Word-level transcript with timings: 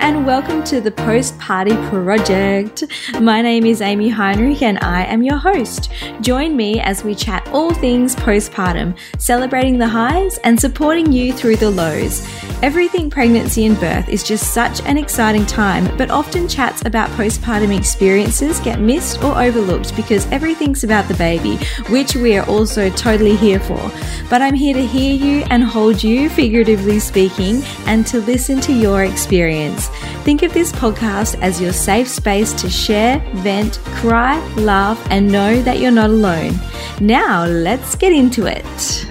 and 0.00 0.26
welcome 0.26 0.62
to 0.62 0.80
the 0.80 0.90
Post 0.90 1.38
Party 1.38 1.74
Project. 1.88 2.84
My 3.20 3.40
name 3.40 3.64
is 3.64 3.80
Amy 3.80 4.08
Heinrich, 4.08 4.62
and 4.62 4.78
I 4.80 5.04
am 5.04 5.22
your 5.22 5.36
host. 5.36 5.90
Join 6.20 6.56
me 6.56 6.80
as 6.80 7.02
we 7.02 7.14
chat 7.14 7.48
all 7.48 7.72
things 7.72 8.14
postpartum, 8.16 8.96
celebrating 9.18 9.78
the 9.78 9.88
highs 9.88 10.38
and 10.38 10.60
supporting 10.60 11.12
you 11.12 11.32
through 11.32 11.56
the 11.56 11.70
lows. 11.70 12.26
Everything 12.62 13.10
pregnancy 13.10 13.66
and 13.66 13.78
birth 13.78 14.08
is 14.08 14.22
just 14.22 14.52
such 14.52 14.80
an 14.82 14.98
exciting 14.98 15.46
time, 15.46 15.94
but 15.96 16.10
often 16.10 16.48
chats 16.48 16.84
about 16.84 17.10
postpartum 17.10 17.76
experiences 17.76 18.60
get 18.60 18.80
missed 18.80 19.22
or 19.22 19.40
overlooked 19.40 19.96
because 19.96 20.26
everything's 20.30 20.84
about 20.84 21.08
the 21.08 21.14
baby, 21.14 21.56
which 21.88 22.14
we 22.14 22.36
are 22.36 22.46
also 22.46 22.90
totally 22.90 23.36
here 23.36 23.60
for. 23.60 23.90
But 24.28 24.42
I'm 24.42 24.54
here 24.54 24.74
to 24.74 24.86
hear 24.86 25.14
you 25.14 25.44
and 25.50 25.64
hold 25.64 26.02
you, 26.02 26.28
figuratively 26.28 26.98
speaking, 26.98 27.62
and 27.86 28.06
to 28.08 28.20
listen 28.20 28.60
to 28.62 28.72
your 28.72 29.04
experience. 29.04 29.85
Think 30.24 30.42
of 30.42 30.52
this 30.52 30.72
podcast 30.72 31.40
as 31.40 31.60
your 31.60 31.72
safe 31.72 32.08
space 32.08 32.52
to 32.54 32.68
share, 32.70 33.20
vent, 33.36 33.78
cry, 34.00 34.38
laugh, 34.56 35.04
and 35.10 35.30
know 35.30 35.62
that 35.62 35.78
you're 35.78 35.90
not 35.90 36.10
alone. 36.10 36.54
Now, 37.00 37.44
let's 37.46 37.94
get 37.94 38.12
into 38.12 38.46
it. 38.46 39.06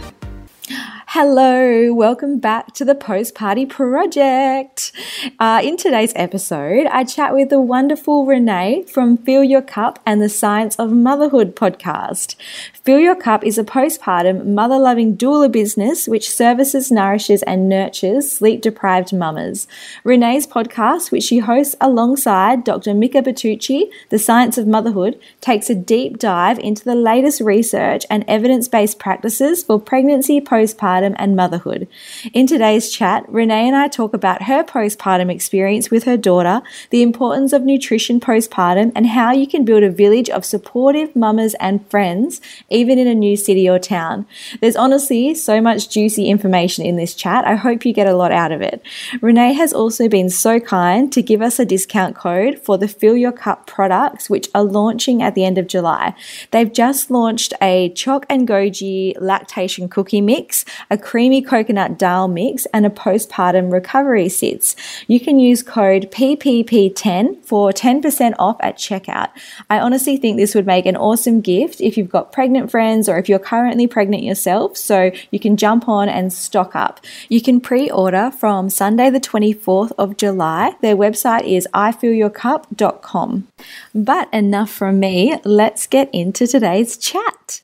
Hello, 1.17 1.93
welcome 1.93 2.39
back 2.39 2.73
to 2.73 2.83
the 2.83 2.93
Post 2.93 3.35
Party 3.35 3.65
Project. 3.65 4.91
Uh, 5.39 5.61
in 5.63 5.77
today's 5.77 6.11
episode, 6.13 6.87
I 6.87 7.05
chat 7.05 7.33
with 7.33 7.47
the 7.47 7.61
wonderful 7.61 8.25
Renee 8.25 8.83
from 8.83 9.15
Fill 9.15 9.41
Your 9.41 9.61
Cup 9.61 9.99
and 10.05 10.21
the 10.21 10.27
Science 10.27 10.75
of 10.75 10.91
Motherhood 10.91 11.55
podcast. 11.55 12.35
Fill 12.85 12.99
Your 12.99 13.15
Cup 13.15 13.43
is 13.43 13.57
a 13.57 13.63
postpartum, 13.63 14.45
mother 14.45 14.77
loving 14.77 15.17
doula 15.17 15.51
business 15.51 16.07
which 16.07 16.29
services, 16.29 16.91
nourishes, 16.91 17.41
and 17.41 17.67
nurtures 17.67 18.31
sleep 18.31 18.61
deprived 18.61 19.11
mamas. 19.11 19.65
Renee's 20.03 20.45
podcast, 20.45 21.11
which 21.11 21.23
she 21.23 21.39
hosts 21.39 21.75
alongside 21.81 22.63
Dr. 22.63 22.93
Mika 22.93 23.23
Bertucci, 23.23 23.89
The 24.09 24.19
Science 24.19 24.59
of 24.59 24.67
Motherhood, 24.67 25.19
takes 25.41 25.67
a 25.67 25.73
deep 25.73 26.19
dive 26.19 26.59
into 26.59 26.83
the 26.83 26.93
latest 26.93 27.41
research 27.41 28.05
and 28.07 28.23
evidence 28.27 28.67
based 28.67 28.99
practices 28.99 29.63
for 29.63 29.79
pregnancy, 29.79 30.39
postpartum, 30.39 31.15
and 31.17 31.35
motherhood. 31.35 31.87
In 32.33 32.45
today's 32.45 32.91
chat, 32.91 33.27
Renee 33.27 33.67
and 33.67 33.75
I 33.75 33.87
talk 33.87 34.13
about 34.13 34.43
her 34.43 34.63
postpartum 34.63 35.31
experience 35.31 35.89
with 35.89 36.03
her 36.03 36.17
daughter, 36.17 36.61
the 36.91 37.01
importance 37.01 37.51
of 37.51 37.63
nutrition 37.63 38.19
postpartum, 38.19 38.91
and 38.95 39.07
how 39.07 39.31
you 39.31 39.47
can 39.47 39.65
build 39.65 39.81
a 39.81 39.89
village 39.89 40.29
of 40.29 40.45
supportive 40.45 41.15
mamas 41.15 41.55
and 41.59 41.83
friends 41.89 42.41
even 42.75 42.99
in 42.99 43.07
a 43.07 43.15
new 43.15 43.37
city 43.37 43.69
or 43.69 43.79
town. 43.79 44.27
There's 44.59 44.75
honestly 44.75 45.33
so 45.33 45.61
much 45.61 45.89
juicy 45.89 46.25
information 46.27 46.85
in 46.85 46.97
this 46.97 47.15
chat. 47.15 47.45
I 47.45 47.55
hope 47.55 47.85
you 47.85 47.93
get 47.93 48.07
a 48.07 48.15
lot 48.15 48.31
out 48.31 48.51
of 48.51 48.61
it. 48.61 48.81
Renee 49.21 49.53
has 49.53 49.73
also 49.73 50.09
been 50.09 50.29
so 50.29 50.59
kind 50.59 51.11
to 51.13 51.21
give 51.21 51.41
us 51.41 51.57
a 51.57 51.65
discount 51.65 52.15
code 52.15 52.59
for 52.59 52.77
the 52.77 52.87
Fill 52.87 53.15
Your 53.15 53.31
Cup 53.31 53.65
products, 53.65 54.29
which 54.29 54.49
are 54.53 54.63
launching 54.63 55.21
at 55.21 55.35
the 55.35 55.45
end 55.45 55.57
of 55.57 55.67
July. 55.67 56.13
They've 56.51 56.71
just 56.71 57.09
launched 57.09 57.53
a 57.61 57.89
choc 57.89 58.25
and 58.29 58.47
goji 58.47 59.13
lactation 59.19 59.87
cookie 59.87 60.21
mix, 60.21 60.65
a 60.91 60.97
creamy 60.97 61.41
coconut 61.41 61.97
dal 61.97 62.27
mix, 62.27 62.65
and 62.73 62.85
a 62.85 62.89
postpartum 62.89 63.71
recovery 63.71 64.27
sitz. 64.29 64.75
You 65.07 65.19
can 65.19 65.39
use 65.39 65.63
code 65.63 66.11
PPP10 66.11 67.43
for 67.45 67.71
10% 67.71 68.33
off 68.37 68.57
at 68.59 68.77
checkout. 68.77 69.29
I 69.69 69.79
honestly 69.79 70.17
think 70.17 70.37
this 70.37 70.55
would 70.55 70.65
make 70.65 70.85
an 70.85 70.97
awesome 70.97 71.41
gift 71.41 71.79
if 71.79 71.97
you've 71.97 72.09
got 72.09 72.31
pregnant 72.31 72.64
pregnant 72.65 72.71
friends 72.71 73.09
or 73.09 73.17
if 73.17 73.29
you're 73.29 73.39
currently 73.39 73.87
pregnant 73.87 74.23
yourself. 74.23 74.77
So 74.77 75.11
you 75.31 75.39
can 75.39 75.57
jump 75.57 75.87
on 75.87 76.09
and 76.09 76.31
stock 76.31 76.75
up. 76.75 76.99
You 77.29 77.41
can 77.41 77.59
pre 77.59 77.89
order 77.89 78.31
from 78.31 78.69
Sunday, 78.69 79.09
the 79.09 79.19
24th 79.19 79.91
of 79.97 80.17
July. 80.17 80.75
Their 80.81 80.95
website 80.95 81.43
is 81.43 81.67
ifillyourcup.com. 81.73 83.47
But 83.93 84.33
enough 84.33 84.71
from 84.71 84.99
me. 84.99 85.39
Let's 85.43 85.87
get 85.87 86.09
into 86.13 86.47
today's 86.47 86.97
chat. 86.97 87.61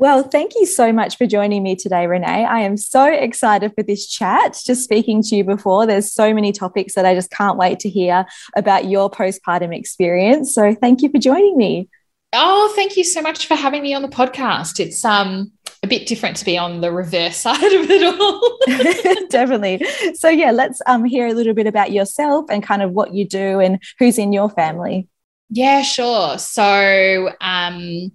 Well, 0.00 0.22
thank 0.22 0.54
you 0.54 0.64
so 0.64 0.94
much 0.94 1.18
for 1.18 1.26
joining 1.26 1.62
me 1.62 1.76
today, 1.76 2.06
Renee. 2.06 2.46
I 2.46 2.60
am 2.60 2.78
so 2.78 3.04
excited 3.04 3.74
for 3.74 3.82
this 3.82 4.06
chat. 4.06 4.58
Just 4.64 4.82
speaking 4.82 5.22
to 5.24 5.36
you 5.36 5.44
before, 5.44 5.84
there's 5.84 6.10
so 6.10 6.32
many 6.32 6.52
topics 6.52 6.94
that 6.94 7.04
I 7.04 7.14
just 7.14 7.30
can't 7.30 7.58
wait 7.58 7.80
to 7.80 7.90
hear 7.90 8.24
about 8.56 8.86
your 8.86 9.10
postpartum 9.10 9.76
experience. 9.76 10.54
So 10.54 10.74
thank 10.74 11.02
you 11.02 11.10
for 11.10 11.18
joining 11.18 11.54
me. 11.58 11.90
Oh, 12.32 12.72
thank 12.74 12.96
you 12.96 13.04
so 13.04 13.20
much 13.20 13.46
for 13.46 13.54
having 13.54 13.82
me 13.82 13.92
on 13.92 14.00
the 14.00 14.08
podcast. 14.08 14.80
It's 14.80 15.04
um 15.04 15.52
a 15.82 15.86
bit 15.86 16.08
different 16.08 16.38
to 16.38 16.46
be 16.46 16.56
on 16.56 16.80
the 16.80 16.90
reverse 16.90 17.36
side 17.44 17.62
of 17.62 17.90
it 17.90 18.02
all. 18.02 19.26
Definitely. 19.28 19.84
So 20.14 20.30
yeah, 20.30 20.50
let's 20.50 20.80
um 20.86 21.04
hear 21.04 21.26
a 21.26 21.34
little 21.34 21.52
bit 21.52 21.66
about 21.66 21.92
yourself 21.92 22.46
and 22.48 22.62
kind 22.62 22.80
of 22.80 22.92
what 22.92 23.12
you 23.12 23.28
do 23.28 23.60
and 23.60 23.78
who's 23.98 24.16
in 24.16 24.32
your 24.32 24.48
family. 24.48 25.08
Yeah, 25.50 25.82
sure. 25.82 26.38
So 26.38 27.34
um 27.42 28.12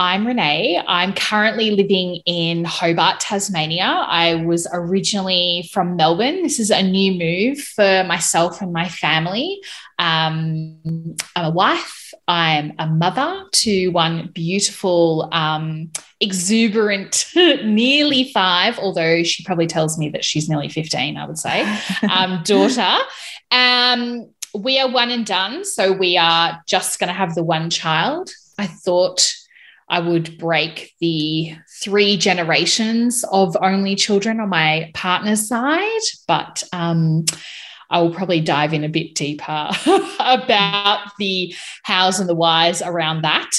I'm 0.00 0.24
Renee. 0.24 0.80
I'm 0.86 1.12
currently 1.12 1.72
living 1.72 2.22
in 2.24 2.64
Hobart, 2.64 3.18
Tasmania. 3.18 4.04
I 4.06 4.36
was 4.36 4.68
originally 4.72 5.68
from 5.72 5.96
Melbourne. 5.96 6.44
This 6.44 6.60
is 6.60 6.70
a 6.70 6.84
new 6.84 7.18
move 7.18 7.58
for 7.58 8.04
myself 8.04 8.62
and 8.62 8.72
my 8.72 8.88
family. 8.88 9.60
Um, 9.98 11.16
I'm 11.34 11.44
a 11.46 11.50
wife. 11.50 12.14
I'm 12.28 12.74
a 12.78 12.86
mother 12.86 13.46
to 13.50 13.88
one 13.88 14.30
beautiful, 14.32 15.28
um, 15.32 15.90
exuberant, 16.20 17.26
nearly 17.34 18.30
five, 18.32 18.78
although 18.78 19.24
she 19.24 19.42
probably 19.42 19.66
tells 19.66 19.98
me 19.98 20.10
that 20.10 20.24
she's 20.24 20.48
nearly 20.48 20.68
15, 20.68 21.16
I 21.16 21.26
would 21.26 21.38
say, 21.38 21.62
um, 22.08 22.42
daughter. 22.44 22.98
Um, 23.50 24.30
we 24.54 24.78
are 24.78 24.88
one 24.88 25.10
and 25.10 25.26
done. 25.26 25.64
So 25.64 25.90
we 25.90 26.16
are 26.16 26.62
just 26.68 27.00
going 27.00 27.08
to 27.08 27.14
have 27.14 27.34
the 27.34 27.42
one 27.42 27.68
child. 27.68 28.30
I 28.58 28.68
thought 28.68 29.34
I 29.90 30.00
would 30.00 30.38
break 30.38 30.94
the 31.00 31.56
three 31.82 32.16
generations 32.16 33.24
of 33.30 33.56
only 33.60 33.96
children 33.96 34.40
on 34.40 34.50
my 34.50 34.90
partner's 34.94 35.48
side, 35.48 36.02
but 36.26 36.62
um, 36.72 37.24
I 37.90 38.00
will 38.00 38.12
probably 38.12 38.40
dive 38.40 38.74
in 38.74 38.84
a 38.84 38.88
bit 38.88 39.14
deeper 39.14 39.70
about 40.20 41.10
the 41.18 41.54
hows 41.84 42.20
and 42.20 42.28
the 42.28 42.34
whys 42.34 42.82
around 42.82 43.22
that 43.22 43.50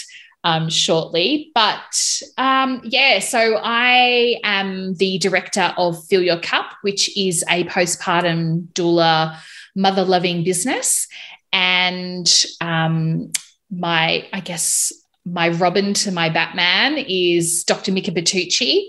um, 0.44 0.70
shortly. 0.70 1.52
But 1.54 2.22
um, 2.38 2.82
yeah, 2.84 3.20
so 3.20 3.60
I 3.62 4.40
am 4.44 4.96
the 4.96 5.18
director 5.18 5.74
of 5.78 6.06
Fill 6.08 6.22
Your 6.22 6.40
Cup, 6.40 6.74
which 6.82 7.16
is 7.18 7.44
a 7.50 7.64
postpartum 7.66 8.68
doula 8.74 9.38
mother 9.76 10.04
loving 10.04 10.44
business. 10.44 11.08
And 11.52 12.32
um, 12.62 13.32
my, 13.72 14.28
I 14.32 14.40
guess, 14.40 14.94
my 15.32 15.50
Robin 15.50 15.94
to 15.96 16.12
my 16.12 16.30
Batman 16.30 16.98
is 17.08 17.64
Dr. 17.64 17.92
Mika 17.92 18.12
Bertucci. 18.12 18.86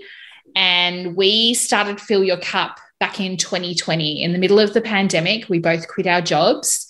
And 0.55 1.15
we 1.15 1.53
started 1.53 2.01
Fill 2.01 2.23
Your 2.23 2.37
Cup 2.37 2.79
back 2.99 3.19
in 3.19 3.37
2020. 3.37 4.23
In 4.23 4.33
the 4.33 4.39
middle 4.39 4.59
of 4.59 4.73
the 4.73 4.81
pandemic, 4.81 5.49
we 5.49 5.59
both 5.59 5.87
quit 5.87 6.07
our 6.07 6.21
jobs, 6.21 6.87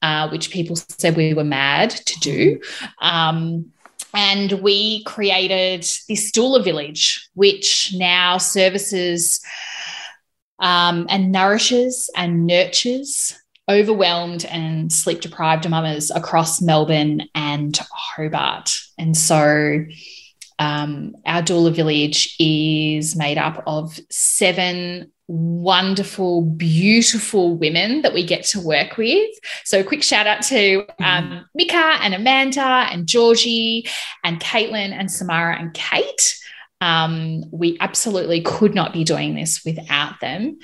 uh, 0.00 0.28
which 0.30 0.50
people 0.50 0.76
said 0.76 1.16
we 1.16 1.34
were 1.34 1.44
mad 1.44 1.90
to 1.90 2.20
do. 2.20 2.60
Um, 3.00 3.72
and 4.14 4.52
we 4.62 5.04
created 5.04 5.82
this 6.08 6.30
doula 6.32 6.62
village, 6.62 7.28
which 7.34 7.94
now 7.96 8.38
services 8.38 9.40
um, 10.58 11.06
and 11.08 11.32
nourishes 11.32 12.10
and 12.16 12.46
nurtures 12.46 13.41
overwhelmed 13.68 14.44
and 14.46 14.92
sleep 14.92 15.20
deprived 15.20 15.68
mamas 15.68 16.10
across 16.10 16.60
Melbourne 16.60 17.28
and 17.34 17.78
Hobart. 17.92 18.70
And 18.98 19.16
so 19.16 19.84
um, 20.58 21.14
our 21.26 21.42
doula 21.42 21.74
village 21.74 22.36
is 22.38 23.16
made 23.16 23.38
up 23.38 23.62
of 23.66 23.98
seven 24.10 25.10
wonderful, 25.28 26.42
beautiful 26.42 27.56
women 27.56 28.02
that 28.02 28.12
we 28.12 28.24
get 28.24 28.44
to 28.44 28.60
work 28.60 28.96
with. 28.96 29.30
So, 29.64 29.80
a 29.80 29.84
quick 29.84 30.02
shout 30.02 30.26
out 30.26 30.42
to 30.42 30.86
um, 31.02 31.46
Mika 31.54 31.76
and 31.76 32.14
Amanda 32.14 32.60
and 32.60 33.06
Georgie 33.06 33.88
and 34.22 34.40
Caitlin 34.40 34.92
and 34.92 35.10
Samara 35.10 35.58
and 35.58 35.72
Kate. 35.72 36.38
Um, 36.80 37.44
we 37.50 37.76
absolutely 37.80 38.42
could 38.42 38.74
not 38.74 38.92
be 38.92 39.04
doing 39.04 39.34
this 39.34 39.64
without 39.64 40.20
them. 40.20 40.58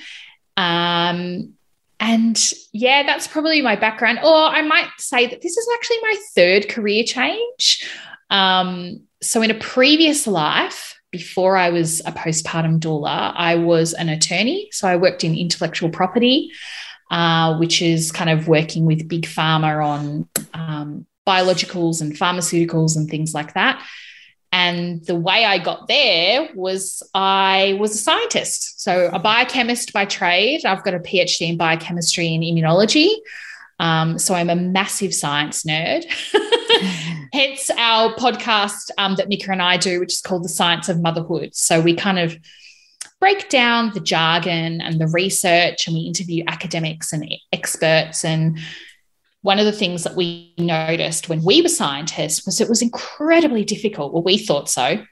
Um, 0.55 1.53
and 1.99 2.53
yeah, 2.71 3.03
that's 3.03 3.27
probably 3.27 3.61
my 3.61 3.75
background. 3.75 4.19
Or 4.23 4.43
I 4.43 4.61
might 4.61 4.89
say 4.97 5.27
that 5.27 5.41
this 5.41 5.57
is 5.57 5.69
actually 5.75 5.97
my 6.01 6.15
third 6.35 6.69
career 6.69 7.03
change. 7.03 7.87
Um, 8.29 9.01
so, 9.21 9.41
in 9.41 9.51
a 9.51 9.55
previous 9.55 10.27
life, 10.27 10.95
before 11.11 11.57
I 11.57 11.69
was 11.71 11.99
a 12.01 12.11
postpartum 12.11 12.79
doula, 12.79 13.33
I 13.35 13.55
was 13.55 13.93
an 13.93 14.07
attorney. 14.07 14.69
So, 14.71 14.87
I 14.87 14.95
worked 14.95 15.23
in 15.23 15.35
intellectual 15.35 15.89
property, 15.89 16.51
uh, 17.11 17.57
which 17.57 17.81
is 17.81 18.11
kind 18.11 18.29
of 18.29 18.47
working 18.47 18.85
with 18.85 19.09
big 19.09 19.23
pharma 19.23 19.85
on 19.85 20.29
um, 20.53 21.05
biologicals 21.27 22.01
and 22.01 22.13
pharmaceuticals 22.13 22.95
and 22.95 23.09
things 23.09 23.33
like 23.33 23.55
that. 23.55 23.83
And 24.51 25.05
the 25.05 25.15
way 25.15 25.45
I 25.45 25.59
got 25.59 25.87
there 25.87 26.49
was 26.55 27.03
I 27.13 27.77
was 27.79 27.93
a 27.93 27.97
scientist. 27.97 28.81
So, 28.81 29.09
a 29.13 29.19
biochemist 29.19 29.93
by 29.93 30.05
trade. 30.05 30.65
I've 30.65 30.83
got 30.83 30.95
a 30.95 30.99
PhD 30.99 31.49
in 31.49 31.57
biochemistry 31.57 32.33
and 32.33 32.43
immunology. 32.43 33.09
Um, 33.79 34.19
so 34.19 34.33
I'm 34.33 34.49
a 34.49 34.55
massive 34.55 35.13
science 35.13 35.63
nerd. 35.63 36.03
Hence 37.33 37.69
our 37.77 38.13
podcast 38.15 38.91
um, 38.97 39.15
that 39.15 39.29
Mika 39.29 39.51
and 39.51 39.61
I 39.61 39.77
do, 39.77 39.99
which 39.99 40.13
is 40.13 40.21
called 40.21 40.43
The 40.43 40.49
Science 40.49 40.89
of 40.89 40.99
Motherhood. 40.99 41.55
So 41.55 41.79
we 41.79 41.95
kind 41.95 42.19
of 42.19 42.37
break 43.19 43.49
down 43.49 43.91
the 43.93 43.99
jargon 43.99 44.81
and 44.81 44.99
the 44.99 45.07
research 45.07 45.87
and 45.87 45.95
we 45.95 46.01
interview 46.03 46.43
academics 46.47 47.13
and 47.13 47.29
experts. 47.51 48.25
And 48.25 48.59
one 49.41 49.59
of 49.59 49.65
the 49.65 49.71
things 49.71 50.03
that 50.03 50.15
we 50.15 50.53
noticed 50.57 51.29
when 51.29 51.43
we 51.43 51.61
were 51.61 51.69
scientists 51.69 52.45
was 52.45 52.59
it 52.59 52.69
was 52.69 52.81
incredibly 52.81 53.63
difficult. 53.63 54.13
Well, 54.13 54.23
we 54.23 54.37
thought 54.37 54.69
so 54.69 55.03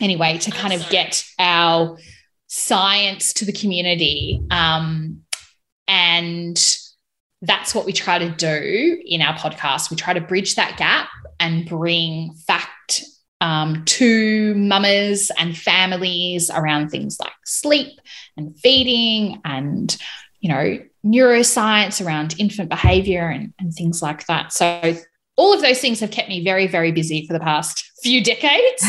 anyway, 0.00 0.38
to 0.38 0.50
kind 0.50 0.72
of 0.72 0.88
get 0.90 1.24
our 1.38 1.98
science 2.46 3.32
to 3.34 3.44
the 3.44 3.52
community. 3.52 4.40
Um, 4.50 5.22
and 5.86 6.56
that's 7.42 7.74
what 7.74 7.84
we 7.84 7.92
try 7.92 8.18
to 8.18 8.30
do 8.30 9.02
in 9.04 9.20
our 9.20 9.34
podcast. 9.34 9.90
We 9.90 9.96
try 9.96 10.14
to 10.14 10.20
bridge 10.20 10.54
that 10.54 10.76
gap 10.76 11.08
and 11.38 11.68
bring 11.68 12.34
fact 12.46 13.04
um, 13.40 13.84
to 13.84 14.54
mamas 14.54 15.30
and 15.38 15.56
families 15.56 16.50
around 16.50 16.88
things 16.88 17.18
like 17.20 17.32
sleep 17.44 17.98
and 18.36 18.58
feeding 18.58 19.40
and, 19.44 19.94
you 20.40 20.48
know, 20.48 20.78
neuroscience 21.04 22.04
around 22.04 22.34
infant 22.38 22.70
behavior 22.70 23.28
and, 23.28 23.52
and 23.58 23.72
things 23.72 24.00
like 24.02 24.26
that. 24.26 24.52
So 24.52 24.96
all 25.36 25.52
of 25.52 25.62
those 25.62 25.80
things 25.80 25.98
have 26.00 26.12
kept 26.12 26.28
me 26.28 26.44
very, 26.44 26.66
very 26.66 26.92
busy 26.92 27.26
for 27.26 27.32
the 27.32 27.40
past 27.40 27.90
few 28.02 28.22
decades. 28.22 28.84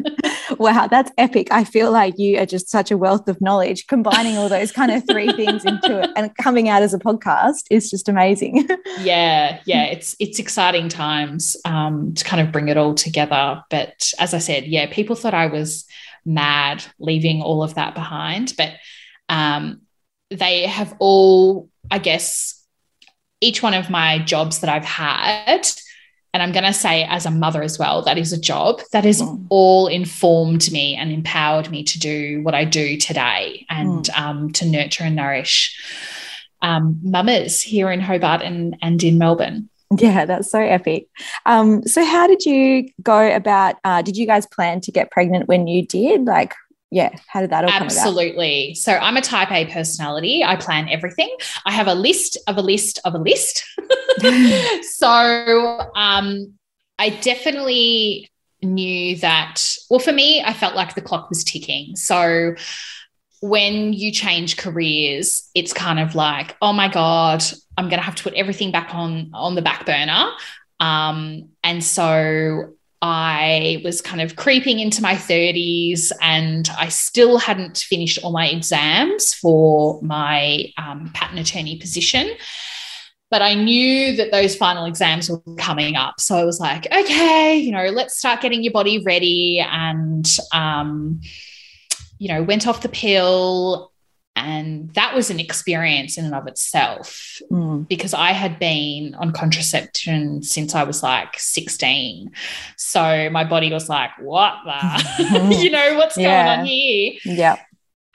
wow, 0.58 0.86
that's 0.86 1.10
epic. 1.18 1.48
I 1.50 1.64
feel 1.64 1.90
like 1.90 2.18
you 2.18 2.38
are 2.38 2.46
just 2.46 2.70
such 2.70 2.92
a 2.92 2.96
wealth 2.96 3.28
of 3.28 3.40
knowledge. 3.40 3.86
Combining 3.88 4.36
all 4.36 4.48
those 4.48 4.70
kind 4.70 4.92
of 4.92 5.04
three 5.08 5.32
things 5.32 5.64
into 5.64 6.00
it 6.00 6.10
and 6.14 6.34
coming 6.36 6.68
out 6.68 6.82
as 6.82 6.94
a 6.94 6.98
podcast 6.98 7.64
is 7.70 7.90
just 7.90 8.08
amazing. 8.08 8.68
yeah, 9.00 9.60
yeah, 9.64 9.84
it's 9.86 10.14
it's 10.20 10.38
exciting 10.38 10.88
times 10.88 11.56
um, 11.64 12.14
to 12.14 12.24
kind 12.24 12.46
of 12.46 12.52
bring 12.52 12.68
it 12.68 12.76
all 12.76 12.94
together. 12.94 13.62
But 13.68 14.12
as 14.20 14.34
I 14.34 14.38
said, 14.38 14.66
yeah, 14.66 14.86
people 14.92 15.16
thought 15.16 15.34
I 15.34 15.46
was 15.46 15.84
mad 16.24 16.84
leaving 17.00 17.42
all 17.42 17.62
of 17.62 17.74
that 17.74 17.94
behind, 17.94 18.54
but 18.56 18.74
um, 19.28 19.80
they 20.30 20.66
have 20.66 20.94
all, 20.98 21.68
I 21.90 21.98
guess, 21.98 22.54
each 23.40 23.62
one 23.62 23.74
of 23.74 23.88
my 23.88 24.18
jobs 24.18 24.60
that 24.60 24.70
I've 24.70 24.84
had 24.84 25.68
and 26.34 26.42
I'm 26.42 26.52
going 26.52 26.64
to 26.64 26.72
say 26.72 27.04
as 27.04 27.26
a 27.26 27.30
mother 27.30 27.62
as 27.62 27.78
well, 27.78 28.02
that 28.02 28.18
is 28.18 28.32
a 28.32 28.40
job 28.40 28.80
that 28.92 29.04
has 29.04 29.22
mm. 29.22 29.46
all 29.48 29.86
informed 29.86 30.70
me 30.70 30.94
and 30.94 31.10
empowered 31.10 31.70
me 31.70 31.82
to 31.84 31.98
do 31.98 32.42
what 32.42 32.54
I 32.54 32.64
do 32.64 32.96
today 32.98 33.66
and 33.70 34.04
mm. 34.04 34.18
um, 34.18 34.52
to 34.52 34.66
nurture 34.66 35.04
and 35.04 35.16
nourish 35.16 35.76
um, 36.60 37.00
mamas 37.02 37.62
here 37.62 37.90
in 37.90 38.00
Hobart 38.00 38.42
and, 38.42 38.76
and 38.82 39.02
in 39.02 39.16
Melbourne. 39.18 39.70
Yeah, 39.96 40.26
that's 40.26 40.50
so 40.50 40.60
epic. 40.60 41.08
Um, 41.46 41.82
so, 41.86 42.04
how 42.04 42.26
did 42.26 42.44
you 42.44 42.90
go 43.02 43.34
about? 43.34 43.76
Uh, 43.84 44.02
did 44.02 44.18
you 44.18 44.26
guys 44.26 44.44
plan 44.46 44.82
to 44.82 44.92
get 44.92 45.10
pregnant 45.10 45.48
when 45.48 45.66
you 45.66 45.86
did? 45.86 46.26
Like, 46.26 46.54
yeah, 46.90 47.10
how 47.26 47.40
did 47.40 47.50
that 47.50 47.64
all 47.64 47.70
Absolutely. 47.70 48.74
So 48.74 48.92
I'm 48.92 49.16
a 49.16 49.20
type 49.20 49.52
A 49.52 49.66
personality. 49.66 50.42
I 50.42 50.56
plan 50.56 50.88
everything. 50.88 51.34
I 51.66 51.72
have 51.72 51.86
a 51.86 51.94
list 51.94 52.38
of 52.46 52.56
a 52.56 52.62
list 52.62 52.98
of 53.04 53.14
a 53.14 53.18
list. 53.18 53.64
so 54.82 55.90
um, 55.94 56.54
I 56.98 57.10
definitely 57.10 58.30
knew 58.62 59.16
that, 59.16 59.62
well, 59.90 60.00
for 60.00 60.12
me, 60.12 60.42
I 60.42 60.52
felt 60.52 60.74
like 60.74 60.94
the 60.94 61.02
clock 61.02 61.28
was 61.28 61.44
ticking. 61.44 61.94
So 61.94 62.54
when 63.40 63.92
you 63.92 64.10
change 64.10 64.56
careers, 64.56 65.48
it's 65.54 65.72
kind 65.72 66.00
of 66.00 66.14
like, 66.14 66.56
oh 66.62 66.72
my 66.72 66.88
God, 66.88 67.44
I'm 67.76 67.88
going 67.88 68.00
to 68.00 68.04
have 68.04 68.16
to 68.16 68.22
put 68.22 68.34
everything 68.34 68.72
back 68.72 68.94
on 68.94 69.30
on 69.34 69.54
the 69.54 69.62
back 69.62 69.86
burner. 69.86 70.30
Um, 70.80 71.50
and 71.62 71.84
so 71.84 72.74
I 73.00 73.80
was 73.84 74.00
kind 74.00 74.20
of 74.20 74.34
creeping 74.36 74.80
into 74.80 75.02
my 75.02 75.14
30s 75.14 76.10
and 76.20 76.68
I 76.76 76.88
still 76.88 77.38
hadn't 77.38 77.78
finished 77.78 78.18
all 78.24 78.32
my 78.32 78.48
exams 78.48 79.34
for 79.34 80.02
my 80.02 80.72
um, 80.76 81.10
patent 81.14 81.38
attorney 81.38 81.76
position. 81.76 82.30
But 83.30 83.42
I 83.42 83.54
knew 83.54 84.16
that 84.16 84.32
those 84.32 84.56
final 84.56 84.86
exams 84.86 85.30
were 85.30 85.40
coming 85.58 85.96
up. 85.96 86.18
So 86.18 86.36
I 86.36 86.44
was 86.44 86.58
like, 86.58 86.86
okay, 86.90 87.56
you 87.56 87.70
know, 87.70 87.86
let's 87.86 88.18
start 88.18 88.40
getting 88.40 88.64
your 88.64 88.72
body 88.72 89.02
ready. 89.02 89.60
And, 89.60 90.26
um, 90.52 91.20
you 92.18 92.28
know, 92.28 92.42
went 92.42 92.66
off 92.66 92.80
the 92.80 92.88
pill 92.88 93.92
and 94.44 94.92
that 94.94 95.14
was 95.14 95.30
an 95.30 95.40
experience 95.40 96.18
in 96.18 96.24
and 96.24 96.34
of 96.34 96.46
itself 96.46 97.40
mm. 97.50 97.86
because 97.88 98.14
I 98.14 98.32
had 98.32 98.58
been 98.58 99.14
on 99.14 99.32
contraception 99.32 100.42
since 100.42 100.74
I 100.74 100.84
was 100.84 101.02
like 101.02 101.38
16. 101.38 102.30
So 102.76 103.30
my 103.30 103.44
body 103.44 103.72
was 103.72 103.88
like, 103.88 104.10
what 104.18 104.54
the, 104.64 105.56
you 105.62 105.70
know, 105.70 105.96
what's 105.96 106.16
yeah. 106.16 106.44
going 106.46 106.60
on 106.60 106.66
here? 106.66 107.12
Yeah. 107.24 107.56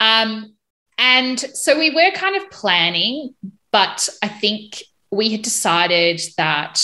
Um, 0.00 0.54
and 0.98 1.38
so 1.38 1.78
we 1.78 1.90
were 1.90 2.10
kind 2.12 2.36
of 2.36 2.50
planning, 2.50 3.34
but 3.70 4.08
I 4.22 4.28
think 4.28 4.82
we 5.10 5.30
had 5.30 5.42
decided 5.42 6.20
that 6.36 6.80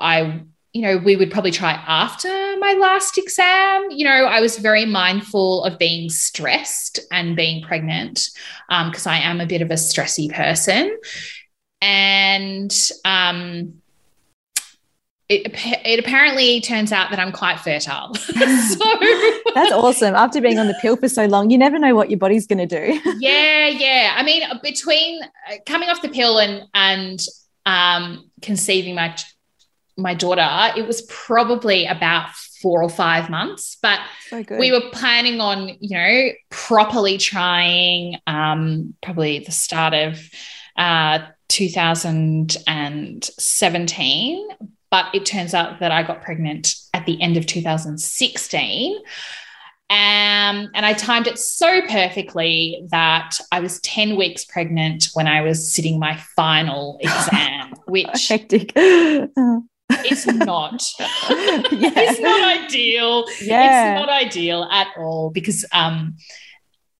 I 0.00 0.42
you 0.72 0.82
know, 0.82 0.98
we 0.98 1.16
would 1.16 1.30
probably 1.30 1.50
try 1.50 1.72
after 1.72 2.28
my 2.58 2.74
last 2.74 3.16
exam. 3.18 3.90
You 3.90 4.04
know, 4.04 4.26
I 4.26 4.40
was 4.40 4.58
very 4.58 4.84
mindful 4.84 5.64
of 5.64 5.78
being 5.78 6.10
stressed 6.10 7.00
and 7.10 7.34
being 7.34 7.62
pregnant 7.62 8.28
because 8.68 9.06
um, 9.06 9.12
I 9.12 9.20
am 9.20 9.40
a 9.40 9.46
bit 9.46 9.62
of 9.62 9.70
a 9.70 9.74
stressy 9.74 10.32
person. 10.32 10.96
And 11.80 12.74
um, 13.04 13.80
it, 15.28 15.52
it 15.84 15.98
apparently 15.98 16.60
turns 16.60 16.90
out 16.90 17.10
that 17.10 17.18
I'm 17.18 17.32
quite 17.32 17.60
fertile. 17.60 18.14
so 18.14 18.34
that's 19.54 19.72
awesome. 19.72 20.14
After 20.14 20.40
being 20.40 20.58
on 20.58 20.68
the 20.68 20.78
pill 20.80 20.96
for 20.96 21.08
so 21.08 21.26
long, 21.26 21.50
you 21.50 21.58
never 21.58 21.78
know 21.78 21.94
what 21.94 22.10
your 22.10 22.18
body's 22.18 22.46
going 22.46 22.66
to 22.66 22.66
do. 22.66 23.00
yeah, 23.18 23.66
yeah. 23.68 24.14
I 24.16 24.22
mean, 24.22 24.42
between 24.62 25.22
uh, 25.22 25.56
coming 25.66 25.90
off 25.90 26.00
the 26.00 26.08
pill 26.08 26.38
and 26.38 26.62
and 26.72 27.20
um, 27.66 28.30
conceiving 28.40 28.94
my 28.94 29.14
my 29.98 30.14
daughter, 30.14 30.72
it 30.76 30.86
was 30.86 31.02
probably 31.02 31.84
about 31.86 32.30
four 32.62 32.82
or 32.82 32.88
five 32.88 33.28
months, 33.28 33.76
but 33.82 34.00
so 34.28 34.42
we 34.58 34.72
were 34.72 34.88
planning 34.92 35.40
on, 35.40 35.76
you 35.80 35.96
know, 35.96 36.30
properly 36.50 37.18
trying 37.18 38.16
um, 38.26 38.94
probably 39.02 39.40
the 39.40 39.52
start 39.52 39.92
of 39.94 40.18
uh, 40.76 41.18
2017. 41.48 44.48
But 44.90 45.14
it 45.14 45.26
turns 45.26 45.52
out 45.52 45.80
that 45.80 45.92
I 45.92 46.02
got 46.02 46.22
pregnant 46.22 46.74
at 46.94 47.04
the 47.04 47.20
end 47.20 47.36
of 47.36 47.44
2016. 47.44 48.96
Um, 49.90 50.68
and 50.74 50.84
I 50.84 50.92
timed 50.92 51.26
it 51.26 51.38
so 51.38 51.80
perfectly 51.82 52.86
that 52.90 53.38
I 53.50 53.60
was 53.60 53.80
10 53.80 54.16
weeks 54.16 54.44
pregnant 54.44 55.08
when 55.14 55.26
I 55.26 55.40
was 55.40 55.72
sitting 55.72 55.98
my 55.98 56.16
final 56.36 56.98
exam, 57.00 57.72
which 57.86 58.28
hectic. 58.28 58.76
it's 59.90 60.26
not. 60.26 60.82
yeah. 60.98 61.92
It's 61.96 62.20
not 62.20 62.64
ideal. 62.64 63.24
Yeah. 63.40 63.92
It's 63.94 64.00
not 64.00 64.08
ideal 64.08 64.64
at 64.64 64.88
all 64.96 65.30
because 65.30 65.64
um 65.72 66.16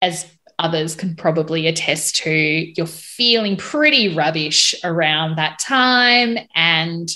as 0.00 0.26
others 0.59 0.95
can 0.95 1.14
probably 1.14 1.66
attest 1.66 2.16
to, 2.16 2.30
you're 2.30 2.87
feeling 2.87 3.57
pretty 3.57 4.14
rubbish 4.14 4.75
around 4.85 5.37
that 5.37 5.59
time 5.59 6.37
and 6.54 7.09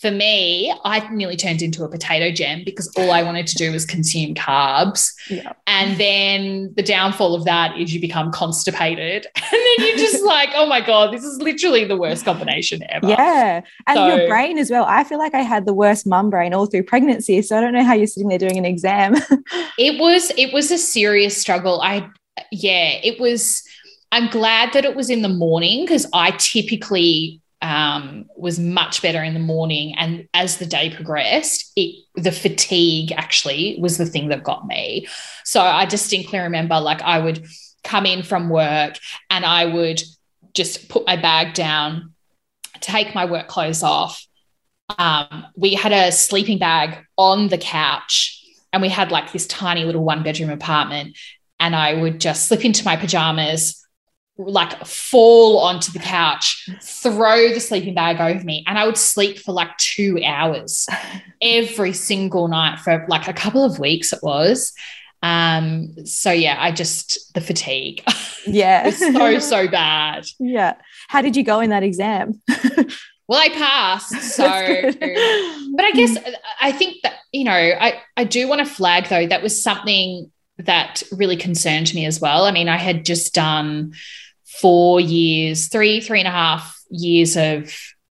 for 0.00 0.12
me, 0.12 0.72
I 0.84 1.08
nearly 1.12 1.36
turned 1.36 1.60
into 1.60 1.82
a 1.82 1.88
potato 1.88 2.30
gem 2.30 2.62
because 2.64 2.88
all 2.96 3.10
I 3.10 3.24
wanted 3.24 3.48
to 3.48 3.56
do 3.56 3.72
was 3.72 3.84
consume 3.84 4.32
carbs. 4.34 5.12
Yeah. 5.28 5.52
And 5.66 5.98
then 5.98 6.72
the 6.76 6.84
downfall 6.84 7.34
of 7.34 7.44
that 7.46 7.76
is 7.76 7.92
you 7.92 8.00
become 8.00 8.30
constipated. 8.30 9.26
And 9.50 9.80
then 9.80 9.88
you're 9.88 9.96
just 9.96 10.22
like, 10.24 10.50
oh 10.54 10.66
my 10.66 10.80
God, 10.80 11.12
this 11.12 11.24
is 11.24 11.40
literally 11.40 11.84
the 11.84 11.96
worst 11.96 12.24
combination 12.24 12.82
ever. 12.90 13.08
Yeah. 13.08 13.62
And 13.86 13.96
so, 13.96 14.06
your 14.06 14.28
brain 14.28 14.58
as 14.58 14.70
well. 14.70 14.84
I 14.86 15.04
feel 15.04 15.18
like 15.18 15.34
I 15.34 15.40
had 15.40 15.64
the 15.64 15.72
worst 15.72 16.06
mum 16.06 16.28
brain 16.30 16.52
all 16.52 16.66
through 16.66 16.82
pregnancy. 16.84 17.40
So 17.42 17.56
I 17.56 17.60
don't 17.60 17.72
know 17.72 17.82
how 17.82 17.94
you're 17.94 18.06
sitting 18.06 18.28
there 18.28 18.38
doing 18.38 18.58
an 18.58 18.66
exam. 18.66 19.14
it 19.78 19.98
was, 19.98 20.30
it 20.36 20.52
was 20.52 20.70
a 20.70 20.78
serious 20.78 21.36
struggle. 21.36 21.80
I, 21.80 22.08
yeah, 22.52 22.98
it 23.02 23.18
was. 23.18 23.62
I'm 24.12 24.28
glad 24.28 24.72
that 24.72 24.84
it 24.84 24.94
was 24.94 25.10
in 25.10 25.22
the 25.22 25.28
morning 25.28 25.84
because 25.84 26.06
I 26.12 26.30
typically 26.32 27.40
um, 27.60 28.26
was 28.36 28.58
much 28.58 29.02
better 29.02 29.22
in 29.22 29.34
the 29.34 29.40
morning. 29.40 29.94
And 29.96 30.28
as 30.32 30.58
the 30.58 30.66
day 30.66 30.90
progressed, 30.94 31.72
it, 31.76 32.04
the 32.14 32.32
fatigue 32.32 33.12
actually 33.12 33.78
was 33.80 33.98
the 33.98 34.06
thing 34.06 34.28
that 34.28 34.44
got 34.44 34.66
me. 34.66 35.08
So 35.44 35.60
I 35.60 35.84
distinctly 35.84 36.38
remember 36.38 36.78
like 36.80 37.02
I 37.02 37.18
would 37.18 37.44
come 37.84 38.06
in 38.06 38.22
from 38.22 38.48
work 38.48 38.98
and 39.30 39.44
I 39.44 39.64
would 39.64 40.02
just 40.54 40.88
put 40.88 41.06
my 41.06 41.16
bag 41.16 41.54
down, 41.54 42.14
take 42.80 43.14
my 43.14 43.24
work 43.24 43.48
clothes 43.48 43.82
off. 43.82 44.24
Um, 44.98 45.46
we 45.56 45.74
had 45.74 45.92
a 45.92 46.12
sleeping 46.12 46.58
bag 46.58 47.04
on 47.16 47.48
the 47.48 47.58
couch 47.58 48.44
and 48.72 48.82
we 48.82 48.88
had 48.88 49.10
like 49.10 49.32
this 49.32 49.46
tiny 49.46 49.84
little 49.84 50.04
one 50.04 50.22
bedroom 50.22 50.50
apartment. 50.50 51.16
And 51.60 51.74
I 51.74 51.94
would 51.94 52.20
just 52.20 52.46
slip 52.46 52.64
into 52.64 52.84
my 52.84 52.96
pajamas, 52.96 53.77
like 54.38 54.86
fall 54.86 55.58
onto 55.58 55.90
the 55.90 55.98
couch, 55.98 56.68
throw 56.80 57.52
the 57.52 57.60
sleeping 57.60 57.94
bag 57.94 58.20
over 58.20 58.44
me, 58.44 58.64
and 58.66 58.78
I 58.78 58.86
would 58.86 58.96
sleep 58.96 59.38
for 59.38 59.52
like 59.52 59.76
two 59.78 60.20
hours 60.24 60.86
every 61.42 61.92
single 61.92 62.48
night 62.48 62.78
for 62.78 63.04
like 63.08 63.26
a 63.28 63.32
couple 63.32 63.64
of 63.64 63.78
weeks, 63.78 64.12
it 64.12 64.20
was. 64.22 64.72
Um, 65.22 66.06
so 66.06 66.30
yeah, 66.30 66.56
I 66.58 66.70
just 66.70 67.34
the 67.34 67.40
fatigue. 67.40 68.02
Yeah. 68.46 68.90
so, 68.90 69.38
so 69.40 69.68
bad. 69.70 70.26
Yeah. 70.38 70.74
How 71.08 71.22
did 71.22 71.36
you 71.36 71.42
go 71.42 71.60
in 71.60 71.70
that 71.70 71.82
exam? 71.82 72.40
well, 73.28 73.40
I 73.40 73.48
passed. 73.48 74.14
So 74.36 74.44
but 74.46 75.84
I 75.84 75.90
guess 75.92 76.16
I 76.60 76.72
think 76.72 77.02
that, 77.02 77.14
you 77.32 77.44
know, 77.44 77.52
I, 77.52 78.00
I 78.16 78.24
do 78.24 78.46
want 78.46 78.60
to 78.60 78.66
flag 78.66 79.08
though, 79.08 79.26
that 79.26 79.42
was 79.42 79.60
something 79.60 80.30
that 80.58 81.02
really 81.12 81.36
concerned 81.36 81.92
me 81.94 82.04
as 82.04 82.20
well. 82.20 82.44
I 82.44 82.50
mean, 82.50 82.68
I 82.68 82.76
had 82.76 83.04
just 83.04 83.34
done 83.34 83.94
four 84.60 85.00
years, 85.00 85.68
three, 85.68 86.00
three 86.00 86.20
and 86.20 86.28
a 86.28 86.32
half 86.32 86.80
years 86.90 87.36
of, 87.36 87.74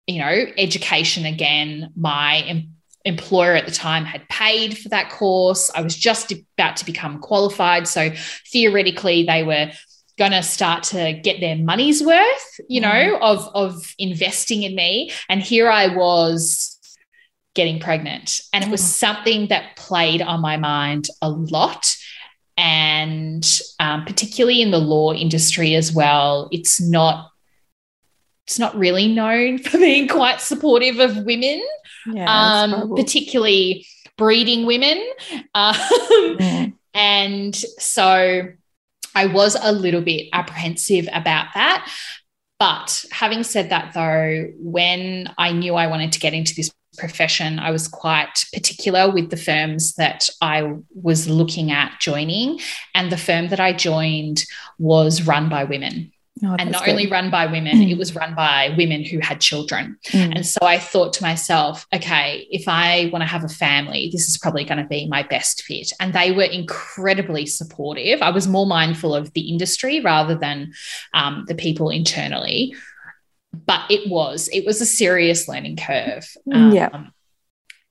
you 0.07 0.21
know, 0.21 0.47
education 0.57 1.27
again. 1.27 1.91
My 1.97 2.65
employer 3.05 3.55
at 3.55 3.67
the 3.67 3.73
time 3.73 4.05
had 4.05 4.29
paid 4.29 4.77
for 4.77 4.89
that 4.91 5.11
course. 5.11 5.71
I 5.75 5.81
was 5.81 5.97
just 5.97 6.33
about 6.33 6.77
to 6.77 6.85
become 6.85 7.19
qualified. 7.19 7.89
So 7.89 8.11
theoretically, 8.53 9.25
they 9.25 9.43
were 9.43 9.71
going 10.19 10.33
to 10.33 10.43
start 10.43 10.83
to 10.85 11.15
get 11.15 11.41
their 11.41 11.57
money's 11.57 12.03
worth, 12.03 12.61
you 12.69 12.81
know, 12.81 12.89
mm. 12.89 13.21
of, 13.23 13.49
of 13.55 13.95
investing 13.99 14.63
in 14.63 14.75
me. 14.75 15.11
And 15.29 15.41
here 15.41 15.71
I 15.71 15.95
was 15.95 16.79
getting 17.55 17.81
pregnant. 17.81 18.41
And 18.53 18.63
it 18.63 18.71
was 18.71 18.83
mm. 18.83 18.87
something 18.87 19.49
that 19.49 19.77
played 19.77 20.23
on 20.23 20.41
my 20.41 20.57
mind 20.59 21.07
a 21.23 21.31
lot. 21.31 21.97
And 22.62 23.47
um, 23.79 24.05
particularly 24.05 24.61
in 24.61 24.71
the 24.71 24.79
law 24.79 25.14
industry 25.14 25.75
as 25.75 25.95
well, 25.95 26.50
it's 26.52 26.79
not 26.79 27.31
it's 28.47 28.59
not 28.59 28.76
really 28.76 29.09
known 29.09 29.59
for 29.59 29.79
being 29.79 30.09
quite 30.09 30.40
supportive 30.40 30.99
of 30.99 31.25
women, 31.25 31.62
yeah, 32.07 32.26
um, 32.29 32.95
particularly 32.95 33.87
breeding 34.17 34.67
women. 34.67 35.02
Um, 35.55 35.75
mm. 35.75 36.73
And 36.93 37.57
so 37.57 38.47
I 39.14 39.26
was 39.26 39.57
a 39.61 39.73
little 39.73 40.00
bit 40.00 40.29
apprehensive 40.33 41.09
about 41.12 41.47
that. 41.55 41.90
But 42.59 43.05
having 43.11 43.43
said 43.43 43.71
that, 43.71 43.95
though, 43.95 44.52
when 44.59 45.33
I 45.38 45.52
knew 45.52 45.75
I 45.75 45.87
wanted 45.87 46.12
to 46.12 46.21
get 46.21 46.35
into 46.35 46.55
this 46.55 46.71
profession, 47.00 47.59
I 47.59 47.71
was 47.71 47.88
quite 47.88 48.45
particular 48.52 49.11
with 49.11 49.30
the 49.30 49.37
firms 49.37 49.95
that 49.95 50.28
I 50.40 50.75
was 50.95 51.28
looking 51.28 51.73
at 51.73 51.99
joining. 52.00 52.61
And 52.95 53.11
the 53.11 53.16
firm 53.16 53.49
that 53.49 53.59
I 53.59 53.73
joined 53.73 54.45
was 54.78 55.26
run 55.26 55.49
by 55.49 55.64
women. 55.64 56.12
Oh, 56.42 56.57
and 56.59 56.73
not 56.73 56.85
good. 56.85 56.92
only 56.92 57.07
run 57.07 57.30
by 57.30 57.47
women, 57.47 57.83
it 57.83 57.99
was 57.99 58.14
run 58.14 58.35
by 58.35 58.75
women 58.78 59.04
who 59.04 59.19
had 59.19 59.42
children. 59.42 59.99
Mm. 60.07 60.37
And 60.37 60.47
so 60.47 60.61
I 60.62 60.78
thought 60.78 61.12
to 61.14 61.23
myself, 61.23 61.87
okay, 61.95 62.47
if 62.50 62.66
I 62.66 63.11
want 63.12 63.23
to 63.23 63.26
have 63.26 63.45
a 63.45 63.49
family, 63.49 64.09
this 64.11 64.26
is 64.26 64.38
probably 64.38 64.64
going 64.64 64.78
to 64.78 64.88
be 64.88 65.07
my 65.07 65.23
best 65.23 65.62
fit. 65.62 65.92
And 66.00 66.14
they 66.14 66.33
were 66.33 66.45
incredibly 66.45 67.45
supportive. 67.45 68.23
I 68.23 68.30
was 68.30 68.49
more 68.49 68.66
mindful 68.66 69.14
of 69.14 69.33
the 69.35 69.50
industry 69.50 70.00
rather 70.00 70.35
than 70.35 70.73
um, 71.12 71.45
the 71.47 71.54
people 71.54 71.90
internally. 71.90 72.75
But 73.52 73.90
it 73.90 74.09
was, 74.09 74.49
it 74.52 74.64
was 74.64 74.80
a 74.80 74.87
serious 74.87 75.49
learning 75.49 75.76
curve. 75.76 76.26
Um, 76.52 76.73
yeah 76.73 77.07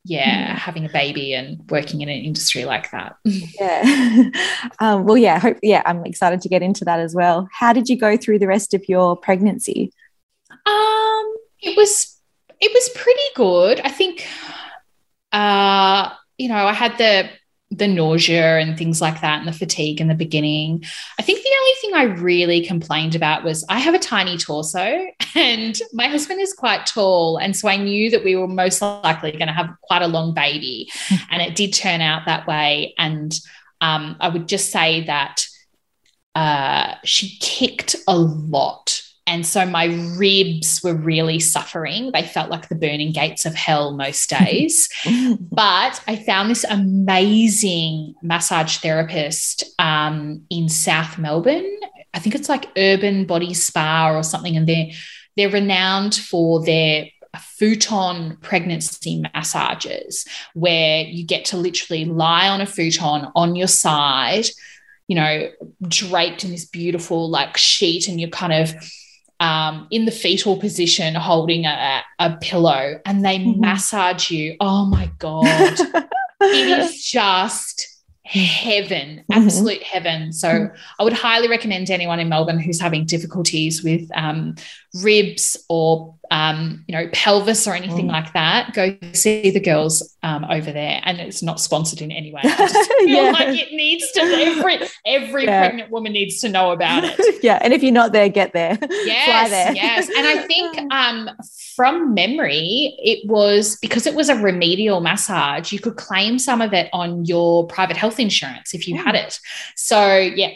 yeah, 0.05 0.57
having 0.57 0.85
a 0.85 0.89
baby 0.89 1.33
and 1.33 1.61
working 1.69 2.01
in 2.01 2.09
an 2.09 2.23
industry 2.23 2.65
like 2.65 2.91
that. 2.91 3.15
Yeah. 3.59 4.29
um, 4.79 5.05
well, 5.05 5.17
yeah, 5.17 5.39
hope, 5.39 5.57
yeah, 5.61 5.83
I'm 5.85 6.05
excited 6.05 6.41
to 6.41 6.49
get 6.49 6.61
into 6.61 6.85
that 6.85 6.99
as 6.99 7.13
well. 7.13 7.47
How 7.51 7.73
did 7.73 7.89
you 7.89 7.97
go 7.97 8.15
through 8.15 8.39
the 8.39 8.47
rest 8.47 8.73
of 8.73 8.87
your 8.87 9.17
pregnancy? 9.17 9.91
Um, 10.49 11.35
it 11.61 11.75
was 11.75 12.17
it 12.61 12.71
was 12.73 12.89
pretty 12.95 13.21
good. 13.35 13.81
I 13.81 13.89
think 13.89 14.25
uh, 15.31 16.13
you 16.37 16.47
know, 16.47 16.65
I 16.65 16.73
had 16.73 16.97
the 16.97 17.29
the 17.71 17.87
nausea 17.87 18.57
and 18.57 18.77
things 18.77 18.99
like 18.99 19.21
that 19.21 19.39
and 19.39 19.47
the 19.47 19.53
fatigue 19.53 20.01
in 20.01 20.07
the 20.07 20.15
beginning. 20.15 20.83
I 21.19 21.21
think 21.21 21.43
the 21.43 21.55
only 21.59 21.73
thing 21.81 21.93
I 21.93 22.19
really 22.19 22.65
complained 22.65 23.13
about 23.13 23.43
was 23.43 23.63
I 23.69 23.77
have 23.77 23.93
a 23.93 23.99
tiny 23.99 24.37
torso 24.37 25.05
and 25.35 25.79
my 25.93 26.07
husband 26.07 26.41
is 26.41 26.53
quite 26.53 26.87
tall. 26.87 27.37
And 27.37 27.55
so 27.55 27.69
I 27.69 27.77
knew 27.77 28.09
that 28.09 28.23
we 28.23 28.35
were 28.35 28.47
most 28.47 28.81
likely 28.81 29.31
going 29.31 29.47
to 29.47 29.53
have 29.53 29.69
quite 29.83 30.01
a 30.01 30.07
long 30.07 30.33
baby. 30.33 30.89
and 31.29 31.41
it 31.41 31.55
did 31.55 31.73
turn 31.73 32.01
out 32.01 32.25
that 32.25 32.47
way. 32.47 32.95
And 32.97 33.39
um, 33.81 34.17
I 34.19 34.29
would 34.29 34.47
just 34.47 34.71
say 34.71 35.05
that 35.05 35.45
uh, 36.33 36.95
she 37.03 37.37
kicked 37.39 37.95
a 38.07 38.17
lot 38.17 39.03
and 39.29 39.45
so 39.45 39.63
my 39.63 39.85
ribs 40.17 40.81
were 40.83 40.95
really 40.95 41.39
suffering. 41.39 42.09
They 42.11 42.23
felt 42.23 42.49
like 42.49 42.67
the 42.67 42.73
burning 42.73 43.11
gates 43.11 43.45
of 43.45 43.53
hell 43.53 43.95
most 43.95 44.27
days. 44.39 44.89
but 45.39 46.01
I 46.07 46.15
found 46.25 46.49
this 46.49 46.63
amazing 46.63 48.15
massage 48.23 48.77
therapist 48.77 49.63
um, 49.77 50.41
in 50.49 50.67
South 50.67 51.19
Melbourne. 51.19 51.79
I 52.15 52.19
think 52.19 52.33
it's 52.33 52.49
like 52.49 52.71
Urban 52.75 53.25
Body 53.25 53.53
Spa 53.53 54.11
or 54.17 54.23
something. 54.23 54.57
And 54.57 54.67
they're, 54.67 54.87
they're 55.37 55.51
renowned 55.51 56.15
for 56.15 56.65
their 56.65 57.05
futon 57.37 58.35
pregnancy 58.41 59.21
massages 59.35 60.25
where 60.55 61.03
you 61.03 61.23
get 61.23 61.45
to 61.45 61.57
literally 61.57 62.03
lie 62.03 62.47
on 62.47 62.61
a 62.61 62.65
futon 62.65 63.27
on 63.35 63.55
your 63.55 63.67
side 63.67 64.47
you 65.07 65.15
know 65.15 65.47
draped 65.87 66.43
in 66.43 66.49
this 66.49 66.65
beautiful 66.65 67.29
like 67.29 67.55
sheet 67.55 68.07
and 68.07 68.19
you're 68.19 68.31
kind 68.31 68.51
of 68.51 68.73
um, 69.39 69.87
in 69.89 70.05
the 70.05 70.11
fetal 70.11 70.57
position 70.57 71.15
holding 71.15 71.65
a, 71.65 72.01
a 72.19 72.37
pillow 72.37 72.99
and 73.05 73.23
they 73.23 73.39
mm-hmm. 73.39 73.61
massage 73.61 74.29
you. 74.29 74.55
Oh 74.59 74.85
my 74.85 75.09
God. 75.17 75.45
it 76.41 76.79
is 76.79 77.03
just 77.03 77.89
heaven, 78.23 79.23
mm-hmm. 79.29 79.31
absolute 79.31 79.81
heaven. 79.81 80.31
So 80.33 80.47
mm-hmm. 80.47 80.75
I 80.99 81.03
would 81.03 81.13
highly 81.13 81.47
recommend 81.47 81.89
anyone 81.89 82.19
in 82.19 82.29
Melbourne 82.29 82.59
who's 82.59 82.79
having 82.79 83.05
difficulties 83.05 83.83
with 83.83 84.09
um, 84.13 84.55
ribs 84.95 85.57
or 85.69 86.15
um, 86.31 86.83
you 86.87 86.95
know 86.95 87.09
pelvis 87.11 87.67
or 87.67 87.73
anything 87.73 88.07
mm. 88.07 88.11
like 88.11 88.33
that, 88.33 88.73
go 88.73 88.95
see 89.13 89.49
the 89.49 89.59
girls 89.59 90.15
um, 90.23 90.45
over 90.45 90.71
there. 90.71 91.01
And 91.03 91.19
it's 91.19 91.41
not 91.41 91.59
sponsored 91.59 92.01
in 92.01 92.11
any 92.11 92.31
way. 92.31 92.41
I 92.43 92.55
just 92.55 92.91
feel 92.99 93.07
yeah. 93.07 93.31
like 93.31 93.59
it 93.59 93.71
needs 93.71 94.11
to. 94.11 94.21
Every 94.21 94.79
every 95.05 95.45
yeah. 95.45 95.61
pregnant 95.61 95.91
woman 95.91 96.13
needs 96.13 96.39
to 96.41 96.49
know 96.49 96.71
about 96.71 97.03
it. 97.03 97.39
yeah, 97.43 97.59
and 97.61 97.73
if 97.73 97.83
you're 97.83 97.91
not 97.91 98.11
there, 98.11 98.29
get 98.29 98.53
there. 98.53 98.77
Yes, 99.09 99.49
there. 99.49 99.73
yes. 99.73 100.09
And 100.15 100.27
I 100.27 100.45
think 100.45 100.91
um, 100.91 101.29
from 101.75 102.13
memory, 102.13 102.95
it 102.99 103.27
was 103.27 103.77
because 103.77 104.05
it 104.05 104.13
was 104.13 104.29
a 104.29 104.35
remedial 104.35 104.99
massage. 104.99 105.71
You 105.71 105.79
could 105.79 105.95
claim 105.95 106.37
some 106.37 106.61
of 106.61 106.73
it 106.73 106.89
on 106.93 107.25
your 107.25 107.65
private 107.67 107.97
health 107.97 108.19
insurance 108.19 108.73
if 108.73 108.87
you 108.87 108.95
mm. 108.95 109.03
had 109.03 109.15
it. 109.15 109.39
So 109.75 110.17
yeah, 110.17 110.49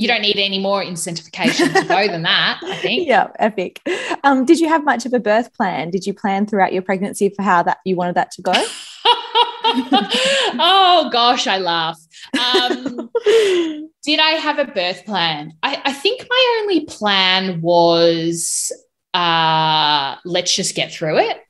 you 0.00 0.08
don't 0.08 0.22
need 0.22 0.38
any 0.38 0.58
more 0.58 0.82
incentivization 0.82 1.74
to 1.78 1.86
go 1.86 2.08
than 2.08 2.22
that, 2.22 2.58
I 2.64 2.76
think. 2.80 3.06
Yeah, 3.06 3.28
epic. 3.38 3.80
Um, 4.24 4.46
did 4.46 4.58
you 4.58 4.66
have 4.66 4.82
much 4.82 5.04
of 5.04 5.12
a 5.12 5.20
birth 5.20 5.52
plan? 5.52 5.90
Did 5.90 6.06
you 6.06 6.14
plan 6.14 6.46
throughout 6.46 6.72
your 6.72 6.80
pregnancy 6.80 7.28
for 7.28 7.42
how 7.42 7.62
that 7.64 7.80
you 7.84 7.96
wanted 7.96 8.14
that 8.14 8.30
to 8.30 8.40
go? 8.40 8.52
oh 10.64 11.10
gosh, 11.12 11.46
I 11.46 11.58
laugh. 11.58 12.00
Um, 12.32 13.10
did 14.02 14.20
I 14.20 14.38
have 14.40 14.58
a 14.58 14.64
birth 14.64 15.04
plan? 15.04 15.52
I, 15.62 15.82
I 15.84 15.92
think 15.92 16.26
my 16.30 16.58
only 16.62 16.86
plan 16.86 17.60
was 17.60 18.72
uh, 19.12 20.16
let's 20.24 20.56
just 20.56 20.74
get 20.74 20.94
through 20.94 21.18
it. 21.18 21.42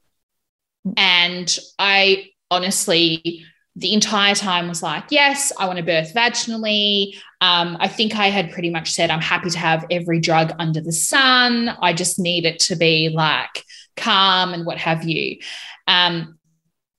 And 0.97 1.57
I 1.78 2.30
honestly 2.50 3.45
the 3.76 3.95
entire 3.95 4.35
time 4.35 4.69
was 4.69 4.83
like, 4.83 5.04
yes, 5.11 5.52
I 5.59 5.66
want 5.66 5.78
to 5.78 5.85
birth 5.85 6.12
vaginally. 6.12 7.14
Um, 7.40 7.78
I 7.80 7.88
think 7.88 8.14
I 8.16 8.26
had 8.26 8.52
pretty 8.52 8.70
much 8.70 8.92
said, 8.92 9.11
I'm 9.11 9.23
happy 9.23 9.50
to 9.50 9.59
have 9.59 9.87
every 9.90 10.20
drug 10.20 10.52
under 10.59 10.80
the 10.80 10.92
sun. 10.92 11.70
I 11.80 11.94
just 11.94 12.18
need 12.18 12.44
it 12.44 12.59
to 12.61 12.76
be 12.76 13.09
like 13.09 13.64
calm 13.97 14.52
and 14.52 14.66
what 14.66 14.78
have 14.78 15.04
you. 15.04 15.38
Um, 15.87 16.38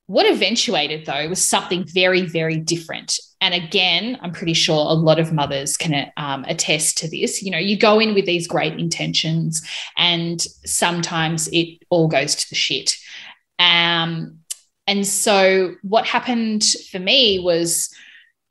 what 0.06 0.26
eventuated, 0.26 1.06
though, 1.06 1.28
was 1.28 1.42
something 1.42 1.84
very, 1.86 2.22
very 2.22 2.58
different. 2.58 3.18
And 3.40 3.54
again, 3.54 4.18
I'm 4.20 4.32
pretty 4.32 4.52
sure 4.52 4.76
a 4.76 4.94
lot 4.94 5.18
of 5.18 5.32
mothers 5.32 5.76
can 5.76 6.12
um, 6.16 6.44
attest 6.48 6.98
to 6.98 7.08
this. 7.08 7.42
You 7.42 7.50
know, 7.50 7.58
you 7.58 7.78
go 7.78 8.00
in 8.00 8.12
with 8.12 8.26
these 8.26 8.46
great 8.48 8.78
intentions, 8.78 9.62
and 9.96 10.40
sometimes 10.66 11.48
it 11.48 11.78
all 11.88 12.08
goes 12.08 12.34
to 12.34 12.48
the 12.50 12.56
shit. 12.56 12.96
Um, 13.58 14.40
and 14.86 15.06
so 15.06 15.76
what 15.82 16.04
happened 16.04 16.64
for 16.90 16.98
me 16.98 17.38
was, 17.38 17.94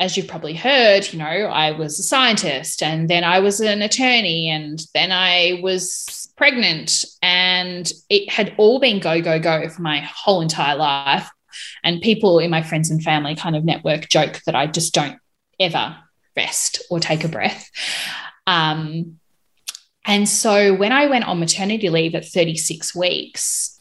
as 0.01 0.17
you've 0.17 0.27
probably 0.27 0.55
heard, 0.55 1.13
you 1.13 1.19
know, 1.19 1.25
I 1.25 1.71
was 1.71 1.99
a 1.99 2.03
scientist 2.03 2.81
and 2.81 3.07
then 3.07 3.23
I 3.23 3.39
was 3.39 3.59
an 3.61 3.83
attorney 3.83 4.49
and 4.49 4.83
then 4.95 5.11
I 5.11 5.59
was 5.61 6.27
pregnant 6.35 7.05
and 7.21 7.89
it 8.09 8.27
had 8.27 8.55
all 8.57 8.79
been 8.79 8.99
go, 8.99 9.21
go, 9.21 9.39
go 9.39 9.69
for 9.69 9.83
my 9.83 9.99
whole 9.99 10.41
entire 10.41 10.75
life 10.75 11.29
And 11.83 12.01
people 12.01 12.39
in 12.39 12.49
my 12.49 12.63
friends 12.63 12.89
and 12.89 13.03
family 13.03 13.35
kind 13.35 13.55
of 13.55 13.63
network 13.63 14.09
joke 14.09 14.41
that 14.47 14.55
I 14.55 14.65
just 14.65 14.93
don't 14.95 15.19
ever 15.59 15.95
rest 16.35 16.81
or 16.89 16.99
take 16.99 17.23
a 17.23 17.27
breath. 17.27 17.69
Um, 18.47 19.19
and 20.05 20.27
so 20.27 20.73
when 20.73 20.91
I 20.91 21.05
went 21.07 21.27
on 21.27 21.39
maternity 21.39 21.89
leave 21.89 22.15
at 22.15 22.25
36 22.25 22.95
weeks, 22.95 23.79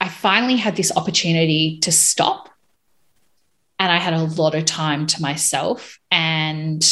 I 0.00 0.08
finally 0.08 0.56
had 0.56 0.76
this 0.76 0.96
opportunity 0.96 1.78
to 1.80 1.92
stop. 1.92 2.48
And 3.78 3.92
I 3.92 3.98
had 3.98 4.14
a 4.14 4.24
lot 4.24 4.54
of 4.54 4.64
time 4.64 5.06
to 5.08 5.22
myself. 5.22 5.98
And 6.10 6.82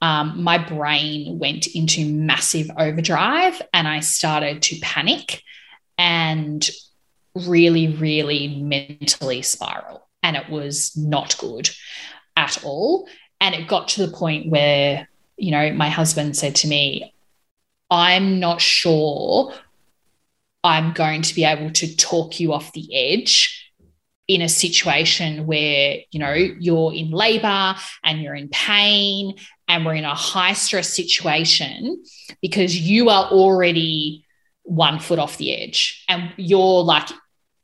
um, 0.00 0.42
my 0.42 0.58
brain 0.58 1.38
went 1.38 1.66
into 1.68 2.04
massive 2.06 2.70
overdrive 2.76 3.60
and 3.72 3.86
I 3.88 4.00
started 4.00 4.62
to 4.62 4.78
panic 4.80 5.42
and 5.96 6.68
really, 7.34 7.88
really 7.88 8.60
mentally 8.60 9.42
spiral. 9.42 10.08
And 10.22 10.36
it 10.36 10.48
was 10.48 10.96
not 10.96 11.36
good 11.38 11.70
at 12.36 12.62
all. 12.64 13.08
And 13.40 13.54
it 13.54 13.68
got 13.68 13.88
to 13.88 14.06
the 14.06 14.16
point 14.16 14.50
where, 14.50 15.08
you 15.36 15.50
know, 15.50 15.72
my 15.72 15.88
husband 15.88 16.36
said 16.36 16.54
to 16.56 16.68
me, 16.68 17.14
I'm 17.90 18.40
not 18.40 18.60
sure 18.60 19.52
I'm 20.62 20.92
going 20.92 21.22
to 21.22 21.34
be 21.34 21.44
able 21.44 21.70
to 21.70 21.96
talk 21.96 22.40
you 22.40 22.52
off 22.52 22.72
the 22.72 22.88
edge 22.94 23.63
in 24.26 24.40
a 24.40 24.48
situation 24.48 25.46
where, 25.46 25.98
you 26.10 26.18
know, 26.18 26.32
you're 26.32 26.94
in 26.94 27.10
labor 27.10 27.74
and 28.02 28.22
you're 28.22 28.34
in 28.34 28.48
pain 28.48 29.34
and 29.68 29.84
we're 29.84 29.94
in 29.94 30.04
a 30.04 30.14
high 30.14 30.54
stress 30.54 30.94
situation 30.94 32.02
because 32.40 32.76
you 32.76 33.10
are 33.10 33.26
already 33.26 34.24
one 34.62 34.98
foot 34.98 35.18
off 35.18 35.36
the 35.36 35.54
edge 35.54 36.04
and 36.08 36.32
you're 36.36 36.82
like, 36.82 37.08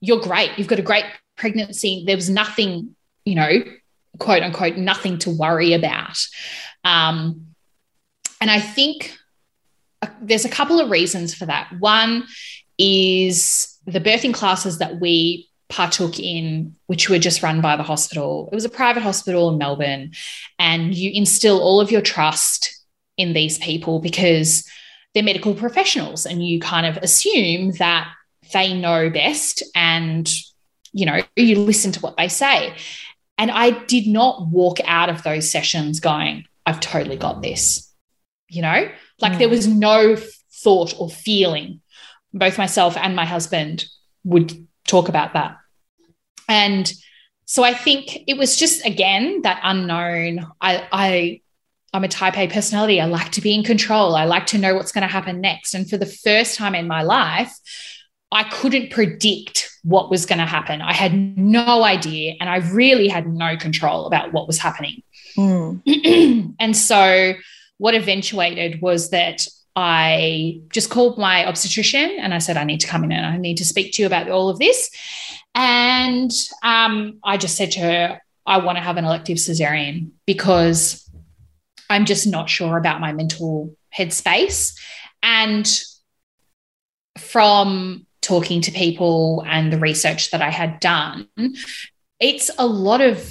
you're 0.01 0.21
great. 0.21 0.51
You've 0.59 0.69
got 0.69 0.79
a 0.79 0.83
great 0.83 1.07
pregnancy. 1.37 2.05
There 2.07 2.17
was 2.17 2.29
nothing, 2.29 2.95
you 3.25 3.35
know, 3.35 3.65
quote 4.19 4.43
unquote, 4.43 4.77
nothing 4.77 5.19
to 5.19 5.31
worry 5.31 5.73
about. 5.73 6.19
Um, 6.85 7.55
and 8.41 8.51
I 8.51 8.61
think 8.61 9.17
uh, 10.03 10.09
there's 10.21 10.45
a 10.45 10.51
couple 10.51 10.81
of 10.81 10.91
reasons 10.91 11.35
for 11.35 11.47
that. 11.47 11.71
One 11.79 12.27
is 12.79 13.79
the 13.87 14.01
birthing 14.01 14.35
classes 14.35 14.79
that 14.79 15.01
we 15.01 15.50
partook 15.71 16.19
in, 16.19 16.77
which 16.87 17.09
were 17.09 17.19
just 17.19 17.43
run 17.43 17.61
by 17.61 17.77
the 17.77 17.83
hospital. 17.83 18.49
It 18.53 18.55
was 18.55 18.65
a 18.65 18.71
private 18.71 19.03
hospital 19.03 19.49
in 19.51 19.59
Melbourne, 19.59 20.13
and 20.59 20.95
you 20.95 21.11
instill 21.15 21.61
all 21.61 21.81
of 21.81 21.91
your 21.91 22.03
trust 22.03 22.85
in 23.17 23.33
these 23.33 23.59
people 23.59 24.01
because 24.01 24.69
they're 25.15 25.23
medical 25.23 25.55
professionals, 25.55 26.27
and 26.27 26.47
you 26.47 26.61
kind 26.61 26.87
of 26.87 26.97
assume 27.03 27.73
that 27.73 28.13
they 28.53 28.75
know 28.75 29.09
best 29.11 29.63
and 29.75 30.29
you 30.93 31.07
know 31.07 31.21
you 31.37 31.57
listen 31.57 31.93
to 31.93 32.01
what 32.01 32.17
they 32.17 32.27
say 32.27 32.75
and 33.39 33.49
i 33.49 33.71
did 33.71 34.09
not 34.09 34.49
walk 34.49 34.79
out 34.87 35.09
of 35.09 35.23
those 35.23 35.49
sessions 35.49 36.01
going 36.01 36.45
i've 36.67 36.81
totally 36.81 37.17
got 37.17 37.43
this 37.43 37.93
you 38.49 38.61
know 38.61 38.91
like 39.21 39.35
mm. 39.35 39.39
there 39.39 39.49
was 39.49 39.69
no 39.69 40.17
thought 40.63 40.95
or 40.99 41.09
feeling. 41.09 41.81
Both 42.33 42.59
myself 42.59 42.97
and 42.97 43.17
my 43.17 43.25
husband 43.25 43.87
would 44.25 44.67
talk 44.87 45.09
about 45.09 45.35
that. 45.35 45.57
And 46.51 46.93
so 47.47 47.63
I 47.63 47.73
think 47.73 48.25
it 48.27 48.37
was 48.37 48.57
just 48.57 48.85
again 48.85 49.43
that 49.43 49.61
unknown. 49.63 50.47
I 50.61 50.87
I 50.93 51.41
I'm 51.95 52.05
a 52.05 52.09
type 52.09 52.37
A 52.37 52.49
personality. 52.49 53.01
I 53.01 53.07
like 53.07 53.33
to 53.33 53.41
be 53.41 53.55
in 53.55 53.63
control. 53.65 54.15
I 54.15 54.25
like 54.25 54.47
to 54.47 54.59
know 54.59 54.75
what's 54.75 54.93
going 54.93 55.03
to 55.03 55.13
happen 55.13 55.41
next. 55.41 55.75
And 55.75 55.89
for 55.89 55.97
the 55.97 56.07
first 56.07 56.57
time 56.57 56.75
in 56.75 56.87
my 56.87 57.03
life, 57.03 57.53
I 58.31 58.45
couldn't 58.45 58.91
predict 58.91 59.71
what 59.83 60.11
was 60.11 60.25
going 60.27 60.39
to 60.39 60.47
happen. 60.47 60.81
I 60.81 60.93
had 60.93 61.13
no 61.37 61.83
idea. 61.83 62.35
And 62.41 62.49
I 62.49 62.59
really 62.59 63.09
had 63.09 63.27
no 63.27 63.57
control 63.57 64.07
about 64.07 64.33
what 64.33 64.47
was 64.47 64.59
happening. 64.59 65.03
Mm. 65.37 66.55
and 66.61 66.77
so 66.77 67.33
what 67.79 67.95
eventuated 67.95 68.81
was 68.81 69.11
that 69.11 69.49
I 69.83 70.61
just 70.71 70.91
called 70.91 71.17
my 71.17 71.47
obstetrician 71.47 72.19
and 72.19 72.35
I 72.35 72.39
said, 72.39 72.59
I 72.59 72.65
need 72.65 72.81
to 72.81 72.87
come 72.87 73.03
in 73.03 73.13
and 73.13 73.25
I 73.25 73.39
need 73.39 73.57
to 73.57 73.65
speak 73.65 73.95
to 73.95 74.03
you 74.03 74.07
about 74.07 74.29
all 74.29 74.51
of 74.51 74.59
this. 74.59 74.91
And 75.55 76.31
um, 76.63 77.19
I 77.25 77.39
just 77.39 77.57
said 77.57 77.71
to 77.73 77.81
her, 77.81 78.21
I 78.45 78.59
want 78.59 78.77
to 78.77 78.83
have 78.83 78.99
an 78.99 79.07
elective 79.07 79.39
cesarean 79.39 80.11
because 80.27 81.11
I'm 81.89 82.05
just 82.05 82.27
not 82.27 82.51
sure 82.51 82.77
about 82.77 83.01
my 83.01 83.15
mental 83.15 83.75
headspace. 83.97 84.79
And 85.23 85.67
from 87.17 88.07
talking 88.21 88.61
to 88.61 88.71
people 88.73 89.43
and 89.47 89.73
the 89.73 89.79
research 89.79 90.31
that 90.33 90.43
I 90.43 90.51
had 90.51 90.79
done, 90.81 91.27
it's 92.21 92.51
a 92.59 92.67
lot 92.67 93.01
of 93.01 93.27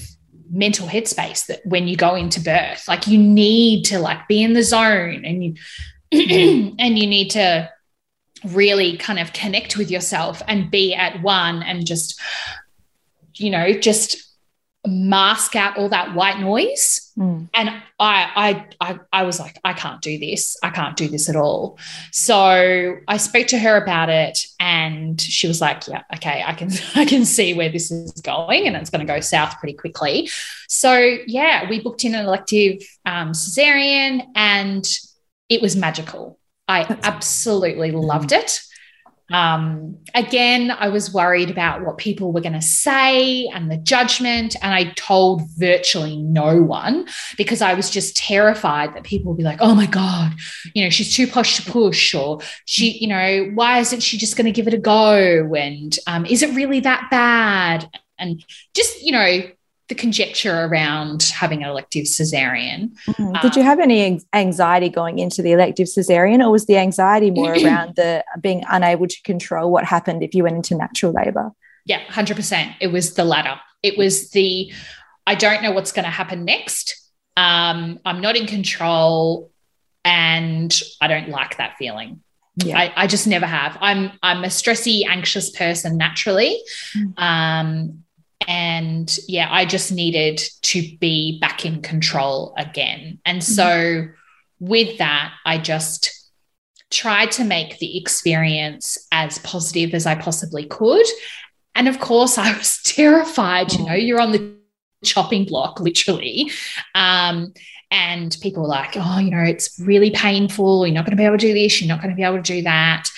mental 0.51 0.87
headspace 0.87 1.45
that 1.45 1.63
when 1.63 1.87
you 1.87 1.95
go 1.95 2.15
into 2.15 2.39
birth 2.41 2.87
like 2.87 3.05
you 3.05 3.19
need 3.19 3.83
to 3.83 3.99
like 3.99 4.27
be 4.27 4.41
in 4.41 4.53
the 4.53 4.63
zone 4.63 5.23
and 5.23 5.43
you 5.43 5.53
and 6.79 6.99
you 6.99 7.07
need 7.07 7.31
to 7.31 7.69
really 8.45 8.97
kind 8.97 9.19
of 9.19 9.33
connect 9.33 9.77
with 9.77 9.91
yourself 9.91 10.41
and 10.47 10.71
be 10.71 10.93
at 10.93 11.21
one 11.21 11.61
and 11.61 11.85
just 11.85 12.19
you 13.35 13.49
know 13.49 13.73
just 13.73 14.29
mask 14.87 15.55
out 15.57 15.77
all 15.77 15.89
that 15.89 16.15
white 16.15 16.39
noise. 16.39 17.11
Mm. 17.17 17.49
and 17.53 17.69
I, 17.69 18.63
I 18.79 18.91
i 18.91 18.99
i 19.11 19.23
was 19.23 19.41
like 19.41 19.59
i 19.65 19.73
can't 19.73 20.01
do 20.01 20.17
this. 20.17 20.55
I 20.63 20.69
can't 20.69 20.95
do 20.95 21.09
this 21.09 21.27
at 21.27 21.35
all. 21.35 21.77
So 22.11 22.95
i 23.07 23.17
spoke 23.17 23.47
to 23.47 23.59
her 23.59 23.75
about 23.75 24.09
it 24.09 24.39
and 24.59 25.19
she 25.19 25.47
was 25.47 25.59
like 25.59 25.85
yeah 25.87 26.03
okay 26.15 26.43
i 26.45 26.53
can 26.53 26.69
i 26.95 27.03
can 27.03 27.25
see 27.25 27.53
where 27.53 27.69
this 27.69 27.91
is 27.91 28.13
going 28.21 28.67
and 28.67 28.77
it's 28.77 28.89
going 28.89 29.05
to 29.05 29.13
go 29.13 29.19
south 29.19 29.59
pretty 29.59 29.77
quickly. 29.77 30.29
So 30.69 31.17
yeah 31.27 31.69
we 31.69 31.81
booked 31.81 32.05
in 32.05 32.15
an 32.15 32.25
elective 32.25 32.81
um, 33.05 33.33
cesarean 33.33 34.25
and 34.35 34.87
it 35.49 35.61
was 35.61 35.75
magical 35.75 36.39
i 36.67 36.81
absolutely 37.03 37.91
loved 37.91 38.31
it 38.31 38.61
um, 39.31 39.97
again, 40.15 40.71
I 40.71 40.89
was 40.89 41.13
worried 41.13 41.49
about 41.49 41.85
what 41.85 41.97
people 41.97 42.31
were 42.31 42.41
going 42.41 42.53
to 42.53 42.61
say 42.61 43.45
and 43.47 43.71
the 43.71 43.77
judgment. 43.77 44.55
And 44.61 44.73
I 44.73 44.91
told 44.95 45.43
virtually 45.57 46.17
no 46.17 46.61
one 46.61 47.07
because 47.37 47.61
I 47.61 47.73
was 47.73 47.89
just 47.89 48.17
terrified 48.17 48.95
that 48.95 49.03
people 49.03 49.31
would 49.31 49.37
be 49.37 49.43
like, 49.43 49.59
oh 49.61 49.75
my 49.75 49.85
God, 49.85 50.33
you 50.73 50.83
know, 50.83 50.89
she's 50.89 51.15
too 51.15 51.27
posh 51.27 51.57
to 51.57 51.71
push, 51.71 52.13
or 52.15 52.39
she, 52.65 52.97
you 52.97 53.07
know, 53.07 53.51
why 53.53 53.79
isn't 53.79 54.01
she 54.01 54.17
just 54.17 54.35
going 54.35 54.45
to 54.45 54.51
give 54.51 54.67
it 54.67 54.73
a 54.73 54.79
go? 54.79 55.53
And 55.53 55.97
um, 56.07 56.25
is 56.25 56.41
it 56.41 56.55
really 56.55 56.79
that 56.81 57.07
bad? 57.11 57.89
And 58.17 58.43
just, 58.73 59.03
you 59.03 59.11
know, 59.11 59.41
the 59.89 59.95
conjecture 59.95 60.65
around 60.65 61.23
having 61.23 61.63
an 61.63 61.69
elective 61.69 62.05
cesarean. 62.05 62.95
Mm. 63.07 63.41
Did 63.41 63.51
um, 63.51 63.57
you 63.57 63.63
have 63.63 63.79
any 63.79 64.21
anxiety 64.33 64.87
going 64.87 65.17
into 65.19 65.41
the 65.41 65.51
elective 65.51 65.87
cesarean, 65.87 66.43
or 66.45 66.51
was 66.51 66.67
the 66.67 66.77
anxiety 66.77 67.31
more 67.31 67.53
around 67.63 67.95
the 67.95 68.23
being 68.39 68.63
unable 68.69 69.07
to 69.07 69.21
control 69.23 69.71
what 69.71 69.83
happened 69.83 70.23
if 70.23 70.33
you 70.33 70.43
went 70.43 70.55
into 70.55 70.75
natural 70.75 71.11
labor? 71.11 71.51
Yeah, 71.85 72.03
100%. 72.05 72.75
It 72.79 72.87
was 72.87 73.15
the 73.15 73.25
latter. 73.25 73.59
It 73.81 73.97
was 73.97 74.29
the 74.29 74.71
I 75.25 75.35
don't 75.35 75.61
know 75.61 75.71
what's 75.71 75.91
going 75.91 76.05
to 76.05 76.11
happen 76.11 76.45
next. 76.45 76.95
Um, 77.37 77.99
I'm 78.05 78.21
not 78.21 78.35
in 78.35 78.47
control 78.47 79.51
and 80.03 80.81
I 81.01 81.07
don't 81.07 81.29
like 81.29 81.57
that 81.57 81.77
feeling. 81.77 82.21
Yeah. 82.57 82.77
I, 82.77 82.93
I, 82.95 83.07
just 83.07 83.27
never 83.27 83.45
have. 83.45 83.77
I'm 83.79 84.11
I'm 84.21 84.43
a 84.43 84.47
stressy, 84.47 85.05
anxious 85.07 85.49
person 85.49 85.97
naturally. 85.97 86.59
Mm. 86.97 87.13
Um, 87.17 88.03
and 88.49 89.15
yeah, 89.27 89.47
I 89.51 89.65
just 89.65 89.91
needed 89.91 90.41
to 90.63 90.81
be 90.97 91.39
back 91.39 91.65
in 91.65 91.83
control 91.83 92.55
again. 92.57 93.19
And 93.23 93.43
so 93.43 93.63
mm-hmm. 93.63 94.11
with 94.59 94.97
that, 94.97 95.33
I 95.45 95.59
just 95.59 96.31
tried 96.89 97.29
to 97.33 97.43
make 97.43 97.77
the 97.77 97.95
experience 97.95 98.97
as 99.11 99.37
positive 99.39 99.93
as 99.93 100.07
I 100.07 100.15
possibly 100.15 100.65
could. 100.65 101.05
And 101.75 101.87
of 101.87 101.99
course, 101.99 102.39
I 102.39 102.57
was 102.57 102.81
terrified. 102.83 103.71
You 103.71 103.85
know, 103.85 103.91
mm. 103.91 104.07
you're 104.07 104.19
on 104.19 104.31
the 104.31 104.55
chopping 105.05 105.45
block, 105.45 105.79
literally. 105.79 106.51
Um, 106.95 107.53
and 107.91 108.35
people 108.41 108.63
were 108.63 108.69
like, 108.69 108.95
oh, 108.95 109.19
you 109.19 109.29
know, 109.29 109.43
it's 109.43 109.79
really 109.79 110.09
painful. 110.09 110.87
You're 110.87 110.95
not 110.95 111.05
going 111.05 111.15
to 111.15 111.21
be 111.21 111.25
able 111.25 111.37
to 111.37 111.47
do 111.47 111.53
this. 111.53 111.79
You're 111.79 111.87
not 111.87 112.01
going 112.01 112.15
to 112.15 112.17
be 112.17 112.23
able 112.23 112.37
to 112.37 112.41
do 112.41 112.63
that. 112.63 113.09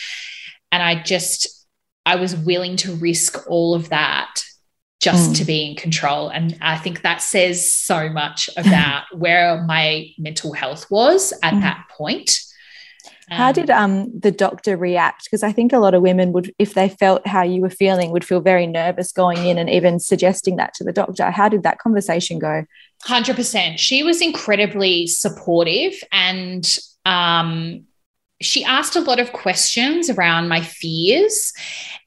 And 0.74 0.84
I 0.84 1.02
just, 1.02 1.66
I 2.06 2.18
was 2.18 2.36
willing 2.36 2.76
to 2.78 2.96
risk 2.96 3.48
all 3.48 3.74
of 3.74 3.88
that 3.90 4.44
just 5.02 5.32
mm. 5.32 5.38
to 5.38 5.46
be 5.46 5.66
in 5.66 5.76
control. 5.76 6.30
And 6.30 6.58
I 6.62 6.78
think 6.78 7.02
that 7.02 7.22
says 7.22 7.72
so 7.72 8.08
much 8.08 8.50
about 8.58 9.04
where 9.12 9.62
my 9.64 10.08
mental 10.18 10.54
health 10.54 10.90
was 10.90 11.34
at 11.44 11.56
mm. 11.56 11.62
that 11.62 11.86
point. 11.90 12.40
How 13.30 13.48
um, 13.48 13.54
did 13.54 13.70
um, 13.70 14.20
the 14.20 14.32
doctor 14.32 14.76
react? 14.76 15.24
Because 15.24 15.42
I 15.42 15.54
think 15.54 15.72
a 15.72 15.80
lot 15.80 15.94
of 15.94 16.02
women 16.02 16.34
would, 16.34 16.54
if 16.60 16.74
they 16.74 16.90
felt 16.90 17.26
how 17.26 17.44
you 17.44 17.62
were 17.62 17.70
feeling, 17.70 18.12
would 18.12 18.26
feel 18.26 18.42
very 18.42 18.68
nervous 18.68 19.14
going 19.14 19.46
in 19.46 19.58
and 19.58 19.70
even 19.70 20.00
suggesting 20.00 20.58
that 20.58 20.74
to 20.76 20.84
the 20.84 20.92
doctor. 20.92 21.32
How 21.32 21.48
did 21.48 21.64
that 21.64 21.80
conversation 21.80 22.40
go? 22.40 22.66
100%. 23.06 23.78
She 23.78 24.04
was 24.04 24.22
incredibly 24.22 25.08
supportive 25.08 25.94
and 26.12 26.78
um, 27.06 27.86
she 28.42 28.66
asked 28.66 28.98
a 28.98 29.02
lot 29.02 29.20
of 29.20 29.32
questions 29.32 30.10
around 30.10 30.50
my 30.50 30.62
fears 30.62 31.54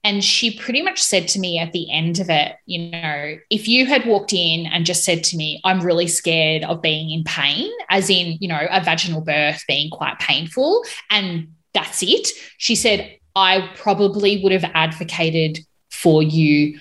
And 0.05 0.23
she 0.23 0.57
pretty 0.57 0.83
much 0.83 1.03
said 1.03 1.27
to 1.29 1.41
me 1.41 1.59
at 1.59 1.73
the 1.73 1.91
end 1.91 2.21
of 2.21 2.29
it, 2.29 2.57
you 2.67 2.91
know, 2.91 3.39
if 3.51 3.67
you 3.67 3.87
had 3.87 4.05
walked 4.05 4.35
in 4.35 4.67
and 4.67 4.85
just 4.85 5.03
said 5.03 5.25
to 5.25 5.37
me, 5.37 5.61
I'm 5.65 5.81
really 5.81 6.07
scared 6.07 6.63
of 6.63 6.83
being 6.83 7.11
in 7.11 7.25
pain, 7.25 7.71
as 7.89 8.11
in, 8.11 8.37
you 8.39 8.49
know, 8.49 8.67
a 8.71 8.85
vaginal 8.85 9.23
birth 9.23 9.65
being 9.67 9.91
quite 9.91 10.19
painful, 10.19 10.85
and 11.11 11.49
that's 11.73 12.03
it, 12.03 12.29
she 12.59 12.77
said, 12.77 13.19
I 13.35 13.71
probably 13.77 14.43
would 14.43 14.53
have 14.53 14.71
advocated 14.75 15.59
for 15.91 16.23
you 16.23 16.79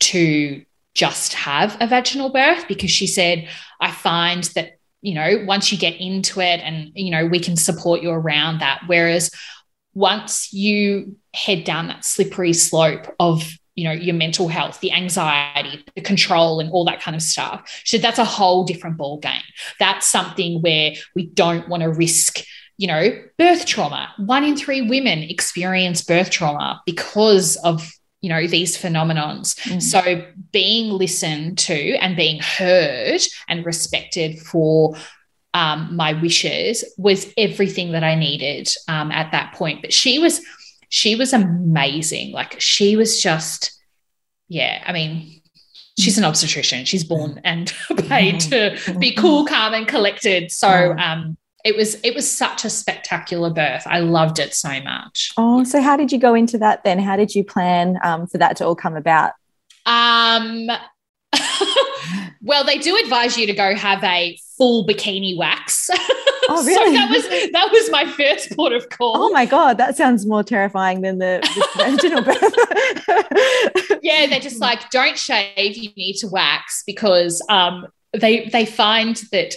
to 0.00 0.64
just 0.94 1.34
have 1.34 1.76
a 1.80 1.86
vaginal 1.86 2.30
birth 2.30 2.66
because 2.66 2.90
she 2.90 3.06
said, 3.06 3.48
I 3.80 3.90
find 3.90 4.44
that, 4.54 4.78
you 5.02 5.14
know, 5.14 5.44
once 5.46 5.70
you 5.70 5.78
get 5.78 6.00
into 6.00 6.40
it 6.40 6.60
and, 6.60 6.90
you 6.94 7.10
know, 7.10 7.26
we 7.26 7.38
can 7.38 7.54
support 7.54 8.02
you 8.02 8.10
around 8.10 8.60
that. 8.60 8.80
Whereas 8.86 9.30
once 9.96 10.52
you 10.52 11.16
head 11.34 11.64
down 11.64 11.88
that 11.88 12.04
slippery 12.04 12.52
slope 12.52 13.14
of 13.18 13.58
you 13.74 13.84
know 13.84 13.92
your 13.92 14.14
mental 14.14 14.48
health 14.48 14.80
the 14.80 14.92
anxiety 14.92 15.84
the 15.94 16.00
control 16.00 16.60
and 16.60 16.70
all 16.70 16.84
that 16.84 17.00
kind 17.00 17.14
of 17.14 17.22
stuff 17.22 17.82
so 17.84 17.98
that's 17.98 18.18
a 18.18 18.24
whole 18.24 18.64
different 18.64 18.96
ball 18.96 19.18
game 19.18 19.42
that's 19.80 20.06
something 20.06 20.62
where 20.62 20.92
we 21.14 21.26
don't 21.26 21.68
want 21.68 21.82
to 21.82 21.90
risk 21.90 22.44
you 22.78 22.86
know 22.86 23.10
birth 23.38 23.66
trauma. 23.66 24.12
One 24.18 24.44
in 24.44 24.56
three 24.56 24.82
women 24.82 25.20
experience 25.20 26.02
birth 26.02 26.30
trauma 26.30 26.82
because 26.86 27.56
of 27.56 27.90
you 28.20 28.28
know 28.28 28.46
these 28.46 28.76
phenomenons. 28.76 29.58
Mm. 29.60 29.82
so 29.82 30.24
being 30.52 30.90
listened 30.90 31.58
to 31.58 31.96
and 31.96 32.16
being 32.16 32.40
heard 32.40 33.20
and 33.48 33.64
respected 33.64 34.38
for 34.40 34.96
um, 35.54 35.96
my 35.96 36.12
wishes 36.12 36.84
was 36.98 37.32
everything 37.36 37.92
that 37.92 38.04
I 38.04 38.14
needed 38.14 38.68
um, 38.88 39.10
at 39.10 39.32
that 39.32 39.54
point. 39.54 39.82
But 39.82 39.92
she 39.92 40.18
was, 40.18 40.40
she 40.88 41.16
was 41.16 41.32
amazing. 41.32 42.32
Like 42.32 42.60
she 42.60 42.96
was 42.96 43.22
just, 43.22 43.72
yeah. 44.48 44.82
I 44.86 44.92
mean, 44.92 45.40
she's 45.98 46.18
an 46.18 46.24
obstetrician. 46.24 46.84
She's 46.84 47.04
born 47.04 47.40
and 47.44 47.72
paid 48.08 48.40
to 48.40 48.78
be 48.98 49.14
cool, 49.14 49.46
calm, 49.46 49.74
and 49.74 49.88
collected. 49.88 50.50
So, 50.50 50.94
um, 50.98 51.36
it 51.64 51.76
was 51.76 51.96
it 52.04 52.14
was 52.14 52.30
such 52.30 52.64
a 52.64 52.70
spectacular 52.70 53.50
birth. 53.50 53.82
I 53.86 53.98
loved 53.98 54.38
it 54.38 54.54
so 54.54 54.80
much. 54.82 55.32
Oh, 55.36 55.64
so 55.64 55.82
how 55.82 55.96
did 55.96 56.12
you 56.12 56.18
go 56.18 56.32
into 56.32 56.58
that 56.58 56.84
then? 56.84 57.00
How 57.00 57.16
did 57.16 57.34
you 57.34 57.42
plan 57.42 57.98
um, 58.04 58.28
for 58.28 58.38
that 58.38 58.56
to 58.58 58.66
all 58.66 58.76
come 58.76 58.94
about? 58.94 59.32
Um, 59.84 60.68
well, 62.40 62.62
they 62.64 62.78
do 62.78 62.96
advise 63.02 63.36
you 63.36 63.48
to 63.48 63.52
go 63.52 63.74
have 63.74 64.04
a 64.04 64.38
full 64.56 64.86
bikini 64.86 65.36
wax. 65.36 65.90
Oh, 66.48 66.64
really? 66.64 66.74
so 66.76 66.92
that 66.92 67.10
was 67.10 67.50
that 67.50 67.72
was 67.72 67.90
my 67.90 68.06
first 68.06 68.54
port 68.54 68.72
of 68.72 68.88
call. 68.88 69.16
Oh 69.16 69.30
my 69.30 69.46
god, 69.46 69.78
that 69.78 69.96
sounds 69.96 70.26
more 70.26 70.44
terrifying 70.44 71.00
than 71.00 71.18
the, 71.18 71.40
the 71.42 71.68
vaginal 71.76 72.22
birth. 72.22 73.98
yeah, 74.00 74.28
they're 74.28 74.38
just 74.38 74.60
like, 74.60 74.88
don't 74.90 75.18
shave. 75.18 75.76
You 75.76 75.90
need 75.96 76.14
to 76.18 76.28
wax 76.28 76.84
because 76.86 77.44
um, 77.48 77.88
they 78.12 78.48
they 78.50 78.64
find 78.64 79.16
that 79.32 79.56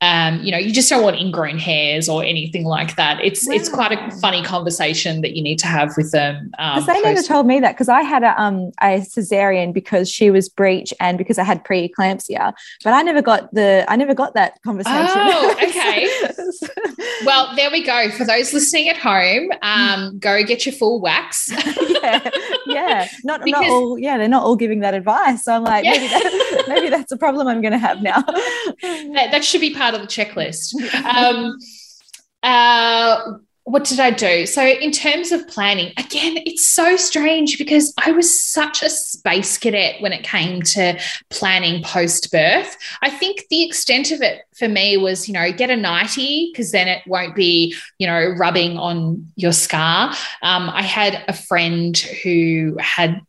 um, 0.00 0.40
you 0.42 0.52
know, 0.52 0.58
you 0.58 0.72
just 0.72 0.88
don't 0.88 1.02
want 1.02 1.16
ingrown 1.16 1.58
hairs 1.58 2.08
or 2.08 2.22
anything 2.22 2.64
like 2.64 2.94
that. 2.94 3.20
It's 3.20 3.48
wow. 3.48 3.54
it's 3.54 3.68
quite 3.68 3.92
a 3.92 4.10
funny 4.20 4.42
conversation 4.44 5.22
that 5.22 5.36
you 5.36 5.42
need 5.42 5.58
to 5.58 5.66
have 5.66 5.96
with 5.96 6.12
them. 6.12 6.52
Um, 6.58 6.84
they 6.86 6.92
post- 6.92 7.04
never 7.04 7.22
told 7.22 7.46
me 7.46 7.58
that 7.60 7.72
because 7.72 7.88
I 7.88 8.02
had 8.02 8.22
a 8.22 8.40
um 8.40 8.70
a 8.80 9.00
cesarean 9.00 9.74
because 9.74 10.08
she 10.08 10.30
was 10.30 10.48
breech 10.48 10.94
and 11.00 11.18
because 11.18 11.36
I 11.36 11.44
had 11.44 11.64
preeclampsia, 11.64 12.52
but 12.84 12.94
I 12.94 13.02
never 13.02 13.22
got 13.22 13.52
the 13.52 13.84
I 13.88 13.96
never 13.96 14.14
got 14.14 14.34
that 14.34 14.62
conversation. 14.62 15.08
Oh, 15.10 15.56
okay. 15.62 16.08
well, 17.24 17.54
there 17.56 17.70
we 17.70 17.84
go. 17.84 18.10
For 18.10 18.24
those 18.24 18.52
listening 18.52 18.88
at 18.88 18.96
home, 18.96 19.50
um, 19.62 20.18
go 20.20 20.44
get 20.44 20.64
your 20.64 20.74
full 20.74 21.00
wax. 21.00 21.50
yeah, 22.02 22.30
yeah. 22.66 23.08
Not 23.24 23.44
because, 23.44 23.62
not 23.62 23.70
all. 23.70 23.98
Yeah, 23.98 24.18
they're 24.18 24.28
not 24.28 24.44
all 24.44 24.56
giving 24.56 24.80
that 24.80 24.94
advice. 24.94 25.44
So 25.44 25.52
I'm 25.52 25.64
like, 25.64 25.84
yeah. 25.84 25.92
maybe 25.92 26.06
that, 26.08 26.64
maybe 26.68 26.88
that's 26.88 27.12
a 27.12 27.16
problem 27.16 27.46
I'm 27.48 27.60
going 27.60 27.72
to 27.72 27.78
have 27.78 28.02
now. 28.02 28.20
that, 28.82 29.28
that 29.30 29.44
should 29.44 29.60
be 29.60 29.74
part 29.74 29.87
part 29.88 30.00
of 30.00 30.06
the 30.06 30.12
checklist. 30.12 30.74
Um, 31.08 31.56
uh, 32.42 33.32
what 33.64 33.84
did 33.84 34.00
I 34.00 34.10
do? 34.10 34.46
So, 34.46 34.64
in 34.64 34.90
terms 34.90 35.32
of 35.32 35.46
planning, 35.48 35.92
again, 35.98 36.38
it's 36.46 36.66
so 36.66 36.96
strange 36.96 37.58
because 37.58 37.92
I 38.02 38.12
was 38.12 38.40
such 38.40 38.82
a 38.82 38.88
space 38.88 39.58
cadet 39.58 40.00
when 40.00 40.12
it 40.12 40.22
came 40.22 40.62
to 40.62 40.98
planning 41.30 41.82
post 41.82 42.30
birth. 42.30 42.76
I 43.02 43.10
think 43.10 43.44
the 43.50 43.64
extent 43.64 44.10
of 44.12 44.22
it 44.22 44.42
for 44.56 44.68
me 44.68 44.96
was, 44.96 45.28
you 45.28 45.34
know, 45.34 45.52
get 45.52 45.70
a 45.70 45.76
nightie 45.76 46.50
because 46.52 46.72
then 46.72 46.88
it 46.88 47.02
won't 47.06 47.34
be, 47.34 47.74
you 47.98 48.06
know, 48.06 48.34
rubbing 48.38 48.78
on 48.78 49.30
your 49.36 49.52
scar. 49.52 50.10
Um, 50.42 50.70
I 50.70 50.82
had 50.82 51.24
a 51.28 51.32
friend 51.32 51.96
who 52.22 52.76
had 52.80 53.20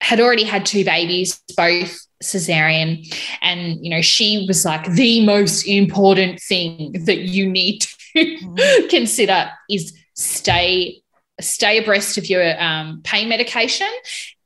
had 0.00 0.20
already 0.20 0.44
had 0.44 0.66
two 0.66 0.84
babies, 0.84 1.40
both 1.56 2.07
cesarean. 2.22 3.14
And 3.42 3.84
you 3.84 3.90
know 3.90 4.02
she 4.02 4.44
was 4.46 4.64
like 4.64 4.86
the 4.92 5.24
most 5.24 5.66
important 5.66 6.40
thing 6.40 6.92
that 7.04 7.20
you 7.20 7.48
need 7.48 7.80
to 7.80 7.88
mm. 8.16 8.88
consider 8.90 9.50
is 9.68 9.92
stay 10.14 11.02
stay 11.40 11.78
abreast 11.78 12.18
of 12.18 12.28
your 12.28 12.60
um, 12.60 13.00
pain 13.04 13.28
medication 13.28 13.88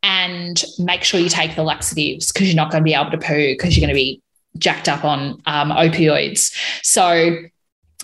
and 0.02 0.64
make 0.78 1.04
sure 1.04 1.20
you 1.20 1.28
take 1.28 1.54
the 1.56 1.62
laxatives 1.62 2.32
because 2.32 2.48
you're 2.48 2.56
not 2.56 2.70
going 2.70 2.82
to 2.82 2.84
be 2.84 2.94
able 2.94 3.10
to 3.10 3.18
poo 3.18 3.52
because 3.52 3.76
you're 3.76 3.86
going 3.86 3.94
to 3.94 4.00
be 4.00 4.20
jacked 4.58 4.88
up 4.88 5.04
on 5.04 5.40
um, 5.46 5.70
opioids. 5.70 6.54
So 6.82 7.36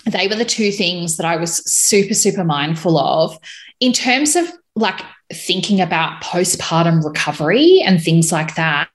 they 0.07 0.27
were 0.29 0.37
the 0.37 0.45
two 0.45 0.73
things 0.73 1.19
that 1.19 1.27
i 1.27 1.37
was 1.37 1.57
super 1.71 2.15
super 2.15 2.45
mindful 2.45 2.99
of. 2.99 3.39
In 3.81 3.93
terms 3.93 4.37
of 4.37 4.51
like 4.75 5.01
thinking 5.33 5.81
about 5.81 6.23
postpartum 6.23 7.05
recovery 7.05 7.83
and 7.85 8.03
things 8.03 8.33
like 8.33 8.55
that 8.55 8.89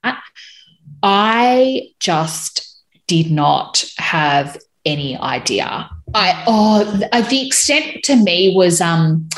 I 1.04 1.90
just 2.00 2.82
did 3.08 3.30
not 3.30 3.84
have 3.98 4.58
any 4.86 5.18
idea. 5.18 5.90
I 6.14 6.44
oh 6.48 6.84
the 7.30 7.48
extent 7.48 8.04
to 8.04 8.16
me 8.16 8.56
was 8.56 8.82
um 8.82 9.30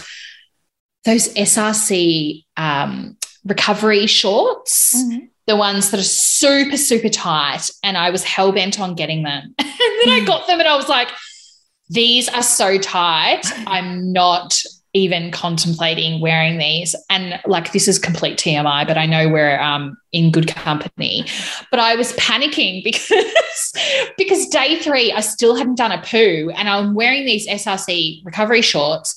those 1.05 1.33
SRC 1.35 2.43
um, 2.57 3.15
recovery 3.45 4.07
shorts, 4.07 4.95
mm-hmm. 4.95 5.25
the 5.45 5.55
ones 5.55 5.91
that 5.91 5.99
are 5.99 6.03
super 6.03 6.77
super 6.77 7.09
tight, 7.09 7.69
and 7.83 7.97
I 7.97 8.09
was 8.09 8.23
hell 8.23 8.51
bent 8.51 8.79
on 8.79 8.95
getting 8.95 9.23
them, 9.23 9.53
and 9.59 9.67
then 9.67 10.09
I 10.09 10.23
got 10.25 10.47
them, 10.47 10.59
and 10.59 10.67
I 10.67 10.75
was 10.75 10.89
like, 10.89 11.09
these 11.89 12.27
are 12.29 12.43
so 12.43 12.77
tight. 12.77 13.43
I'm 13.67 14.11
not 14.11 14.59
even 14.95 15.29
contemplating 15.29 16.21
wearing 16.21 16.57
these. 16.57 16.95
And 17.09 17.37
like, 17.45 17.73
this 17.73 17.87
is 17.87 17.99
complete 17.99 18.39
TMI, 18.39 18.87
but 18.87 18.97
I 18.97 19.05
know 19.05 19.27
we're 19.27 19.59
um, 19.59 19.97
in 20.13 20.31
good 20.31 20.47
company. 20.47 21.25
But 21.69 21.81
I 21.81 21.95
was 21.95 22.13
panicking 22.13 22.81
because 22.83 23.11
because 24.17 24.47
day 24.47 24.79
three, 24.79 25.11
I 25.11 25.19
still 25.19 25.55
hadn't 25.55 25.75
done 25.75 25.91
a 25.91 26.01
poo, 26.01 26.49
and 26.55 26.69
I'm 26.69 26.95
wearing 26.95 27.25
these 27.25 27.45
SRC 27.47 28.25
recovery 28.25 28.61
shorts. 28.61 29.15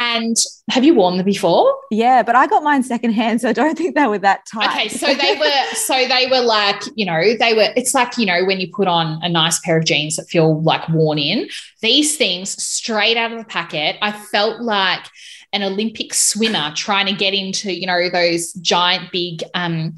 And 0.00 0.34
have 0.70 0.82
you 0.82 0.94
worn 0.94 1.18
them 1.18 1.26
before? 1.26 1.78
Yeah, 1.90 2.22
but 2.22 2.34
I 2.34 2.46
got 2.46 2.62
mine 2.62 2.82
secondhand, 2.82 3.42
so 3.42 3.50
I 3.50 3.52
don't 3.52 3.76
think 3.76 3.94
they 3.94 4.06
were 4.06 4.18
that 4.20 4.46
tight. 4.50 4.70
Okay, 4.70 4.88
so 4.88 5.12
they 5.12 5.36
were, 5.38 5.74
so 5.74 6.08
they 6.08 6.26
were 6.30 6.40
like, 6.40 6.82
you 6.94 7.04
know, 7.04 7.20
they 7.38 7.52
were. 7.52 7.68
It's 7.76 7.92
like 7.92 8.16
you 8.16 8.24
know 8.24 8.46
when 8.46 8.60
you 8.60 8.72
put 8.72 8.88
on 8.88 9.22
a 9.22 9.28
nice 9.28 9.60
pair 9.60 9.76
of 9.76 9.84
jeans 9.84 10.16
that 10.16 10.26
feel 10.30 10.62
like 10.62 10.88
worn 10.88 11.18
in. 11.18 11.50
These 11.82 12.16
things 12.16 12.50
straight 12.50 13.18
out 13.18 13.30
of 13.30 13.38
the 13.38 13.44
packet. 13.44 13.96
I 14.00 14.12
felt 14.12 14.62
like 14.62 15.04
an 15.52 15.62
Olympic 15.62 16.14
swimmer 16.14 16.72
trying 16.74 17.06
to 17.06 17.12
get 17.12 17.34
into, 17.34 17.70
you 17.70 17.86
know, 17.86 18.08
those 18.08 18.54
giant 18.54 19.12
big 19.12 19.42
um, 19.52 19.96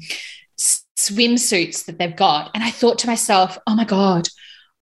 swimsuits 0.57 1.85
that 1.85 1.97
they've 1.97 2.15
got, 2.15 2.51
and 2.53 2.61
I 2.61 2.71
thought 2.71 2.99
to 2.99 3.07
myself, 3.07 3.57
oh 3.65 3.75
my 3.75 3.85
god. 3.85 4.27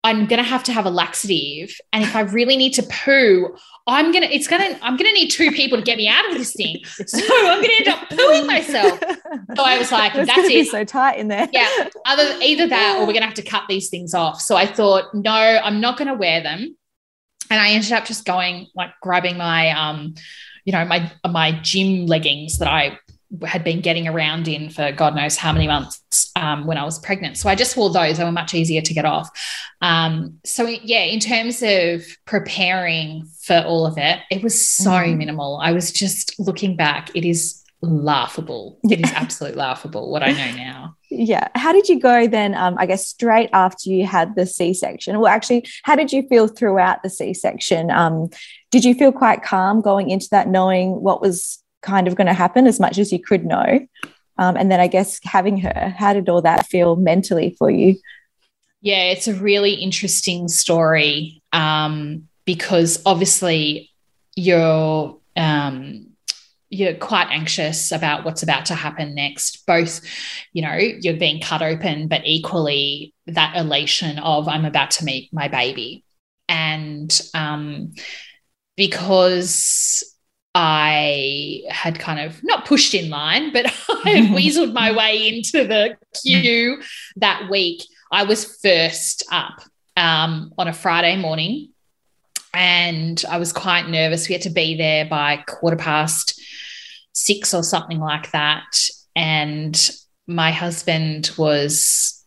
I'm 0.01 0.27
gonna 0.27 0.43
have 0.43 0.63
to 0.63 0.71
have 0.71 0.85
a 0.85 0.89
laxative, 0.89 1.75
and 1.91 2.05
if 2.05 2.15
I 2.15 2.21
really 2.21 2.55
need 2.55 2.71
to 2.75 2.83
poo, 2.83 3.53
I'm 3.89 4.11
gonna 4.11 4.27
it's 4.27 4.47
gonna 4.47 4.77
I'm 4.81 4.97
gonna 4.97 5.11
need 5.11 5.29
two 5.29 5.51
people 5.51 5.77
to 5.77 5.83
get 5.83 5.97
me 5.97 6.07
out 6.07 6.29
of 6.29 6.37
this 6.37 6.53
thing. 6.53 6.83
So 6.85 7.19
I'm 7.19 7.61
gonna 7.61 7.73
end 7.79 7.87
up 7.87 8.09
pooing 8.09 8.47
myself. 8.47 8.99
So 9.55 9.63
I 9.63 9.77
was 9.77 9.91
like, 9.91 10.13
that's 10.13 10.49
it. 10.49 10.67
so 10.67 10.83
tight 10.83 11.17
in 11.17 11.27
there. 11.27 11.47
Yeah. 11.51 11.89
Other 12.05 12.37
either 12.41 12.67
that 12.67 12.97
or 12.97 13.05
we're 13.05 13.13
gonna 13.13 13.25
have 13.25 13.35
to 13.35 13.41
cut 13.41 13.63
these 13.67 13.89
things 13.89 14.13
off. 14.13 14.41
So 14.41 14.55
I 14.55 14.65
thought, 14.65 15.13
no, 15.13 15.31
I'm 15.31 15.81
not 15.81 15.97
gonna 15.97 16.15
wear 16.15 16.41
them. 16.41 16.75
And 17.49 17.59
I 17.59 17.71
ended 17.71 17.91
up 17.91 18.05
just 18.05 18.25
going 18.25 18.67
like 18.75 18.91
grabbing 19.01 19.37
my 19.37 19.71
um, 19.71 20.15
you 20.65 20.73
know, 20.73 20.85
my 20.85 21.11
my 21.27 21.59
gym 21.61 22.05
leggings 22.05 22.59
that 22.59 22.67
I 22.67 22.99
had 23.45 23.63
been 23.63 23.81
getting 23.81 24.07
around 24.07 24.47
in 24.47 24.69
for 24.69 24.91
God 24.91 25.15
knows 25.15 25.37
how 25.37 25.53
many 25.53 25.67
months 25.67 26.31
um, 26.35 26.65
when 26.65 26.77
I 26.77 26.83
was 26.83 26.97
pregnant. 26.99 27.37
So 27.37 27.49
I 27.49 27.55
just 27.55 27.77
wore 27.77 27.91
those. 27.91 28.17
They 28.17 28.23
were 28.23 28.31
much 28.31 28.53
easier 28.53 28.81
to 28.81 28.93
get 28.93 29.05
off. 29.05 29.29
Um, 29.81 30.39
so, 30.43 30.65
yeah, 30.65 31.03
in 31.03 31.19
terms 31.19 31.61
of 31.61 32.05
preparing 32.25 33.27
for 33.41 33.59
all 33.59 33.85
of 33.85 33.97
it, 33.97 34.19
it 34.31 34.41
was 34.41 34.67
so 34.67 34.91
mm. 34.91 35.17
minimal. 35.17 35.59
I 35.61 35.71
was 35.73 35.91
just 35.91 36.39
looking 36.39 36.75
back, 36.75 37.15
it 37.15 37.23
is 37.23 37.63
laughable. 37.81 38.79
It 38.89 38.99
is 38.99 39.11
absolute 39.15 39.55
laughable 39.55 40.11
what 40.11 40.23
I 40.23 40.31
know 40.31 40.55
now. 40.55 40.95
Yeah. 41.11 41.47
How 41.55 41.71
did 41.71 41.87
you 41.87 41.99
go 41.99 42.27
then? 42.27 42.55
Um, 42.55 42.75
I 42.77 42.85
guess 42.85 43.07
straight 43.07 43.49
after 43.53 43.89
you 43.89 44.05
had 44.05 44.35
the 44.35 44.45
C 44.45 44.73
section. 44.73 45.19
Well, 45.19 45.31
actually, 45.31 45.65
how 45.83 45.95
did 45.95 46.11
you 46.11 46.27
feel 46.27 46.47
throughout 46.47 47.03
the 47.03 47.09
C 47.09 47.33
section? 47.33 47.89
Um, 47.89 48.29
did 48.71 48.83
you 48.83 48.93
feel 48.93 49.11
quite 49.11 49.43
calm 49.43 49.81
going 49.81 50.09
into 50.09 50.27
that, 50.31 50.47
knowing 50.47 51.01
what 51.01 51.21
was 51.21 51.63
kind 51.81 52.07
of 52.07 52.15
going 52.15 52.27
to 52.27 52.33
happen 52.33 52.67
as 52.67 52.79
much 52.79 52.97
as 52.97 53.11
you 53.11 53.19
could 53.19 53.45
know. 53.45 53.87
Um, 54.37 54.55
and 54.55 54.71
then 54.71 54.79
I 54.79 54.87
guess 54.87 55.19
having 55.23 55.59
her, 55.59 55.93
how 55.97 56.13
did 56.13 56.29
all 56.29 56.41
that 56.41 56.67
feel 56.67 56.95
mentally 56.95 57.55
for 57.57 57.69
you? 57.69 57.97
Yeah, 58.81 59.03
it's 59.11 59.27
a 59.27 59.33
really 59.33 59.73
interesting 59.73 60.47
story 60.47 61.41
um, 61.51 62.29
because 62.45 63.01
obviously 63.05 63.91
you're 64.35 65.17
um, 65.35 66.05
you're 66.69 66.93
quite 66.93 67.27
anxious 67.31 67.91
about 67.91 68.23
what's 68.23 68.43
about 68.43 68.67
to 68.67 68.75
happen 68.75 69.15
next. 69.15 69.65
Both, 69.65 70.01
you 70.53 70.61
know, 70.61 70.75
you're 70.75 71.17
being 71.17 71.41
cut 71.41 71.61
open, 71.61 72.07
but 72.07 72.21
equally 72.25 73.13
that 73.27 73.57
elation 73.57 74.19
of 74.19 74.47
I'm 74.47 74.65
about 74.65 74.91
to 74.91 75.05
meet 75.05 75.33
my 75.33 75.47
baby, 75.47 76.05
and 76.47 77.19
um, 77.33 77.93
because 78.77 80.08
I 80.55 81.61
had 81.69 81.99
kind 81.99 82.19
of 82.19 82.43
not 82.43 82.65
pushed 82.65 82.93
in 82.93 83.09
line, 83.09 83.53
but 83.53 83.65
I 84.05 84.09
had 84.09 84.23
weaseled 84.35 84.73
my 84.73 84.91
way 84.91 85.27
into 85.27 85.67
the 85.67 85.97
queue 86.21 86.81
that 87.17 87.49
week. 87.49 87.83
I 88.11 88.23
was 88.23 88.57
first 88.61 89.23
up 89.31 89.61
um, 89.95 90.53
on 90.57 90.67
a 90.67 90.73
Friday 90.73 91.15
morning 91.17 91.69
and 92.53 93.23
I 93.29 93.37
was 93.37 93.53
quite 93.53 93.87
nervous. 93.87 94.27
We 94.27 94.33
had 94.33 94.41
to 94.43 94.49
be 94.49 94.75
there 94.75 95.05
by 95.05 95.37
quarter 95.47 95.77
past 95.77 96.41
six 97.13 97.53
or 97.53 97.63
something 97.63 97.99
like 97.99 98.31
that. 98.31 98.65
And 99.15 99.89
my 100.25 100.51
husband 100.51 101.31
was 101.37 102.18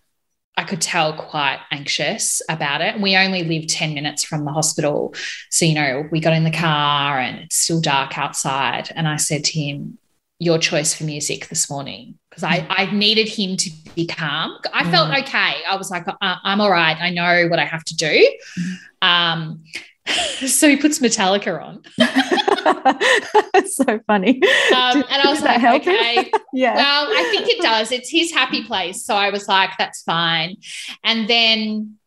I 0.57 0.65
could 0.65 0.83
tell 0.83 1.15
quite 1.15 1.61
anxious 1.71 2.43
about 2.49 2.83
it. 2.83 3.01
We 3.01 3.17
only 3.17 3.43
live 3.43 3.69
10 3.69 3.95
minutes 3.95 4.23
from 4.23 4.45
the 4.45 4.53
hospital. 4.53 5.15
So, 5.51 5.65
you 5.65 5.75
know, 5.75 6.07
we 6.11 6.21
got 6.21 6.35
in 6.35 6.45
the 6.45 6.51
car 6.51 7.19
and 7.19 7.41
it's 7.41 7.57
still 7.57 7.81
dark 7.81 8.19
outside. 8.19 8.91
And 8.95 9.09
I 9.09 9.17
said 9.17 9.45
to 9.45 9.59
him, 9.59 9.99
Your 10.39 10.59
choice 10.59 10.95
for 10.95 11.05
music 11.05 11.49
this 11.49 11.71
morning. 11.71 12.19
Because 12.29 12.45
I, 12.45 12.67
I 12.69 12.91
needed 12.93 13.29
him 13.29 13.57
to 13.59 13.71
be 13.95 14.07
calm. 14.07 14.57
I 14.73 14.91
felt 14.91 15.11
mm. 15.11 15.23
okay. 15.23 15.63
I 15.69 15.77
was 15.77 15.91
like, 15.91 16.09
uh, 16.09 16.15
I'm 16.21 16.63
all 16.63 16.71
right. 16.71 16.97
I 16.99 17.11
know 17.11 17.49
what 17.49 17.59
I 17.59 17.67
have 17.67 17.85
to 17.85 17.97
do. 17.97 18.39
Mm. 18.59 19.07
Um, 19.07 19.65
so 20.47 20.69
he 20.69 20.77
puts 20.77 20.99
Metallica 20.99 21.63
on. 21.63 21.83
so 23.67 24.01
funny. 24.07 24.41
Um, 24.75 25.01
Did, 25.01 25.07
and 25.11 25.23
I 25.23 25.31
was 25.31 25.43
like, 25.43 25.81
okay. 25.81 26.31
yeah. 26.53 26.75
Well, 26.75 27.07
I 27.09 27.29
think 27.31 27.49
it 27.49 27.63
does. 27.63 27.93
It's 27.93 28.11
his 28.11 28.33
happy 28.33 28.65
place. 28.65 29.05
So 29.05 29.15
I 29.15 29.31
was 29.31 29.49
like, 29.49 29.71
that's 29.79 30.03
fine. 30.03 30.57
And 31.05 31.29
then 31.29 31.99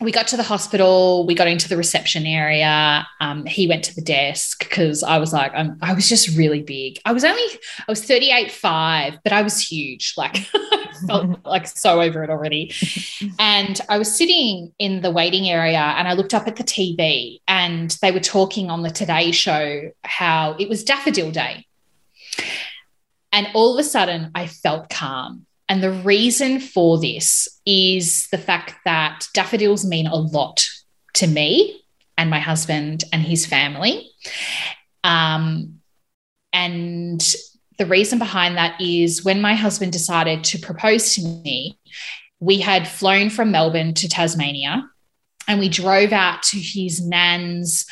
we 0.00 0.12
got 0.12 0.28
to 0.28 0.36
the 0.36 0.42
hospital. 0.42 1.26
We 1.26 1.34
got 1.34 1.48
into 1.48 1.68
the 1.68 1.76
reception 1.76 2.24
area. 2.24 3.06
Um, 3.20 3.44
he 3.44 3.66
went 3.66 3.84
to 3.84 3.94
the 3.94 4.02
desk 4.02 4.60
because 4.60 5.02
I 5.02 5.18
was 5.18 5.32
like, 5.32 5.52
I'm, 5.54 5.76
I 5.82 5.92
was 5.92 6.08
just 6.08 6.36
really 6.36 6.62
big. 6.62 6.98
I 7.04 7.12
was 7.12 7.24
only, 7.24 7.42
I 7.42 7.90
was 7.90 8.02
38, 8.04 8.50
five, 8.50 9.18
but 9.22 9.32
I 9.32 9.42
was 9.42 9.60
huge. 9.60 10.14
Like, 10.16 10.48
felt 11.06 11.44
like 11.44 11.66
so 11.66 12.00
over 12.00 12.22
it 12.22 12.30
already. 12.30 12.72
And 13.38 13.80
I 13.88 13.98
was 13.98 14.14
sitting 14.14 14.72
in 14.78 15.00
the 15.00 15.10
waiting 15.10 15.48
area 15.48 15.78
and 15.78 16.06
I 16.08 16.12
looked 16.14 16.34
up 16.34 16.46
at 16.46 16.56
the 16.56 16.64
TV 16.64 17.40
and 17.48 17.96
they 18.02 18.10
were 18.10 18.20
talking 18.20 18.70
on 18.70 18.82
the 18.82 18.90
Today 18.90 19.32
Show 19.32 19.90
how 20.04 20.56
it 20.58 20.68
was 20.68 20.84
Daffodil 20.84 21.30
Day. 21.30 21.66
And 23.32 23.48
all 23.54 23.74
of 23.74 23.78
a 23.78 23.88
sudden, 23.88 24.30
I 24.34 24.46
felt 24.46 24.90
calm. 24.90 25.46
And 25.68 25.82
the 25.82 25.92
reason 25.92 26.58
for 26.58 26.98
this 26.98 27.48
is 27.64 28.26
the 28.28 28.38
fact 28.38 28.74
that 28.84 29.26
daffodils 29.34 29.84
mean 29.84 30.08
a 30.08 30.16
lot 30.16 30.66
to 31.14 31.28
me 31.28 31.84
and 32.18 32.28
my 32.28 32.40
husband 32.40 33.04
and 33.12 33.22
his 33.22 33.46
family. 33.46 34.10
Um, 35.04 35.80
and 36.52 37.22
the 37.80 37.86
reason 37.86 38.18
behind 38.18 38.58
that 38.58 38.78
is 38.78 39.24
when 39.24 39.40
my 39.40 39.54
husband 39.54 39.90
decided 39.90 40.44
to 40.44 40.58
propose 40.58 41.14
to 41.14 41.22
me, 41.22 41.78
we 42.38 42.60
had 42.60 42.86
flown 42.86 43.30
from 43.30 43.50
Melbourne 43.50 43.94
to 43.94 44.06
Tasmania 44.06 44.86
and 45.48 45.58
we 45.58 45.70
drove 45.70 46.12
out 46.12 46.42
to 46.42 46.58
his 46.58 47.00
nan's 47.02 47.86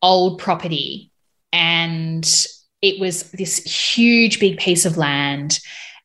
old 0.00 0.38
property. 0.38 1.10
And 1.52 2.24
it 2.80 2.98
was 2.98 3.30
this 3.32 3.58
huge, 3.94 4.40
big 4.40 4.56
piece 4.56 4.86
of 4.86 4.96
land. 4.96 5.60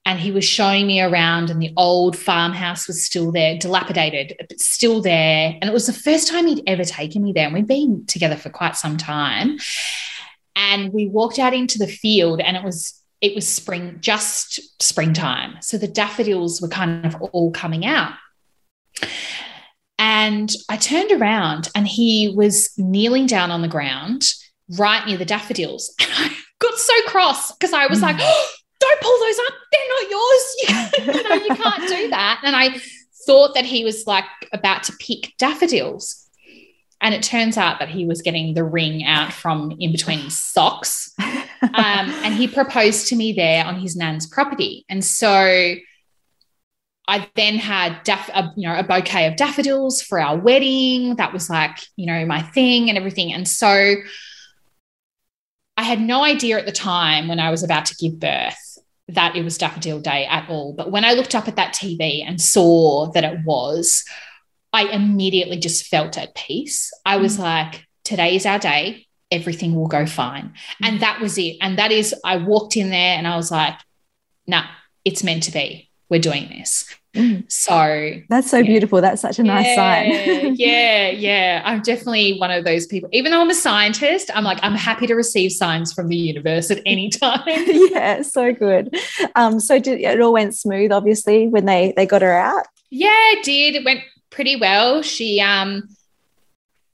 And 0.05 0.19
he 0.19 0.33
was 0.33 0.43
showing 0.43 0.85
me 0.85 0.99
around 0.99 1.49
and 1.49 1.61
the 1.61 1.73
old 1.77 2.17
farmhouse 2.17 2.89
was 2.89 3.05
still 3.05 3.31
there 3.31 3.57
dilapidated 3.57 4.35
but 4.37 4.59
still 4.59 5.01
there. 5.01 5.57
And 5.61 5.69
it 5.69 5.73
was 5.73 5.87
the 5.87 5.93
first 5.93 6.27
time 6.27 6.45
he'd 6.45 6.63
ever 6.67 6.83
taken 6.83 7.23
me 7.23 7.31
there. 7.31 7.45
And 7.45 7.53
we'd 7.53 7.67
been 7.67 8.05
together 8.05 8.35
for 8.35 8.49
quite 8.49 8.75
some 8.75 8.97
time. 8.97 9.59
And 10.57 10.91
we 10.91 11.07
walked 11.07 11.39
out 11.39 11.53
into 11.53 11.77
the 11.77 11.87
field 11.87 12.41
and 12.41 12.57
it 12.57 12.65
was 12.65 12.99
it 13.21 13.35
was 13.35 13.47
spring 13.47 13.97
just 13.99 14.81
springtime 14.81 15.57
so 15.61 15.77
the 15.77 15.87
daffodils 15.87 16.61
were 16.61 16.67
kind 16.67 17.05
of 17.05 17.15
all 17.21 17.51
coming 17.51 17.85
out 17.85 18.13
and 19.97 20.51
i 20.69 20.77
turned 20.77 21.11
around 21.11 21.69
and 21.75 21.87
he 21.87 22.33
was 22.35 22.71
kneeling 22.77 23.25
down 23.25 23.51
on 23.51 23.61
the 23.61 23.67
ground 23.67 24.23
right 24.77 25.05
near 25.07 25.17
the 25.17 25.25
daffodils 25.25 25.93
and 25.99 26.09
i 26.13 26.35
got 26.59 26.77
so 26.77 26.93
cross 27.07 27.51
because 27.53 27.73
i 27.73 27.87
was 27.87 28.01
like 28.01 28.17
oh, 28.19 28.49
don't 28.79 29.01
pull 29.01 29.19
those 29.19 29.39
up. 29.47 29.53
They're 29.71 29.89
not 29.89 30.09
yours. 30.09 30.55
You, 30.69 31.13
you 31.13 31.23
know, 31.23 31.35
you 31.35 31.55
can't 31.55 31.87
do 31.87 32.09
that. 32.09 32.41
And 32.43 32.55
I 32.55 32.79
thought 33.25 33.53
that 33.55 33.65
he 33.65 33.83
was 33.83 34.07
like 34.07 34.25
about 34.53 34.83
to 34.83 34.93
pick 34.99 35.33
daffodils. 35.37 36.28
And 37.01 37.15
it 37.15 37.23
turns 37.23 37.57
out 37.57 37.79
that 37.79 37.89
he 37.89 38.05
was 38.05 38.21
getting 38.21 38.53
the 38.53 38.63
ring 38.63 39.05
out 39.05 39.31
from 39.31 39.75
in 39.79 39.91
between 39.91 40.19
his 40.19 40.37
socks. 40.37 41.13
Um, 41.61 42.09
and 42.23 42.33
he 42.33 42.47
proposed 42.47 43.07
to 43.07 43.17
me 43.17 43.33
there 43.33 43.65
on 43.65 43.75
his 43.81 43.97
nan's 43.97 44.25
property. 44.25 44.85
And 44.87 45.03
so 45.03 45.75
I 47.09 47.27
then 47.35 47.55
had 47.55 48.01
daff- 48.03 48.29
a, 48.29 48.53
you 48.55 48.65
know 48.65 48.79
a 48.79 48.83
bouquet 48.83 49.27
of 49.27 49.35
daffodils 49.35 50.01
for 50.01 50.21
our 50.21 50.37
wedding. 50.37 51.17
That 51.17 51.33
was 51.33 51.49
like 51.49 51.77
you 51.97 52.05
know 52.05 52.25
my 52.25 52.41
thing 52.41 52.87
and 52.87 52.97
everything. 52.97 53.33
And 53.33 53.45
so 53.45 53.95
I 55.75 55.83
had 55.83 55.99
no 55.99 56.23
idea 56.23 56.57
at 56.59 56.65
the 56.65 56.71
time 56.71 57.27
when 57.27 57.39
I 57.39 57.49
was 57.51 57.63
about 57.63 57.85
to 57.87 57.95
give 57.95 58.19
birth 58.19 58.77
that 59.07 59.35
it 59.35 59.43
was 59.43 59.57
Daffodil 59.57 60.01
Day 60.01 60.25
at 60.25 60.49
all. 60.49 60.73
But 60.73 60.91
when 60.91 61.03
I 61.03 61.13
looked 61.13 61.33
up 61.33 61.47
at 61.47 61.55
that 61.55 61.73
TV 61.73 62.23
and 62.23 62.39
saw 62.39 63.11
that 63.11 63.23
it 63.23 63.39
was, 63.43 64.05
I 64.73 64.85
immediately 64.85 65.57
just 65.57 65.87
felt 65.87 66.17
at 66.17 66.35
peace. 66.35 66.91
I 67.05 67.17
was 67.17 67.37
mm. 67.37 67.41
like, 67.41 67.85
today 68.03 68.35
is 68.35 68.45
our 68.45 68.59
day. 68.59 69.07
Everything 69.31 69.75
will 69.75 69.87
go 69.87 70.05
fine. 70.05 70.53
Mm. 70.81 70.87
And 70.87 70.99
that 71.01 71.21
was 71.21 71.37
it. 71.37 71.57
And 71.61 71.77
that 71.77 71.91
is, 71.91 72.13
I 72.23 72.37
walked 72.37 72.77
in 72.77 72.89
there 72.89 73.17
and 73.17 73.27
I 73.27 73.35
was 73.35 73.51
like, 73.51 73.75
nah, 74.47 74.65
it's 75.05 75.23
meant 75.23 75.43
to 75.43 75.51
be. 75.51 75.89
We're 76.09 76.19
doing 76.19 76.49
this. 76.49 76.85
Mm. 77.15 77.51
So 77.51 78.21
that's 78.29 78.49
so 78.49 78.57
yeah. 78.57 78.63
beautiful. 78.63 79.01
That's 79.01 79.21
such 79.21 79.39
a 79.39 79.43
nice 79.43 79.65
yeah, 79.65 79.75
sign. 79.75 80.55
yeah, 80.55 81.09
yeah. 81.09 81.61
I'm 81.65 81.81
definitely 81.81 82.37
one 82.37 82.51
of 82.51 82.63
those 82.63 82.85
people. 82.85 83.09
Even 83.11 83.31
though 83.31 83.41
I'm 83.41 83.49
a 83.49 83.55
scientist, 83.55 84.29
I'm 84.33 84.43
like, 84.43 84.59
I'm 84.61 84.75
happy 84.75 85.07
to 85.07 85.15
receive 85.15 85.51
signs 85.51 85.91
from 85.91 86.07
the 86.07 86.15
universe 86.15 86.69
at 86.69 86.81
any 86.85 87.09
time. 87.09 87.41
yeah, 87.47 88.21
so 88.21 88.53
good. 88.53 88.95
Um, 89.35 89.59
so 89.59 89.79
did 89.79 90.01
it 90.01 90.21
all 90.21 90.33
went 90.33 90.55
smooth, 90.55 90.91
obviously, 90.91 91.47
when 91.47 91.65
they 91.65 91.93
they 91.95 92.05
got 92.05 92.21
her 92.21 92.33
out? 92.33 92.67
Yeah, 92.91 93.09
it 93.31 93.43
did. 93.43 93.75
It 93.75 93.85
went 93.85 94.01
pretty 94.29 94.55
well. 94.55 95.01
She 95.01 95.39
um 95.41 95.89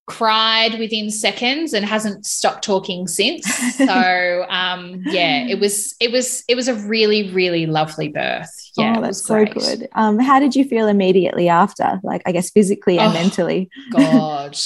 cried 0.07 0.77
within 0.77 1.09
seconds 1.09 1.73
and 1.73 1.83
hasn't 1.83 2.25
stopped 2.25 2.63
talking 2.63 3.07
since. 3.07 3.45
So 3.75 4.45
um, 4.49 5.01
yeah, 5.05 5.47
it 5.47 5.59
was 5.59 5.95
it 5.99 6.11
was 6.11 6.43
it 6.47 6.55
was 6.55 6.67
a 6.67 6.75
really 6.75 7.31
really 7.31 7.65
lovely 7.65 8.09
birth. 8.09 8.51
Yeah, 8.77 8.95
oh, 8.97 9.01
that's 9.01 9.23
so 9.23 9.45
good. 9.45 9.87
Um, 9.93 10.19
how 10.19 10.39
did 10.39 10.55
you 10.55 10.65
feel 10.65 10.87
immediately 10.87 11.49
after? 11.49 11.99
Like 12.03 12.21
I 12.25 12.31
guess 12.31 12.51
physically 12.51 12.99
and 12.99 13.11
oh, 13.11 13.13
mentally. 13.13 13.69
God, 13.91 14.57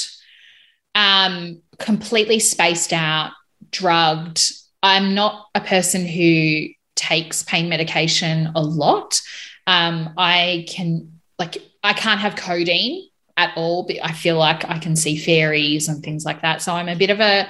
um, 0.96 1.62
completely 1.78 2.40
spaced 2.40 2.94
out, 2.94 3.32
drugged. 3.72 4.54
I'm 4.82 5.14
not 5.14 5.48
a 5.56 5.62
person 5.62 6.06
who 6.06 6.68
takes 6.96 7.44
pain 7.44 7.70
medication 7.70 8.52
a 8.56 8.62
lot. 8.62 9.22
Um, 9.68 10.14
I 10.18 10.66
can 10.68 11.20
like 11.38 11.58
I 11.84 11.94
can't 11.94 12.20
have 12.20 12.36
codeine 12.36 13.10
at 13.38 13.54
all. 13.56 13.84
But 13.84 13.98
I 14.04 14.12
feel 14.12 14.38
like 14.38 14.70
I 14.70 14.80
can 14.80 14.96
see 14.96 15.18
fairies 15.18 15.88
and 15.88 16.04
things 16.04 16.26
like 16.26 16.42
that. 16.42 16.62
So 16.62 16.74
I'm 16.74 16.90
a 16.90 16.96
bit 16.96 17.10
of 17.10 17.20
a 17.20 17.50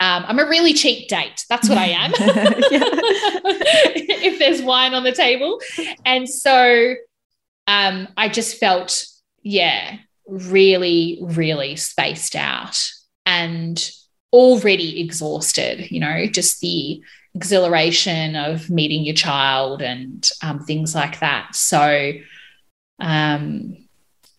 um, 0.00 0.24
I'm 0.26 0.38
a 0.38 0.46
really 0.46 0.72
cheap 0.72 1.08
date. 1.08 1.44
That's 1.50 1.68
what 1.68 1.76
I 1.76 1.88
am. 1.88 2.12
if 4.22 4.38
there's 4.38 4.62
wine 4.62 4.94
on 4.94 5.04
the 5.04 5.12
table. 5.12 5.60
And 6.06 6.26
so 6.26 6.94
um, 7.66 8.08
I 8.16 8.30
just 8.30 8.56
felt, 8.56 9.04
yeah, 9.42 9.98
really, 10.26 11.18
really 11.22 11.76
spaced 11.76 12.34
out 12.34 12.82
and 13.26 13.90
already 14.32 15.00
exhausted, 15.02 15.90
you 15.90 16.00
know, 16.00 16.26
just 16.26 16.60
the 16.60 17.02
exhilaration 17.34 18.36
of 18.36 18.70
meeting 18.70 19.04
your 19.04 19.14
child 19.14 19.82
and 19.82 20.28
um, 20.42 20.60
things 20.60 20.94
like 20.94 21.20
that. 21.20 21.54
So, 21.54 22.12
um, 23.00 23.76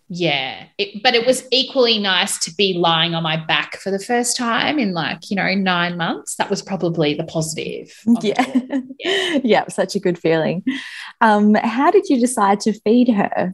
yeah 0.10 0.66
it, 0.78 1.02
but 1.04 1.16
it 1.16 1.26
was 1.26 1.48
equally 1.52 1.98
nice 1.98 2.38
to 2.40 2.54
be 2.56 2.74
lying 2.74 3.16
on 3.16 3.24
my 3.24 3.38
back 3.46 3.78
for 3.78 3.92
the 3.92 4.00
first 4.00 4.36
time 4.36 4.78
in 4.78 4.94
like 4.94 5.30
you 5.30 5.36
know 5.36 5.54
nine 5.54 5.98
months. 5.98 6.36
That 6.36 6.50
was 6.50 6.62
probably 6.62 7.14
the 7.14 7.24
positive 7.24 7.94
yeah. 8.22 8.46
yeah. 9.00 9.40
yeah 9.44 9.68
such 9.68 9.96
a 9.96 10.00
good 10.00 10.20
feeling. 10.20 10.64
Um 11.22 11.56
how 11.56 11.92
did 11.92 12.10
you 12.10 12.20
decide 12.20 12.60
to 12.62 12.74
feed 12.74 13.10
her? 13.10 13.54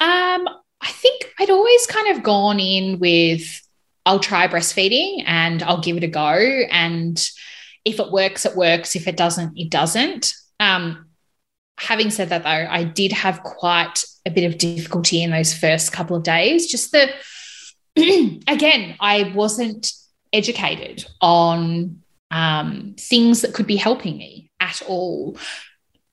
Um 0.00 0.48
i 0.82 0.90
think 0.90 1.30
i'd 1.38 1.50
always 1.50 1.86
kind 1.86 2.16
of 2.16 2.22
gone 2.22 2.58
in 2.58 2.98
with 2.98 3.60
i'll 4.06 4.18
try 4.18 4.48
breastfeeding 4.48 5.22
and 5.26 5.62
i'll 5.62 5.82
give 5.82 5.94
it 5.98 6.02
a 6.02 6.08
go 6.08 6.32
and 6.70 7.30
if 7.84 7.98
it 8.00 8.10
works 8.10 8.46
it 8.46 8.56
works. 8.56 8.96
If 8.96 9.08
it 9.08 9.16
doesn't 9.16 9.58
it 9.58 9.70
doesn't. 9.70 10.34
Um 10.58 11.09
having 11.80 12.10
said 12.10 12.28
that, 12.28 12.44
though, 12.44 12.48
I 12.48 12.84
did 12.84 13.12
have 13.12 13.42
quite 13.42 14.04
a 14.26 14.30
bit 14.30 14.44
of 14.44 14.58
difficulty 14.58 15.22
in 15.22 15.30
those 15.30 15.54
first 15.54 15.92
couple 15.92 16.16
of 16.16 16.22
days. 16.22 16.70
Just 16.70 16.92
the, 16.92 17.10
again, 18.48 18.96
I 19.00 19.32
wasn't 19.34 19.92
educated 20.32 21.04
on 21.20 22.02
um, 22.30 22.94
things 22.98 23.42
that 23.42 23.54
could 23.54 23.66
be 23.66 23.76
helping 23.76 24.16
me 24.16 24.50
at 24.60 24.82
all. 24.86 25.36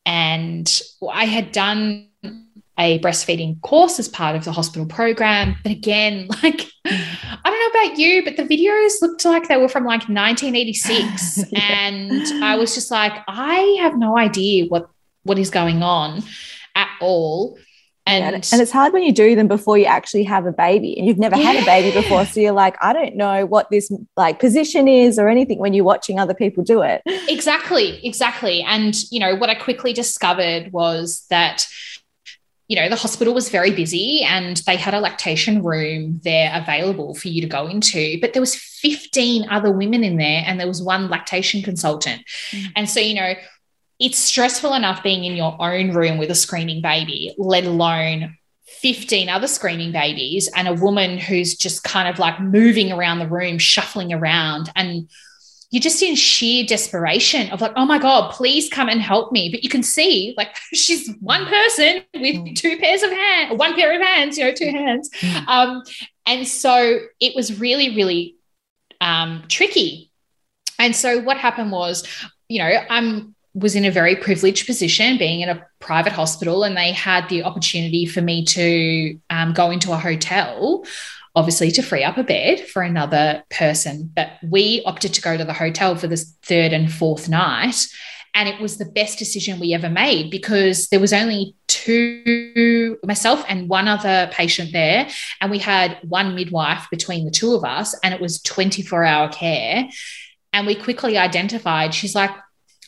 And 0.06 0.82
I 1.12 1.26
had 1.26 1.52
done 1.52 2.08
a 2.80 3.00
breastfeeding 3.00 3.60
course 3.62 4.00
as 4.00 4.08
part 4.08 4.36
of 4.36 4.46
the 4.46 4.52
hospital 4.52 4.86
program. 4.86 5.56
But 5.64 5.72
again, 5.72 6.28
like, 6.44 6.66
I 6.86 7.42
don't 7.44 7.74
know 7.74 7.82
about 7.82 7.98
you, 8.00 8.24
but 8.24 8.38
the 8.38 8.44
videos 8.44 9.02
looked 9.02 9.26
like 9.26 9.48
they 9.48 9.58
were 9.58 9.70
from 9.70 9.84
like 9.84 10.08
1986. 10.08 11.44
yeah. 11.52 11.60
And 11.60 12.44
I 12.44 12.56
was 12.56 12.74
just 12.74 12.92
like, 12.92 13.14
I 13.28 13.78
have 13.82 13.98
no 13.98 14.18
idea 14.18 14.68
what 14.68 14.90
what 15.28 15.38
is 15.38 15.50
going 15.50 15.84
on 15.84 16.24
at 16.76 16.90
all. 17.02 17.58
And, 18.08 18.24
and 18.24 18.62
it's 18.62 18.72
hard 18.72 18.94
when 18.94 19.04
you 19.04 19.12
do 19.12 19.36
them 19.36 19.50
before 19.50 19.78
you 19.78 19.84
actually 19.84 20.24
have 20.24 20.46
a 20.46 20.54
baby 20.54 20.98
and 20.98 21.06
you've 21.06 21.18
never 21.18 21.36
yeah. 21.36 21.52
had 21.52 21.62
a 21.62 21.66
baby 21.66 21.92
before. 21.92 22.26
So 22.26 22.40
you're 22.40 22.54
like, 22.54 22.78
I 22.82 22.94
don't 22.94 23.18
know 23.18 23.46
what 23.46 23.70
this 23.70 23.92
like 24.16 24.40
position 24.40 24.88
is 24.88 25.20
or 25.20 25.28
anything 25.28 25.60
when 25.60 25.74
you're 25.74 25.84
watching 25.84 26.18
other 26.18 26.34
people 26.34 26.64
do 26.64 26.82
it. 26.84 27.02
Exactly, 27.28 28.00
exactly. 28.06 28.64
And, 28.64 28.96
you 29.12 29.20
know, 29.20 29.36
what 29.36 29.50
I 29.50 29.56
quickly 29.56 29.92
discovered 29.92 30.72
was 30.72 31.26
that, 31.30 31.68
you 32.70 32.78
know, 32.78 32.88
the 32.88 32.96
hospital 32.96 33.34
was 33.34 33.50
very 33.50 33.72
busy 33.72 34.24
and 34.24 34.58
they 34.66 34.78
had 34.78 34.94
a 34.94 35.02
lactation 35.02 35.62
room 35.62 36.22
there 36.24 36.52
available 36.54 37.14
for 37.14 37.28
you 37.28 37.42
to 37.42 37.48
go 37.48 37.68
into, 37.68 38.20
but 38.22 38.32
there 38.32 38.42
was 38.42 38.56
15 38.56 39.50
other 39.50 39.72
women 39.72 40.06
in 40.06 40.16
there 40.16 40.44
and 40.46 40.60
there 40.60 40.68
was 40.68 40.82
one 40.82 41.10
lactation 41.10 41.62
consultant. 41.62 42.22
Mm. 42.52 42.72
And 42.78 42.90
so, 42.90 43.02
you 43.02 43.16
know, 43.16 43.34
it's 44.00 44.18
stressful 44.18 44.74
enough 44.74 45.02
being 45.04 45.24
in 45.24 45.36
your 45.36 45.56
own 45.60 45.92
room 45.92 46.18
with 46.18 46.30
a 46.30 46.36
screaming 46.36 46.82
baby, 46.82 47.34
let 47.38 47.66
alone 47.66 48.38
15 48.68 49.30
other 49.30 49.48
screaming 49.48 49.92
babies 49.92 50.50
and 50.56 50.68
a 50.68 50.74
woman 50.74 51.18
who's 51.18 51.56
just 51.56 51.84
kind 51.84 52.08
of 52.08 52.20
like 52.20 52.40
moving 52.40 52.92
around 52.92 53.20
the 53.20 53.28
room, 53.28 53.58
shuffling 53.58 54.14
around. 54.14 54.72
And 54.76 55.10
you're 55.72 55.82
just 55.82 56.02
in 56.04 56.16
sheer 56.16 56.64
desperation 56.66 57.50
of 57.50 57.60
like, 57.60 57.74
oh 57.76 57.86
my 57.86 57.98
God, 57.98 58.32
please 58.32 58.70
come 58.70 58.88
and 58.88 59.02
help 59.02 59.32
me. 59.32 59.50
But 59.50 59.64
you 59.64 59.70
can 59.70 59.84
see 59.84 60.34
like 60.38 60.56
she's 60.74 61.10
one 61.20 61.46
person 61.46 62.04
with 62.14 62.36
mm. 62.36 62.56
two 62.56 62.78
pairs 62.78 63.04
of 63.04 63.12
hands, 63.12 63.58
one 63.58 63.74
pair 63.74 63.96
of 63.96 64.02
hands, 64.02 64.38
you 64.38 64.46
know, 64.46 64.54
two 64.54 64.70
hands. 64.70 65.10
Mm. 65.22 65.48
Um, 65.48 65.84
and 66.26 66.48
so 66.48 67.00
it 67.20 67.36
was 67.36 67.60
really, 67.60 67.96
really 67.96 68.36
um, 69.02 69.44
tricky. 69.48 70.12
And 70.78 70.96
so 70.96 71.20
what 71.20 71.38
happened 71.38 71.72
was, 71.72 72.08
you 72.48 72.60
know, 72.60 72.70
I'm 72.90 73.36
was 73.54 73.76
in 73.76 73.86
a 73.86 73.92
very 73.92 74.16
privileged 74.16 74.66
position 74.66 75.18
being 75.18 75.42
in 75.42 75.50
a 75.50 75.66
private 75.80 76.14
hospital 76.14 76.64
and 76.64 76.78
they 76.78 76.92
had 76.92 77.28
the 77.30 77.44
opportunity 77.44 78.06
for 78.06 78.22
me 78.22 78.46
to 78.46 79.20
um, 79.30 79.54
go 79.54 79.72
into 79.72 79.92
a 79.92 79.98
hotel 79.98 80.84
obviously 81.38 81.70
to 81.70 81.84
free 81.84 82.04
up 82.04 82.18
a 82.18 82.24
bed 82.24 82.60
for 82.60 82.82
another 82.82 83.44
person. 83.52 84.12
But 84.16 84.32
we 84.42 84.82
opted 84.88 85.14
to 85.14 85.22
go 85.22 85.38
to 85.38 85.46
the 85.46 85.54
hotel 85.54 85.96
for 85.96 86.08
this 86.08 86.36
third 86.42 86.74
and 86.74 86.92
fourth 86.92 87.30
night 87.30 87.88
and 88.34 88.50
it 88.50 88.60
was 88.60 88.78
the 88.78 88.86
best 88.86 89.20
decision 89.20 89.60
we 89.60 89.74
ever 89.74 89.90
made 89.90 90.32
because 90.32 90.90
there 90.90 91.00
was 91.00 91.14
only 91.14 91.56
two 91.68 92.98
myself 93.04 93.44
and 93.48 93.70
one 93.70 93.88
other 93.88 94.30
patient 94.32 94.72
there 94.74 95.08
and 95.40 95.52
we 95.52 95.60
had 95.60 96.00
one 96.04 96.36
midwife 96.36 96.88
between 96.90 97.26
the 97.26 97.32
two 97.32 97.54
of 97.54 97.64
us 97.64 97.96
and 98.04 98.14
it 98.14 98.22
was 98.22 98.42
24 98.42 99.04
hour 99.04 99.30
care. 99.30 99.88
And 100.54 100.66
we 100.66 100.74
quickly 100.74 101.20
identified 101.20 101.94
she's 101.94 102.16
like 102.16 102.32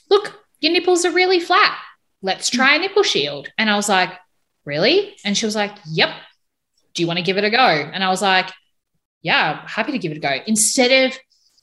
look 0.09 0.38
your 0.61 0.73
nipples 0.73 1.05
are 1.05 1.11
really 1.11 1.39
flat. 1.39 1.77
Let's 2.21 2.49
mm. 2.49 2.53
try 2.53 2.75
a 2.75 2.79
nipple 2.79 3.03
shield. 3.03 3.49
And 3.57 3.69
I 3.69 3.75
was 3.75 3.89
like, 3.89 4.11
really? 4.65 5.15
And 5.23 5.37
she 5.37 5.45
was 5.45 5.55
like, 5.55 5.71
yep. 5.89 6.09
Do 6.93 7.03
you 7.03 7.07
want 7.07 7.17
to 7.17 7.23
give 7.23 7.37
it 7.37 7.43
a 7.43 7.49
go? 7.49 7.57
And 7.57 8.03
I 8.03 8.09
was 8.09 8.21
like, 8.21 8.49
yeah, 9.21 9.65
happy 9.67 9.91
to 9.91 9.99
give 9.99 10.11
it 10.11 10.17
a 10.17 10.21
go. 10.21 10.37
Instead 10.47 11.05
of 11.05 11.17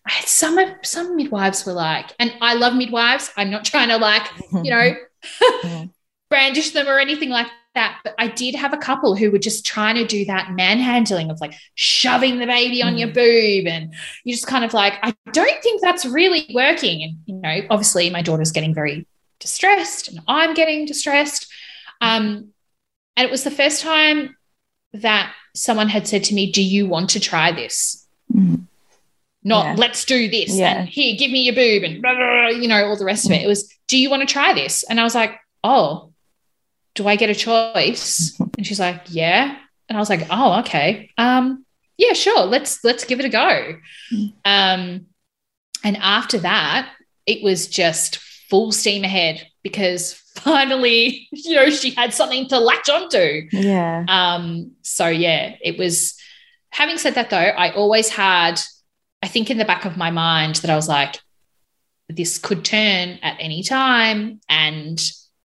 I 0.06 0.12
had 0.12 0.28
some 0.28 0.56
of 0.56 0.68
some 0.82 1.16
midwives 1.16 1.66
were 1.66 1.72
like, 1.72 2.12
and 2.20 2.32
I 2.40 2.54
love 2.54 2.74
midwives. 2.74 3.30
I'm 3.36 3.50
not 3.50 3.64
trying 3.64 3.88
to 3.88 3.96
like, 3.96 4.22
you 4.52 4.70
know, 4.70 4.94
mm. 5.64 5.90
brandish 6.30 6.70
them 6.70 6.88
or 6.88 6.98
anything 6.98 7.28
like 7.28 7.48
that. 7.76 8.00
But 8.02 8.14
I 8.18 8.26
did 8.26 8.56
have 8.56 8.72
a 8.72 8.78
couple 8.78 9.14
who 9.14 9.30
were 9.30 9.38
just 9.38 9.64
trying 9.64 9.94
to 9.94 10.04
do 10.04 10.24
that 10.24 10.52
manhandling 10.52 11.30
of 11.30 11.40
like 11.40 11.54
shoving 11.76 12.40
the 12.40 12.46
baby 12.46 12.82
on 12.82 12.98
your 12.98 13.08
mm. 13.08 13.14
boob. 13.14 13.66
And 13.68 13.94
you 14.24 14.34
just 14.34 14.48
kind 14.48 14.64
of 14.64 14.74
like, 14.74 14.94
I 15.02 15.14
don't 15.32 15.62
think 15.62 15.80
that's 15.80 16.04
really 16.04 16.50
working. 16.52 17.02
And, 17.02 17.16
you 17.26 17.34
know, 17.36 17.66
obviously 17.70 18.10
my 18.10 18.22
daughter's 18.22 18.50
getting 18.50 18.74
very 18.74 19.06
distressed 19.38 20.08
and 20.08 20.20
I'm 20.26 20.54
getting 20.54 20.84
distressed. 20.84 21.50
Um, 22.00 22.48
and 23.16 23.26
it 23.26 23.30
was 23.30 23.44
the 23.44 23.50
first 23.50 23.82
time 23.82 24.36
that 24.92 25.32
someone 25.54 25.88
had 25.88 26.06
said 26.06 26.24
to 26.24 26.34
me, 26.34 26.50
Do 26.50 26.62
you 26.62 26.86
want 26.86 27.10
to 27.10 27.20
try 27.20 27.52
this? 27.52 28.06
Mm. 28.32 28.64
Not 29.44 29.64
yeah. 29.64 29.74
let's 29.76 30.04
do 30.04 30.28
this 30.28 30.56
yeah. 30.56 30.80
and 30.80 30.88
here, 30.88 31.14
give 31.16 31.30
me 31.30 31.42
your 31.42 31.54
boob 31.54 31.84
and 31.84 32.02
blah, 32.02 32.14
blah, 32.14 32.32
blah, 32.32 32.48
you 32.48 32.66
know, 32.66 32.84
all 32.84 32.96
the 32.96 33.04
rest 33.04 33.26
of 33.26 33.32
it. 33.32 33.42
It 33.42 33.46
was, 33.46 33.72
Do 33.86 33.96
you 33.96 34.10
want 34.10 34.26
to 34.26 34.32
try 34.32 34.52
this? 34.52 34.82
And 34.82 34.98
I 34.98 35.04
was 35.04 35.14
like, 35.14 35.38
Oh, 35.62 36.12
do 36.96 37.06
I 37.06 37.16
get 37.16 37.30
a 37.30 37.34
choice? 37.34 38.36
And 38.56 38.66
she's 38.66 38.80
like, 38.80 39.02
yeah. 39.06 39.56
And 39.88 39.96
I 39.96 40.00
was 40.00 40.10
like, 40.10 40.26
oh, 40.30 40.60
okay. 40.60 41.10
Um, 41.16 41.64
yeah, 41.96 42.12
sure. 42.12 42.44
Let's 42.44 42.82
let's 42.82 43.04
give 43.04 43.20
it 43.20 43.26
a 43.26 43.28
go. 43.28 43.76
Um, 44.44 45.06
and 45.84 45.96
after 45.98 46.38
that, 46.38 46.92
it 47.26 47.42
was 47.42 47.68
just 47.68 48.18
full 48.50 48.72
steam 48.72 49.04
ahead 49.04 49.46
because 49.62 50.14
finally, 50.36 51.28
you 51.30 51.54
know, 51.54 51.70
she 51.70 51.90
had 51.90 52.12
something 52.12 52.48
to 52.48 52.58
latch 52.58 52.88
onto. 52.88 53.48
Yeah. 53.52 54.04
Um, 54.08 54.72
so 54.82 55.06
yeah, 55.08 55.56
it 55.62 55.78
was 55.78 56.18
having 56.70 56.98
said 56.98 57.14
that 57.14 57.30
though, 57.30 57.36
I 57.36 57.72
always 57.72 58.08
had, 58.08 58.60
I 59.22 59.28
think 59.28 59.50
in 59.50 59.58
the 59.58 59.64
back 59.64 59.84
of 59.84 59.96
my 59.96 60.10
mind 60.10 60.56
that 60.56 60.70
I 60.70 60.76
was 60.76 60.88
like, 60.88 61.20
this 62.08 62.38
could 62.38 62.64
turn 62.64 63.18
at 63.22 63.36
any 63.40 63.62
time. 63.62 64.40
And 64.48 65.00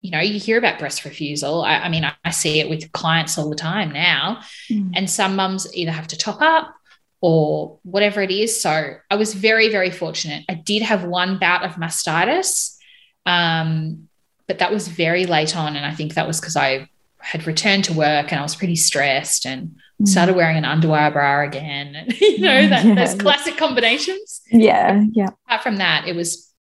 you 0.02 0.10
know, 0.10 0.20
you 0.20 0.38
hear 0.38 0.58
about 0.58 0.78
breast 0.78 1.04
refusal. 1.04 1.62
I, 1.62 1.78
I 1.78 1.88
mean, 1.88 2.04
I, 2.04 2.12
I, 2.24 2.30
see 2.30 2.60
it 2.60 2.68
with 2.68 2.92
clients 2.92 3.38
all 3.38 3.50
the 3.50 3.56
time 3.56 3.90
now. 3.90 4.40
Mm. 4.70 4.92
And 4.94 5.10
some 5.10 5.34
mums 5.34 5.66
either 5.74 5.90
have 5.90 6.06
to 6.08 6.18
top 6.18 6.40
up 6.40 6.74
or 7.20 7.78
whatever 7.82 8.22
it 8.22 8.30
is. 8.30 8.60
So 8.60 8.96
I 9.10 9.16
was 9.16 9.34
very, 9.34 9.68
very 9.68 9.90
fortunate. 9.90 10.44
I 10.48 10.54
did 10.54 10.82
have 10.82 11.04
one 11.04 11.38
bout 11.38 11.64
of 11.64 11.72
mastitis, 11.72 12.76
um, 13.24 14.08
but 14.46 14.60
that 14.60 14.70
was 14.70 14.86
very 14.86 15.26
late 15.26 15.56
on. 15.56 15.74
And 15.76 15.84
I 15.84 15.92
think 15.92 16.14
that 16.14 16.26
was 16.26 16.40
because 16.40 16.56
I 16.56 16.88
had 17.18 17.46
returned 17.46 17.84
to 17.84 17.92
work 17.92 18.30
and 18.30 18.38
I 18.38 18.42
was 18.42 18.54
pretty 18.54 18.76
stressed 18.76 19.44
and 19.44 19.76
mm. 20.00 20.06
started 20.06 20.36
wearing 20.36 20.56
an 20.56 20.64
underwire 20.64 21.12
bra 21.12 21.42
again. 21.42 21.96
And, 21.96 22.12
you 22.20 22.40
know, 22.40 22.68
that, 22.68 22.84
yeah. 22.84 22.94
those 22.94 23.14
classic 23.14 23.56
combinations. 23.56 24.42
Yeah. 24.52 25.04
Yeah. 25.12 25.30
Apart 25.46 25.62
from 25.62 25.76
that, 25.78 26.06
it 26.06 26.14
was, 26.14 26.52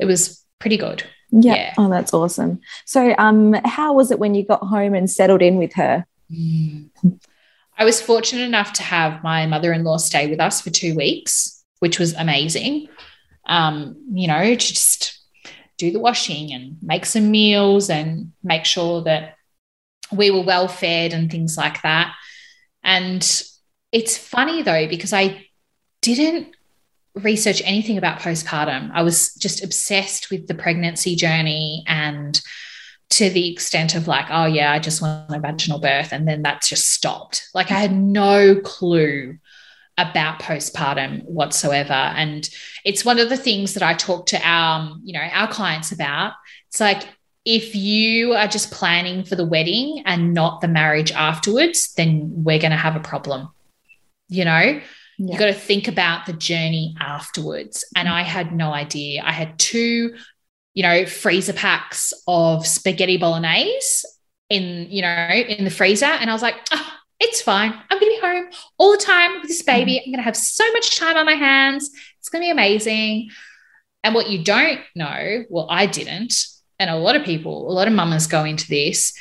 it 0.00 0.06
was 0.06 0.44
pretty 0.58 0.78
good. 0.78 1.04
Yeah. 1.30 1.54
yeah. 1.54 1.74
Oh, 1.78 1.90
that's 1.90 2.14
awesome. 2.14 2.60
So, 2.84 3.14
um, 3.18 3.54
how 3.64 3.92
was 3.92 4.10
it 4.10 4.18
when 4.18 4.34
you 4.34 4.44
got 4.44 4.62
home 4.62 4.94
and 4.94 5.10
settled 5.10 5.42
in 5.42 5.56
with 5.56 5.74
her? 5.74 6.06
I 7.78 7.84
was 7.84 8.02
fortunate 8.02 8.42
enough 8.42 8.72
to 8.74 8.82
have 8.82 9.22
my 9.22 9.46
mother-in-law 9.46 9.98
stay 9.98 10.28
with 10.28 10.40
us 10.40 10.60
for 10.60 10.70
two 10.70 10.94
weeks, 10.94 11.62
which 11.78 11.98
was 11.98 12.14
amazing. 12.14 12.88
Um, 13.46 13.96
you 14.12 14.26
know, 14.26 14.42
to 14.42 14.56
just 14.56 15.18
do 15.78 15.92
the 15.92 16.00
washing 16.00 16.52
and 16.52 16.76
make 16.82 17.06
some 17.06 17.30
meals 17.30 17.88
and 17.88 18.32
make 18.42 18.64
sure 18.64 19.02
that 19.02 19.36
we 20.12 20.30
were 20.30 20.42
well 20.42 20.68
fed 20.68 21.12
and 21.12 21.30
things 21.30 21.56
like 21.56 21.82
that. 21.82 22.14
And 22.82 23.22
it's 23.92 24.18
funny 24.18 24.62
though, 24.62 24.88
because 24.88 25.12
I 25.12 25.46
didn't 26.02 26.54
research 27.22 27.62
anything 27.64 27.98
about 27.98 28.20
postpartum. 28.20 28.90
I 28.92 29.02
was 29.02 29.34
just 29.34 29.62
obsessed 29.62 30.30
with 30.30 30.46
the 30.46 30.54
pregnancy 30.54 31.16
journey 31.16 31.84
and 31.86 32.40
to 33.10 33.30
the 33.30 33.50
extent 33.50 33.94
of 33.94 34.06
like, 34.06 34.26
oh, 34.30 34.44
yeah, 34.44 34.72
I 34.72 34.78
just 34.78 35.00
want 35.00 35.34
a 35.34 35.40
vaginal 35.40 35.80
birth. 35.80 36.12
And 36.12 36.28
then 36.28 36.42
that's 36.42 36.68
just 36.68 36.92
stopped. 36.92 37.48
Like, 37.54 37.70
I 37.70 37.74
had 37.74 37.94
no 37.94 38.60
clue 38.62 39.38
about 39.96 40.40
postpartum 40.40 41.24
whatsoever. 41.24 41.92
And 41.92 42.48
it's 42.84 43.04
one 43.04 43.18
of 43.18 43.30
the 43.30 43.36
things 43.36 43.74
that 43.74 43.82
I 43.82 43.94
talk 43.94 44.26
to 44.26 44.40
our, 44.46 44.80
um, 44.80 45.00
you 45.04 45.12
know, 45.12 45.26
our 45.32 45.48
clients 45.48 45.90
about. 45.90 46.34
It's 46.68 46.80
like, 46.80 47.02
if 47.44 47.74
you 47.74 48.34
are 48.34 48.46
just 48.46 48.70
planning 48.70 49.24
for 49.24 49.34
the 49.34 49.46
wedding 49.46 50.02
and 50.04 50.34
not 50.34 50.60
the 50.60 50.68
marriage 50.68 51.10
afterwards, 51.12 51.94
then 51.94 52.30
we're 52.44 52.58
going 52.58 52.72
to 52.72 52.76
have 52.76 52.94
a 52.94 53.00
problem. 53.00 53.48
You 54.28 54.44
know, 54.44 54.80
yeah. 55.18 55.32
you 55.32 55.38
got 55.38 55.46
to 55.46 55.52
think 55.52 55.88
about 55.88 56.26
the 56.26 56.32
journey 56.32 56.94
afterwards. 57.00 57.84
And 57.96 58.08
I 58.08 58.22
had 58.22 58.54
no 58.54 58.72
idea. 58.72 59.22
I 59.24 59.32
had 59.32 59.58
two, 59.58 60.14
you 60.74 60.82
know, 60.82 61.06
freezer 61.06 61.52
packs 61.52 62.12
of 62.26 62.66
spaghetti 62.66 63.16
bolognese 63.16 64.06
in, 64.48 64.86
you 64.90 65.02
know, 65.02 65.28
in 65.30 65.64
the 65.64 65.70
freezer. 65.70 66.06
And 66.06 66.30
I 66.30 66.32
was 66.32 66.42
like, 66.42 66.54
oh, 66.72 66.92
it's 67.20 67.42
fine. 67.42 67.72
I'm 67.72 67.98
going 67.98 68.12
to 68.12 68.20
be 68.20 68.26
home 68.26 68.46
all 68.78 68.92
the 68.92 69.04
time 69.04 69.40
with 69.40 69.48
this 69.48 69.62
baby. 69.62 69.94
Mm-hmm. 69.94 70.08
I'm 70.08 70.12
going 70.12 70.20
to 70.20 70.24
have 70.24 70.36
so 70.36 70.70
much 70.72 70.98
time 70.98 71.16
on 71.16 71.26
my 71.26 71.34
hands. 71.34 71.90
It's 72.20 72.28
going 72.28 72.42
to 72.42 72.46
be 72.46 72.50
amazing. 72.50 73.30
And 74.04 74.14
what 74.14 74.28
you 74.28 74.44
don't 74.44 74.80
know, 74.94 75.44
well, 75.50 75.66
I 75.68 75.86
didn't, 75.86 76.46
and 76.78 76.88
a 76.88 76.96
lot 76.96 77.16
of 77.16 77.24
people, 77.24 77.68
a 77.68 77.72
lot 77.72 77.88
of 77.88 77.94
mamas 77.94 78.28
go 78.28 78.44
into 78.44 78.68
this, 78.68 79.12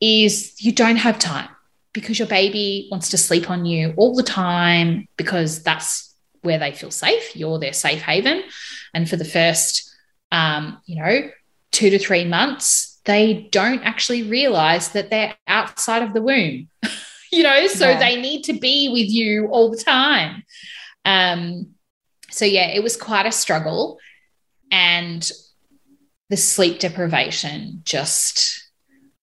is 0.00 0.54
you 0.58 0.72
don't 0.72 0.96
have 0.96 1.18
time 1.18 1.48
because 1.96 2.18
your 2.18 2.28
baby 2.28 2.88
wants 2.90 3.08
to 3.08 3.16
sleep 3.16 3.48
on 3.48 3.64
you 3.64 3.94
all 3.96 4.14
the 4.14 4.22
time 4.22 5.08
because 5.16 5.62
that's 5.62 6.14
where 6.42 6.58
they 6.58 6.70
feel 6.70 6.90
safe. 6.90 7.34
You're 7.34 7.58
their 7.58 7.72
safe 7.72 8.02
haven. 8.02 8.42
And 8.92 9.08
for 9.08 9.16
the 9.16 9.24
first, 9.24 9.96
um, 10.30 10.78
you 10.84 11.02
know, 11.02 11.30
two 11.72 11.88
to 11.88 11.98
three 11.98 12.26
months, 12.26 13.00
they 13.06 13.48
don't 13.50 13.82
actually 13.82 14.24
realize 14.24 14.90
that 14.90 15.08
they're 15.08 15.34
outside 15.48 16.02
of 16.02 16.12
the 16.12 16.20
womb, 16.20 16.68
you 17.32 17.42
know, 17.42 17.66
so 17.66 17.88
yeah. 17.88 17.98
they 17.98 18.20
need 18.20 18.42
to 18.42 18.52
be 18.52 18.90
with 18.90 19.08
you 19.08 19.46
all 19.46 19.70
the 19.70 19.82
time. 19.82 20.42
Um, 21.06 21.68
so, 22.30 22.44
yeah, 22.44 22.68
it 22.68 22.82
was 22.82 22.98
quite 22.98 23.24
a 23.24 23.32
struggle. 23.32 23.98
And 24.70 25.26
the 26.28 26.36
sleep 26.36 26.78
deprivation 26.78 27.80
just 27.84 28.68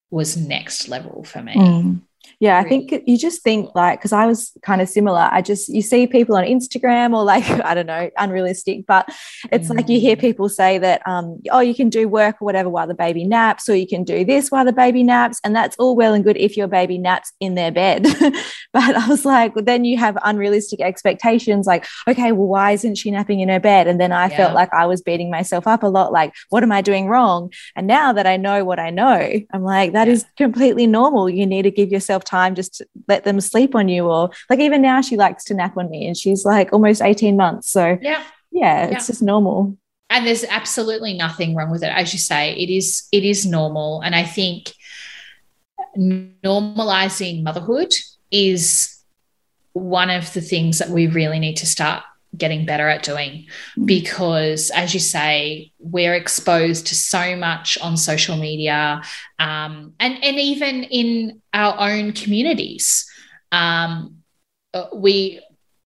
was 0.09 0.36
next 0.36 0.88
level 0.88 1.24
for 1.24 1.43
me. 1.43 1.53
Mm. 1.53 2.01
Yeah, 2.44 2.60
I 2.60 2.68
think 2.68 2.94
you 3.08 3.18
just 3.18 3.41
think 3.41 3.74
like, 3.74 4.00
because 4.00 4.12
I 4.12 4.26
was 4.26 4.52
kind 4.64 4.82
of 4.82 4.89
similar. 4.89 5.30
I 5.32 5.41
just, 5.41 5.70
you 5.70 5.82
see 5.82 6.08
people 6.08 6.36
on 6.36 6.44
Instagram 6.44 7.16
or 7.16 7.24
like, 7.24 7.50
I 7.64 7.74
don't 7.74 7.86
know, 7.86 8.10
unrealistic, 8.18 8.86
but 8.86 9.08
it's 9.50 9.70
mm. 9.70 9.78
like 9.78 9.88
you 9.88 9.98
hear 9.98 10.18
mm. 10.18 10.20
people 10.20 10.50
say 10.50 10.78
that, 10.78 11.08
um, 11.08 11.41
oh, 11.52 11.62
you 11.62 11.74
can 11.74 11.88
do 11.88 12.10
work 12.10 12.41
or 12.41 12.46
whatever 12.46 12.68
while 12.68 12.86
the 12.86 12.96
baby 12.96 13.24
naps, 13.24 13.70
or 13.70 13.76
you 13.76 13.88
can 13.88 14.04
do 14.04 14.26
this 14.26 14.52
while 14.52 14.66
the 14.66 14.74
baby 14.74 15.04
naps. 15.04 15.39
And 15.46 15.56
that's 15.56 15.78
all 15.78 15.96
well 15.96 16.14
and 16.14 16.22
good 16.22 16.36
if 16.36 16.58
your 16.58 16.68
baby 16.68 16.98
naps 16.98 17.32
in 17.39 17.56
their 17.56 17.72
bed. 17.72 18.04
but 18.74 18.94
I 18.94 19.08
was 19.08 19.24
like, 19.24 19.56
well, 19.56 19.64
then 19.64 19.86
you 19.86 19.98
have 19.98 20.18
unrealistic 20.26 20.82
expectations 20.82 21.66
like, 21.66 21.86
okay, 22.10 22.34
well, 22.34 22.50
why 22.50 22.72
isn't 22.72 22.96
she 22.96 23.10
napping 23.10 23.39
in 23.39 23.48
her 23.48 23.62
bed? 23.62 23.88
And 23.88 24.02
then 24.02 24.12
I 24.12 24.28
yeah. 24.28 24.36
felt 24.36 24.54
like 24.54 24.74
I 24.74 24.86
was 24.86 25.02
beating 25.02 25.32
myself 25.32 25.66
up 25.66 25.82
a 25.82 25.88
lot, 25.88 26.12
like, 26.12 26.34
what 26.50 26.62
am 26.62 26.74
I 26.74 26.82
doing 26.82 27.08
wrong? 27.08 27.54
And 27.78 27.88
now 27.88 28.12
that 28.12 28.28
I 28.28 28.36
know 28.36 28.66
what 28.66 28.80
I 28.80 28.89
know, 28.89 29.39
I'm 29.54 29.64
like, 29.64 29.94
that 29.94 30.08
yeah. 30.08 30.14
is 30.14 30.26
completely 30.36 30.88
normal. 30.88 31.30
You 31.30 31.46
need 31.46 31.62
to 31.62 31.72
give 31.72 31.89
yourself 31.89 32.26
time 32.26 32.32
just 32.55 32.81
let 33.07 33.23
them 33.23 33.39
sleep 33.41 33.75
on 33.75 33.88
you 33.88 34.07
or 34.07 34.29
like 34.49 34.59
even 34.59 34.81
now 34.81 35.01
she 35.01 35.17
likes 35.17 35.43
to 35.45 35.53
nap 35.53 35.77
on 35.77 35.89
me 35.89 36.07
and 36.07 36.17
she's 36.17 36.45
like 36.45 36.73
almost 36.73 37.01
18 37.01 37.38
months. 37.38 37.69
So 37.69 37.97
yeah. 38.01 38.23
yeah 38.51 38.86
it's 38.86 38.91
yeah. 38.91 39.07
just 39.07 39.21
normal. 39.21 39.77
And 40.09 40.27
there's 40.27 40.43
absolutely 40.43 41.13
nothing 41.13 41.55
wrong 41.55 41.71
with 41.71 41.84
it. 41.84 41.91
As 41.93 42.13
you 42.13 42.19
say 42.19 42.53
it 42.53 42.69
is 42.69 43.07
it 43.11 43.23
is 43.23 43.45
normal. 43.45 44.01
And 44.01 44.15
i 44.15 44.23
think 44.23 44.73
normalizing 45.97 47.43
motherhood 47.43 47.93
is 48.31 48.99
one 49.73 50.09
of 50.09 50.31
the 50.34 50.41
things 50.41 50.79
that 50.79 50.89
we 50.89 51.07
really 51.07 51.39
need 51.39 51.57
to 51.57 51.65
start 51.65 52.03
getting 52.36 52.65
better 52.65 52.89
at 52.89 53.03
doing 53.03 53.45
mm. 53.77 53.86
because 53.86 54.71
as 54.71 54.93
you 54.93 54.99
say 54.99 55.71
we're 55.79 56.15
exposed 56.15 56.88
to 56.88 56.95
so 56.95 57.36
much 57.36 57.77
on 57.79 57.95
social 57.95 58.36
media 58.36 59.01
um, 59.39 59.93
and 59.99 60.23
and 60.23 60.39
even 60.39 60.84
in 60.84 61.41
our 61.53 61.75
own 61.79 62.13
communities. 62.13 63.09
Um, 63.51 64.17
uh, 64.73 64.88
we 64.93 65.39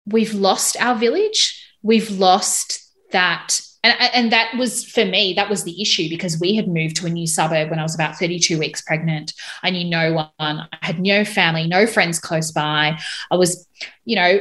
we've 0.05 0.33
lost 0.33 0.81
our 0.81 0.95
village. 0.95 1.65
We've 1.81 2.11
lost 2.11 2.79
that 3.11 3.61
and, 3.83 3.95
and 4.13 4.31
that 4.31 4.55
was 4.57 4.85
for 4.85 5.05
me 5.05 5.33
that 5.33 5.49
was 5.49 5.63
the 5.63 5.81
issue 5.81 6.09
because 6.09 6.39
we 6.39 6.55
had 6.55 6.67
moved 6.67 6.97
to 6.97 7.05
a 7.05 7.09
new 7.09 7.25
suburb 7.25 7.69
when 7.69 7.79
i 7.79 7.83
was 7.83 7.95
about 7.95 8.17
32 8.17 8.59
weeks 8.59 8.81
pregnant. 8.81 9.33
I 9.63 9.69
knew 9.69 9.89
no 9.89 10.13
one. 10.13 10.29
I 10.39 10.67
had 10.81 10.99
no 10.99 11.25
family 11.25 11.67
no 11.67 11.87
friends 11.87 12.19
close 12.19 12.51
by. 12.51 12.99
I 13.31 13.35
was 13.35 13.67
you 14.05 14.15
know 14.15 14.39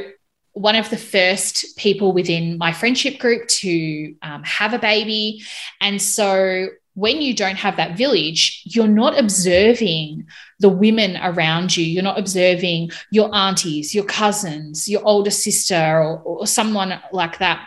one 0.53 0.75
of 0.75 0.89
the 0.89 0.97
first 0.97 1.77
people 1.77 2.11
within 2.11 2.57
my 2.57 2.73
friendship 2.73 3.19
group 3.19 3.47
to 3.47 4.15
um, 4.21 4.43
have 4.43 4.73
a 4.73 4.79
baby. 4.79 5.43
And 5.79 6.01
so 6.01 6.67
when 6.95 7.21
you 7.21 7.33
don't 7.33 7.55
have 7.55 7.77
that 7.77 7.97
village, 7.97 8.61
you're 8.65 8.87
not 8.87 9.17
observing 9.17 10.27
the 10.59 10.69
women 10.69 11.17
around 11.21 11.77
you. 11.77 11.85
You're 11.85 12.03
not 12.03 12.19
observing 12.19 12.91
your 13.11 13.33
aunties, 13.33 13.95
your 13.95 14.03
cousins, 14.03 14.89
your 14.89 15.01
older 15.05 15.31
sister, 15.31 15.75
or, 15.75 16.19
or 16.19 16.47
someone 16.47 16.99
like 17.13 17.39
that 17.39 17.65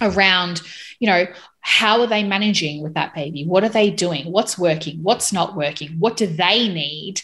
around, 0.00 0.60
you 1.00 1.08
know, 1.08 1.26
how 1.60 2.00
are 2.00 2.06
they 2.06 2.22
managing 2.22 2.82
with 2.82 2.94
that 2.94 3.14
baby? 3.14 3.44
What 3.44 3.64
are 3.64 3.68
they 3.68 3.90
doing? 3.90 4.30
What's 4.30 4.58
working? 4.58 5.02
What's 5.02 5.32
not 5.32 5.56
working? 5.56 5.96
What 5.98 6.16
do 6.16 6.26
they 6.26 6.68
need? 6.68 7.20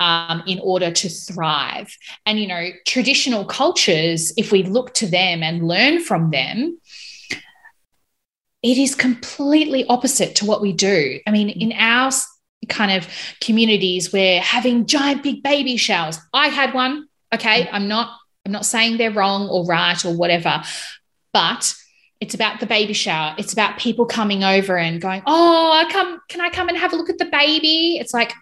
Um, 0.00 0.42
in 0.46 0.58
order 0.60 0.90
to 0.90 1.08
thrive. 1.08 1.96
And, 2.24 2.38
you 2.38 2.46
know, 2.46 2.70
traditional 2.86 3.44
cultures, 3.44 4.32
if 4.36 4.52
we 4.52 4.62
look 4.62 4.94
to 4.94 5.06
them 5.06 5.42
and 5.42 5.66
learn 5.66 6.00
from 6.00 6.30
them, 6.30 6.78
it 8.62 8.78
is 8.78 8.94
completely 8.94 9.86
opposite 9.86 10.34
to 10.36 10.44
what 10.44 10.60
we 10.60 10.72
do. 10.72 11.20
I 11.26 11.30
mean, 11.30 11.50
in 11.50 11.72
our 11.72 12.10
kind 12.68 12.90
of 12.90 13.08
communities, 13.40 14.12
we're 14.12 14.40
having 14.40 14.86
giant 14.86 15.22
big 15.22 15.42
baby 15.42 15.76
showers. 15.76 16.18
I 16.32 16.48
had 16.48 16.74
one. 16.74 17.08
Okay. 17.32 17.68
I'm 17.70 17.88
not, 17.88 18.18
I'm 18.44 18.52
not 18.52 18.66
saying 18.66 18.96
they're 18.96 19.12
wrong 19.12 19.48
or 19.48 19.64
right 19.66 20.04
or 20.04 20.16
whatever, 20.16 20.62
but 21.32 21.74
it's 22.20 22.34
about 22.34 22.60
the 22.60 22.66
baby 22.66 22.92
shower. 22.92 23.34
It's 23.38 23.52
about 23.52 23.78
people 23.78 24.06
coming 24.06 24.42
over 24.42 24.78
and 24.78 25.00
going, 25.00 25.22
Oh, 25.26 25.72
I 25.72 25.90
come, 25.90 26.20
can 26.28 26.40
I 26.40 26.48
come 26.48 26.68
and 26.68 26.78
have 26.78 26.92
a 26.92 26.96
look 26.96 27.10
at 27.10 27.18
the 27.18 27.26
baby? 27.26 27.98
It's 27.98 28.14
like, 28.14 28.32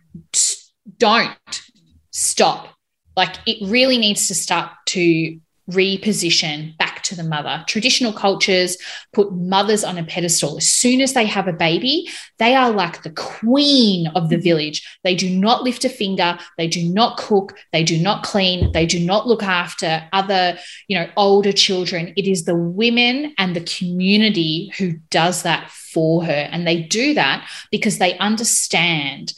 don't 0.99 1.63
stop. 2.11 2.69
Like 3.17 3.37
it 3.47 3.59
really 3.69 3.99
needs 3.99 4.29
to 4.29 4.35
start 4.35 4.73
to 4.87 5.39
reposition 5.71 6.77
back 6.77 7.03
to 7.03 7.15
the 7.15 7.23
mother. 7.23 7.65
Traditional 7.67 8.13
cultures 8.13 8.77
put 9.13 9.33
mothers 9.33 9.83
on 9.83 9.97
a 9.97 10.05
pedestal. 10.05 10.59
As 10.59 10.69
soon 10.69 11.01
as 11.01 11.15
they 11.15 11.25
have 11.25 11.49
a 11.49 11.55
baby, 11.55 12.09
they 12.39 12.55
are 12.55 12.71
like 12.71 13.03
the 13.03 13.11
queen 13.13 14.09
of 14.09 14.29
the 14.29 14.37
village. 14.37 14.87
They 15.05 15.15
do 15.15 15.31
not 15.31 15.63
lift 15.63 15.85
a 15.85 15.89
finger, 15.89 16.39
they 16.59 16.69
do 16.69 16.87
not 16.87 17.17
cook, 17.17 17.57
they 17.73 17.83
do 17.83 17.99
not 17.99 18.25
clean, 18.25 18.73
they 18.73 18.85
do 18.85 19.01
not 19.01 19.27
look 19.27 19.43
after 19.43 20.07
other, 20.13 20.59
you 20.89 20.99
know, 20.99 21.09
older 21.17 21.53
children. 21.53 22.13
It 22.17 22.27
is 22.27 22.45
the 22.45 22.57
women 22.57 23.35
and 23.39 23.57
the 23.57 23.63
community 23.63 24.71
who 24.77 24.93
does 25.11 25.45
that 25.45 25.71
for 25.71 26.25
her 26.25 26.49
and 26.51 26.67
they 26.67 26.83
do 26.83 27.15
that 27.15 27.49
because 27.71 27.99
they 27.99 28.19
understand 28.19 29.33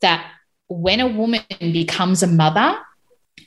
that 0.00 0.30
when 0.68 1.00
a 1.00 1.06
woman 1.06 1.42
becomes 1.60 2.22
a 2.22 2.26
mother, 2.26 2.78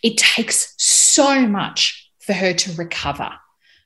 it 0.04 0.18
takes 0.18 0.74
so 0.78 1.42
much 1.48 2.12
for 2.20 2.34
her 2.34 2.54
to 2.54 2.74
recover 2.74 3.32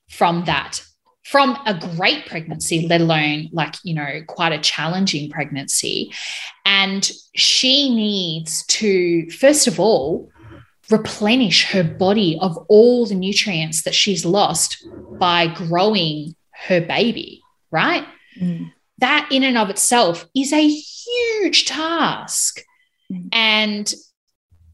from 0.10 0.46
that, 0.46 0.82
from 1.24 1.58
a 1.66 1.74
great 1.96 2.26
pregnancy, 2.26 2.88
let 2.88 3.02
alone 3.02 3.50
like, 3.52 3.76
you 3.84 3.94
know, 3.94 4.22
quite 4.28 4.54
a 4.54 4.60
challenging 4.60 5.30
pregnancy. 5.30 6.14
And 6.66 7.10
she 7.36 7.94
needs 7.94 8.66
to, 8.68 9.30
first 9.32 9.68
of 9.68 9.80
all, 9.80 10.32
replenish 10.90 11.72
her 11.72 11.84
body 11.84 12.38
of 12.42 12.58
all 12.70 13.06
the 13.06 13.16
nutrients 13.16 13.84
that 13.84 13.96
she's 13.96 14.26
lost 14.26 14.86
by 15.20 15.48
growing 15.48 16.36
her 16.68 16.80
baby, 16.80 17.42
right? 17.72 18.06
Mm. 18.40 18.72
That 19.00 19.28
in 19.32 19.44
and 19.44 19.58
of 19.58 19.70
itself 19.70 20.26
is 20.36 20.54
a 20.54 20.68
huge 20.68 21.66
task. 21.66 22.62
Mm. 23.12 23.30
And 23.32 23.94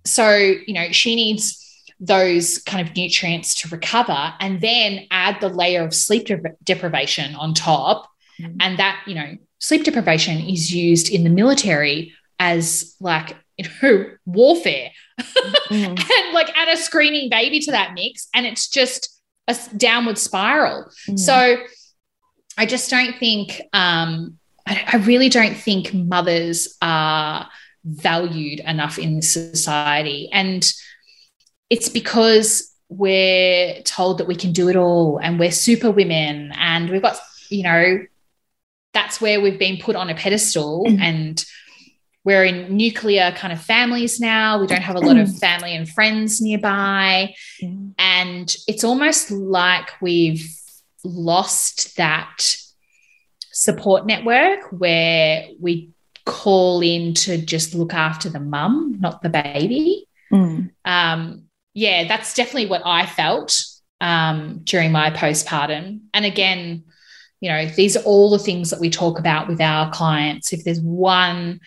so, 0.06 0.36
you 0.36 0.74
know, 0.74 0.92
she 0.92 1.16
needs 1.16 1.58
those 2.00 2.58
kind 2.60 2.86
of 2.86 2.96
nutrients 2.96 3.62
to 3.62 3.70
recover 3.70 4.34
and 4.40 4.60
then 4.60 5.06
add 5.12 5.40
the 5.40 5.50
layer 5.50 5.86
of 5.86 5.94
sleep 5.94 6.28
deprivation 6.64 7.36
on 7.36 7.54
top. 7.54 8.10
Mm. 8.42 8.58
And 8.60 8.80
that, 8.80 9.02
you 9.06 9.16
know, 9.16 9.38
sleep 9.60 9.84
deprivation 9.84 10.40
is 10.40 10.74
used 10.74 11.10
in 11.10 11.24
the 11.24 11.30
military 11.30 12.14
as 12.40 12.96
like, 13.00 13.38
you 13.58 13.68
know, 13.84 14.06
warfare 14.26 14.90
mm. 15.20 15.70
and 16.12 16.34
like 16.34 16.50
add 16.58 16.70
a 16.70 16.78
screaming 16.78 17.30
baby 17.30 17.60
to 17.60 17.72
that 17.72 17.94
mix. 17.94 18.28
And 18.34 18.48
it's 18.48 18.68
just 18.68 19.22
a 19.48 19.56
downward 19.78 20.18
spiral. 20.18 20.92
Mm. 21.08 21.20
So 21.20 21.58
I 22.58 22.66
just 22.66 22.90
don't 22.90 23.16
think, 23.18 23.62
um, 23.74 24.40
I, 24.66 24.84
I 24.94 24.98
really 24.98 25.30
don't 25.30 25.56
think 25.56 25.94
mothers 25.94 26.78
are 26.82 27.48
valued 27.84 28.60
enough 28.62 29.00
in 29.00 29.16
this 29.16 29.32
society. 29.32 30.30
And 30.32 30.72
it's 31.70 31.90
because 31.90 32.72
we're 32.90 33.82
told 33.84 34.18
that 34.18 34.28
we 34.28 34.36
can 34.36 34.52
do 34.52 34.68
it 34.70 34.76
all 34.76 35.18
and 35.18 35.40
we're 35.40 35.52
super 35.52 35.92
women 35.92 36.52
and 36.56 36.90
we've 36.90 37.02
got, 37.02 37.18
you 37.50 37.64
know, 37.64 38.00
that's 38.94 39.22
where 39.22 39.40
we've 39.40 39.60
been 39.60 39.78
put 39.78 39.96
on 39.96 40.10
a 40.10 40.16
pedestal 40.16 40.86
mm. 40.86 41.00
and 41.00 41.46
we're 42.24 42.44
in 42.44 42.76
nuclear 42.76 43.32
kind 43.32 43.52
of 43.52 43.62
families 43.62 44.20
now. 44.20 44.60
We 44.60 44.68
don't 44.68 44.82
have 44.82 44.96
a 44.96 45.00
lot 45.00 45.18
of 45.18 45.36
family 45.40 45.76
and 45.76 45.90
friends 45.90 46.42
nearby. 46.42 47.34
Mm. 47.62 47.94
And 47.98 48.56
it's 48.68 48.84
almost 48.84 49.32
like 49.32 49.90
we've 50.02 50.48
lost 51.04 51.98
that 51.98 52.58
support 53.52 54.06
network 54.06 54.72
where 54.72 55.48
we 55.60 55.92
call 56.26 56.82
in 56.82 57.14
to 57.14 57.38
just 57.38 57.76
look 57.76 57.94
after 57.94 58.30
the 58.30 58.40
mum, 58.40 58.98
not 59.00 59.22
the 59.22 59.30
baby. 59.30 60.08
Mm. 60.32 60.72
Um, 60.86 61.44
yeah, 61.74 62.08
that's 62.08 62.34
definitely 62.34 62.68
what 62.68 62.82
I 62.86 63.06
felt 63.06 63.58
um, 64.00 64.62
during 64.64 64.92
my 64.92 65.12
postpartum. 65.12 66.02
And 66.14 66.26
again, 66.26 66.84
you 67.40 67.50
know, 67.50 67.66
these 67.66 67.98
are 67.98 68.04
all 68.04 68.30
the 68.30 68.40
things 68.40 68.70
that 68.70 68.80
we 68.80 68.90
talk 68.90 69.20
about 69.20 69.48
with 69.48 69.62
our 69.62 69.92
clients. 69.92 70.54
If 70.54 70.64
there's 70.64 70.82
one 70.82 71.60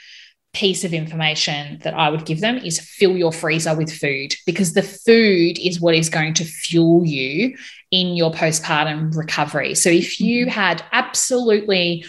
piece 0.52 0.84
of 0.84 0.94
information 0.94 1.80
that 1.82 1.94
I 1.94 2.09
would 2.09 2.24
give 2.24 2.40
them 2.40 2.59
is 2.59 2.78
fill 2.78 3.16
your 3.16 3.32
freezer 3.32 3.74
with 3.76 3.92
food 3.92 4.34
because 4.46 4.72
the 4.72 4.82
food 4.82 5.59
is 5.59 5.80
what 5.80 5.96
is 5.96 6.09
going 6.09 6.34
to 6.34 6.44
fuel 6.44 7.05
you 7.05 7.57
in 7.90 8.14
your 8.14 8.30
postpartum 8.30 9.14
recovery. 9.16 9.74
So 9.74 9.90
if 9.90 10.20
you 10.20 10.46
mm-hmm. 10.46 10.52
had 10.52 10.84
absolutely 10.92 12.05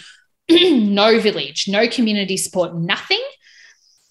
no 0.49 1.19
village, 1.19 1.67
no 1.67 1.87
community 1.87 2.37
support, 2.37 2.75
nothing, 2.75 3.23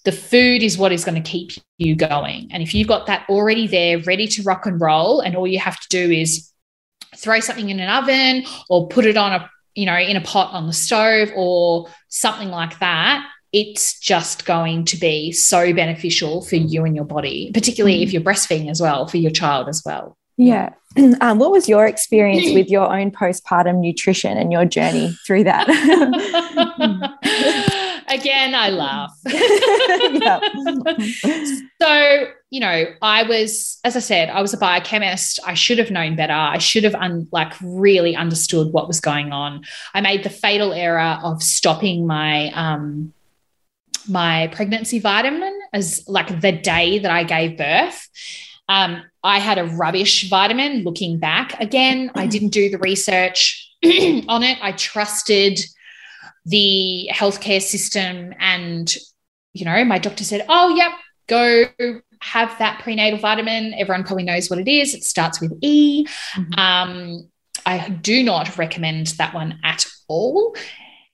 the 0.03 0.11
food 0.11 0.61
is 0.61 0.77
what 0.77 0.91
is 0.91 1.03
going 1.03 1.21
to 1.21 1.29
keep 1.29 1.51
you 1.77 1.95
going. 1.95 2.49
And 2.51 2.61
if 2.61 2.73
you've 2.75 2.87
got 2.87 3.07
that 3.07 3.25
already 3.27 3.67
there, 3.67 3.99
ready 3.99 4.27
to 4.27 4.43
rock 4.43 4.65
and 4.65 4.79
roll, 4.79 5.19
and 5.19 5.35
all 5.35 5.47
you 5.47 5.59
have 5.59 5.79
to 5.79 5.87
do 5.89 6.11
is 6.11 6.51
throw 7.15 7.39
something 7.39 7.69
in 7.69 7.79
an 7.79 7.89
oven 7.89 8.45
or 8.69 8.87
put 8.87 9.05
it 9.05 9.17
on 9.17 9.33
a 9.33 9.49
you 9.73 9.85
know 9.85 9.97
in 9.97 10.15
a 10.15 10.21
pot 10.21 10.53
on 10.53 10.67
the 10.67 10.73
stove 10.73 11.29
or 11.35 11.87
something 12.09 12.49
like 12.49 12.79
that 12.79 13.25
it's 13.51 13.99
just 13.99 14.45
going 14.45 14.83
to 14.83 14.97
be 14.97 15.31
so 15.31 15.73
beneficial 15.73 16.41
for 16.41 16.55
you 16.55 16.83
and 16.83 16.95
your 16.95 17.05
body 17.05 17.51
particularly 17.53 18.01
if 18.01 18.09
mm-hmm. 18.09 18.15
you're 18.15 18.21
breastfeeding 18.21 18.69
as 18.69 18.81
well 18.81 19.07
for 19.07 19.17
your 19.17 19.31
child 19.31 19.67
as 19.67 19.81
well 19.85 20.17
yeah 20.37 20.73
um, 21.21 21.39
what 21.39 21.51
was 21.51 21.67
your 21.67 21.85
experience 21.85 22.53
with 22.53 22.69
your 22.69 22.93
own 22.93 23.11
postpartum 23.11 23.79
nutrition 23.79 24.37
and 24.37 24.51
your 24.51 24.65
journey 24.65 25.17
through 25.25 25.43
that 25.43 25.67
Again, 28.07 28.53
I 28.53 28.69
laugh. 28.69 29.17
so, 31.81 32.27
you 32.51 32.59
know, 32.59 32.85
I 33.01 33.23
was, 33.23 33.79
as 33.83 33.95
I 33.95 33.99
said, 33.99 34.29
I 34.29 34.41
was 34.41 34.53
a 34.53 34.57
biochemist. 34.57 35.39
I 35.45 35.55
should 35.55 35.79
have 35.79 35.89
known 35.89 36.15
better. 36.15 36.33
I 36.33 36.59
should 36.59 36.83
have 36.83 36.95
un- 36.95 37.27
like 37.31 37.53
really 37.63 38.15
understood 38.15 38.71
what 38.71 38.87
was 38.87 38.99
going 38.99 39.31
on. 39.31 39.63
I 39.93 40.01
made 40.01 40.23
the 40.23 40.29
fatal 40.29 40.71
error 40.71 41.19
of 41.23 41.41
stopping 41.41 42.05
my 42.05 42.51
um 42.53 43.13
my 44.07 44.49
pregnancy 44.53 44.99
vitamin 44.99 45.59
as 45.73 46.07
like 46.07 46.39
the 46.39 46.51
day 46.51 46.99
that 46.99 47.09
I 47.09 47.23
gave 47.23 47.57
birth. 47.57 48.07
Um, 48.67 49.03
I 49.23 49.39
had 49.39 49.57
a 49.57 49.65
rubbish 49.65 50.29
vitamin 50.29 50.83
looking 50.83 51.19
back. 51.19 51.59
Again, 51.59 52.11
I 52.15 52.27
didn't 52.27 52.49
do 52.49 52.69
the 52.69 52.77
research 52.79 53.71
on 53.83 54.43
it. 54.43 54.57
I 54.61 54.71
trusted 54.71 55.59
the 56.45 57.09
healthcare 57.11 57.61
system 57.61 58.33
and 58.39 58.95
you 59.53 59.65
know 59.65 59.83
my 59.83 59.97
doctor 59.97 60.23
said 60.23 60.45
oh 60.47 60.75
yep 60.75 60.91
go 61.27 61.65
have 62.21 62.55
that 62.59 62.79
prenatal 62.83 63.19
vitamin 63.19 63.73
everyone 63.73 64.03
probably 64.03 64.23
knows 64.23 64.49
what 64.49 64.59
it 64.59 64.67
is 64.67 64.93
it 64.93 65.03
starts 65.03 65.41
with 65.41 65.51
e 65.61 66.05
mm-hmm. 66.05 66.59
um, 66.59 67.27
i 67.65 67.89
do 67.89 68.23
not 68.23 68.57
recommend 68.57 69.07
that 69.07 69.33
one 69.33 69.59
at 69.63 69.85
all 70.07 70.55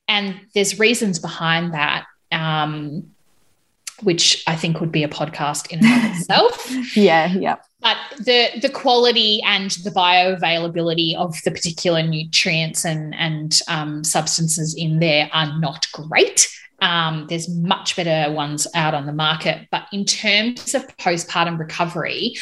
and 0.08 0.36
there's 0.54 0.80
reasons 0.80 1.18
behind 1.18 1.74
that 1.74 2.06
um, 2.34 3.11
which 4.04 4.44
i 4.48 4.56
think 4.56 4.80
would 4.80 4.92
be 4.92 5.04
a 5.04 5.10
podcast 5.10 5.72
in 5.72 5.80
and 5.86 6.12
of 6.12 6.20
itself. 6.20 6.96
Yeah 6.96 7.34
yeah. 7.34 7.58
But 7.82 7.98
the 8.20 8.60
the 8.62 8.70
quality 8.70 9.42
and 9.44 9.72
the 9.84 9.90
bioavailability 9.90 11.16
of 11.16 11.36
the 11.44 11.52
particular 11.52 12.04
nutrients 12.04 12.86
and 12.86 13.16
and 13.16 13.60
um, 13.68 14.04
substances 14.04 14.76
in 14.76 15.00
there 15.00 15.30
are 15.34 15.60
not 15.60 15.88
great. 15.92 16.48
Um, 16.82 17.28
there's 17.30 17.50
much 17.50 17.96
better 17.96 18.32
ones 18.32 18.68
out 18.74 18.94
on 18.94 19.06
the 19.06 19.14
market, 19.14 19.68
but 19.72 19.86
in 19.92 20.06
terms 20.06 20.74
of 20.74 20.86
postpartum 20.98 21.60
recovery, 21.60 22.36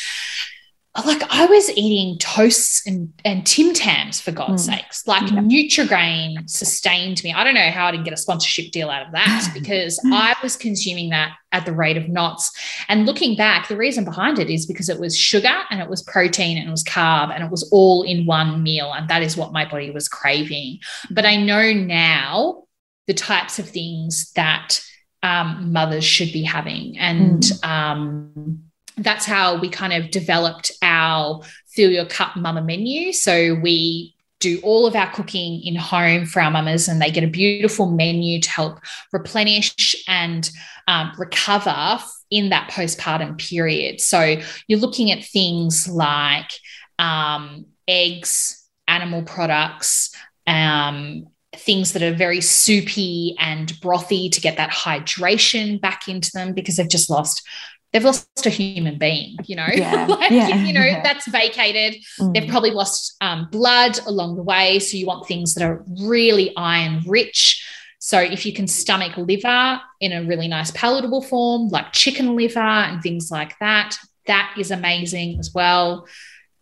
like 1.05 1.21
I 1.29 1.45
was 1.45 1.69
eating 1.77 2.17
toasts 2.17 2.85
and, 2.87 3.13
and 3.23 3.45
Tim 3.45 3.73
Tams 3.73 4.19
for 4.19 4.31
God's 4.31 4.67
mm. 4.67 4.75
sakes. 4.75 5.05
Like 5.07 5.29
yeah. 5.29 5.37
Nutrigrain 5.37 6.49
sustained 6.49 7.23
me. 7.23 7.31
I 7.31 7.43
don't 7.43 7.53
know 7.53 7.69
how 7.69 7.85
I 7.85 7.91
didn't 7.91 8.05
get 8.05 8.13
a 8.13 8.17
sponsorship 8.17 8.71
deal 8.71 8.89
out 8.89 9.05
of 9.05 9.11
that 9.11 9.51
because 9.53 9.99
I 10.11 10.35
was 10.41 10.55
consuming 10.55 11.09
that 11.09 11.33
at 11.51 11.65
the 11.65 11.73
rate 11.73 11.97
of 11.97 12.09
knots. 12.09 12.51
And 12.87 13.05
looking 13.05 13.35
back, 13.35 13.67
the 13.67 13.77
reason 13.77 14.03
behind 14.03 14.39
it 14.39 14.49
is 14.49 14.65
because 14.65 14.89
it 14.89 14.99
was 14.99 15.17
sugar 15.17 15.63
and 15.69 15.79
it 15.79 15.89
was 15.89 16.01
protein 16.03 16.57
and 16.57 16.67
it 16.67 16.71
was 16.71 16.83
carb 16.83 17.31
and 17.33 17.43
it 17.43 17.51
was 17.51 17.69
all 17.71 18.03
in 18.03 18.25
one 18.25 18.63
meal. 18.63 18.91
And 18.91 19.07
that 19.09 19.21
is 19.21 19.37
what 19.37 19.53
my 19.53 19.65
body 19.65 19.91
was 19.91 20.07
craving. 20.07 20.79
But 21.11 21.25
I 21.25 21.35
know 21.35 21.71
now 21.71 22.63
the 23.05 23.13
types 23.13 23.59
of 23.59 23.69
things 23.69 24.31
that 24.33 24.81
um, 25.21 25.71
mothers 25.71 26.03
should 26.03 26.31
be 26.31 26.43
having. 26.43 26.97
And 26.97 27.41
mm. 27.41 27.67
um, 27.67 28.68
that's 29.03 29.25
how 29.25 29.59
we 29.59 29.69
kind 29.69 29.93
of 29.93 30.11
developed 30.11 30.71
our 30.81 31.41
fill 31.67 31.91
your 31.91 32.05
cup 32.05 32.35
mama 32.35 32.61
menu. 32.61 33.13
So 33.13 33.55
we 33.55 34.15
do 34.39 34.59
all 34.63 34.87
of 34.87 34.95
our 34.95 35.11
cooking 35.11 35.61
in 35.63 35.75
home 35.75 36.25
for 36.25 36.41
our 36.41 36.49
mamas, 36.49 36.87
and 36.87 37.01
they 37.01 37.11
get 37.11 37.23
a 37.23 37.27
beautiful 37.27 37.87
menu 37.91 38.39
to 38.41 38.49
help 38.49 38.79
replenish 39.11 39.95
and 40.07 40.49
um, 40.87 41.11
recover 41.17 41.99
in 42.31 42.49
that 42.49 42.69
postpartum 42.71 43.37
period. 43.37 43.99
So 43.99 44.37
you're 44.67 44.79
looking 44.79 45.11
at 45.11 45.25
things 45.25 45.87
like 45.87 46.51
um, 46.97 47.65
eggs, 47.87 48.65
animal 48.87 49.23
products, 49.23 50.15
um, 50.47 51.27
things 51.55 51.93
that 51.93 52.03
are 52.03 52.13
very 52.13 52.41
soupy 52.41 53.35
and 53.39 53.69
brothy 53.81 54.31
to 54.31 54.41
get 54.41 54.57
that 54.57 54.71
hydration 54.71 55.81
back 55.81 56.07
into 56.07 56.31
them 56.33 56.53
because 56.53 56.77
they've 56.77 56.87
just 56.87 57.09
lost 57.09 57.45
they've 57.91 58.03
lost 58.03 58.45
a 58.45 58.49
human 58.49 58.97
being, 58.97 59.35
you 59.45 59.55
know, 59.55 59.67
yeah. 59.73 60.05
like, 60.09 60.31
yeah. 60.31 60.55
you 60.63 60.73
know, 60.73 60.83
yeah. 60.83 61.01
that's 61.01 61.27
vacated. 61.27 62.01
Mm. 62.19 62.33
They've 62.33 62.49
probably 62.49 62.71
lost 62.71 63.15
um, 63.21 63.47
blood 63.51 63.99
along 64.05 64.35
the 64.35 64.43
way. 64.43 64.79
So 64.79 64.97
you 64.97 65.07
want 65.07 65.27
things 65.27 65.55
that 65.55 65.63
are 65.63 65.83
really 66.01 66.55
iron 66.55 67.01
rich. 67.07 67.65
So 67.99 68.19
if 68.19 68.45
you 68.45 68.53
can 68.53 68.67
stomach 68.67 69.17
liver 69.17 69.81
in 69.99 70.13
a 70.13 70.23
really 70.23 70.47
nice 70.47 70.71
palatable 70.71 71.21
form, 71.23 71.69
like 71.69 71.91
chicken 71.91 72.35
liver 72.35 72.59
and 72.59 73.01
things 73.01 73.29
like 73.31 73.57
that, 73.59 73.97
that 74.27 74.55
is 74.57 74.71
amazing 74.71 75.39
as 75.39 75.53
well. 75.53 76.07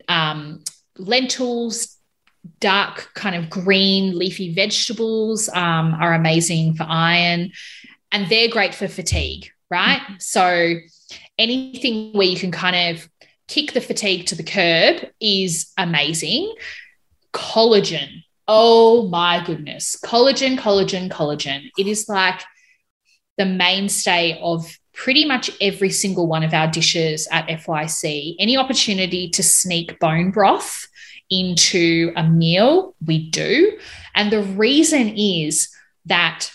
Um, 0.07 0.63
lentils, 0.97 1.97
dark 2.59 3.11
kind 3.13 3.36
of 3.36 3.49
green 3.49 4.17
leafy 4.17 4.53
vegetables 4.53 5.49
um, 5.49 5.93
are 5.99 6.13
amazing 6.13 6.75
for 6.75 6.86
iron 6.88 7.51
and 8.11 8.30
they're 8.30 8.47
great 8.47 8.73
for 8.73 8.88
fatigue, 8.88 9.51
right? 9.69 9.99
Mm. 9.99 10.21
So 10.21 10.75
anything 11.38 12.14
where 12.14 12.28
you 12.28 12.38
can 12.38 12.51
kind 12.51 12.95
of 12.95 13.10
kick 13.47 13.74
the 13.74 13.82
fatigue 13.82 14.26
to 14.28 14.36
the 14.36 14.43
curb 14.43 15.10
is 15.20 15.72
amazing. 15.78 16.53
Collagen. 17.34 18.24
Oh 18.47 19.08
my 19.10 19.43
goodness. 19.45 19.97
Collagen, 20.03 20.58
collagen, 20.58 21.10
collagen. 21.10 21.70
It 21.78 21.88
is 21.88 22.08
like 22.08 22.41
the 23.38 23.45
mainstay 23.45 24.39
of 24.41 24.78
pretty 24.93 25.26
much 25.26 25.51
every 25.62 25.91
single 25.91 26.28
one 26.28 26.43
of 26.43 26.53
our 26.53 26.68
dishes 26.68 27.28
at 27.32 27.47
FYC. 27.47 28.36
Any 28.39 28.58
opportunity 28.58 29.30
to 29.30 29.43
sneak 29.43 29.99
bone 29.99 30.32
broth 30.32 30.88
into 31.30 32.12
a 32.16 32.24
meal, 32.24 32.95
we 33.05 33.30
do. 33.30 33.78
And 34.16 34.32
the 34.32 34.41
reason 34.41 35.16
is 35.16 35.70
that 36.05 36.51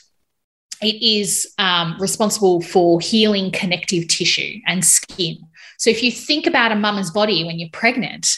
it 0.83 1.03
is 1.03 1.53
um, 1.59 1.97
responsible 2.01 2.61
for 2.61 3.01
healing 3.01 3.51
connective 3.51 4.09
tissue 4.09 4.59
and 4.67 4.85
skin. 4.85 5.39
So 5.79 5.91
if 5.91 6.03
you 6.03 6.11
think 6.11 6.47
about 6.47 6.73
a 6.73 6.77
mama's 6.77 7.11
body 7.11 7.45
when 7.45 7.59
you're 7.59 7.71
pregnant, 7.73 8.37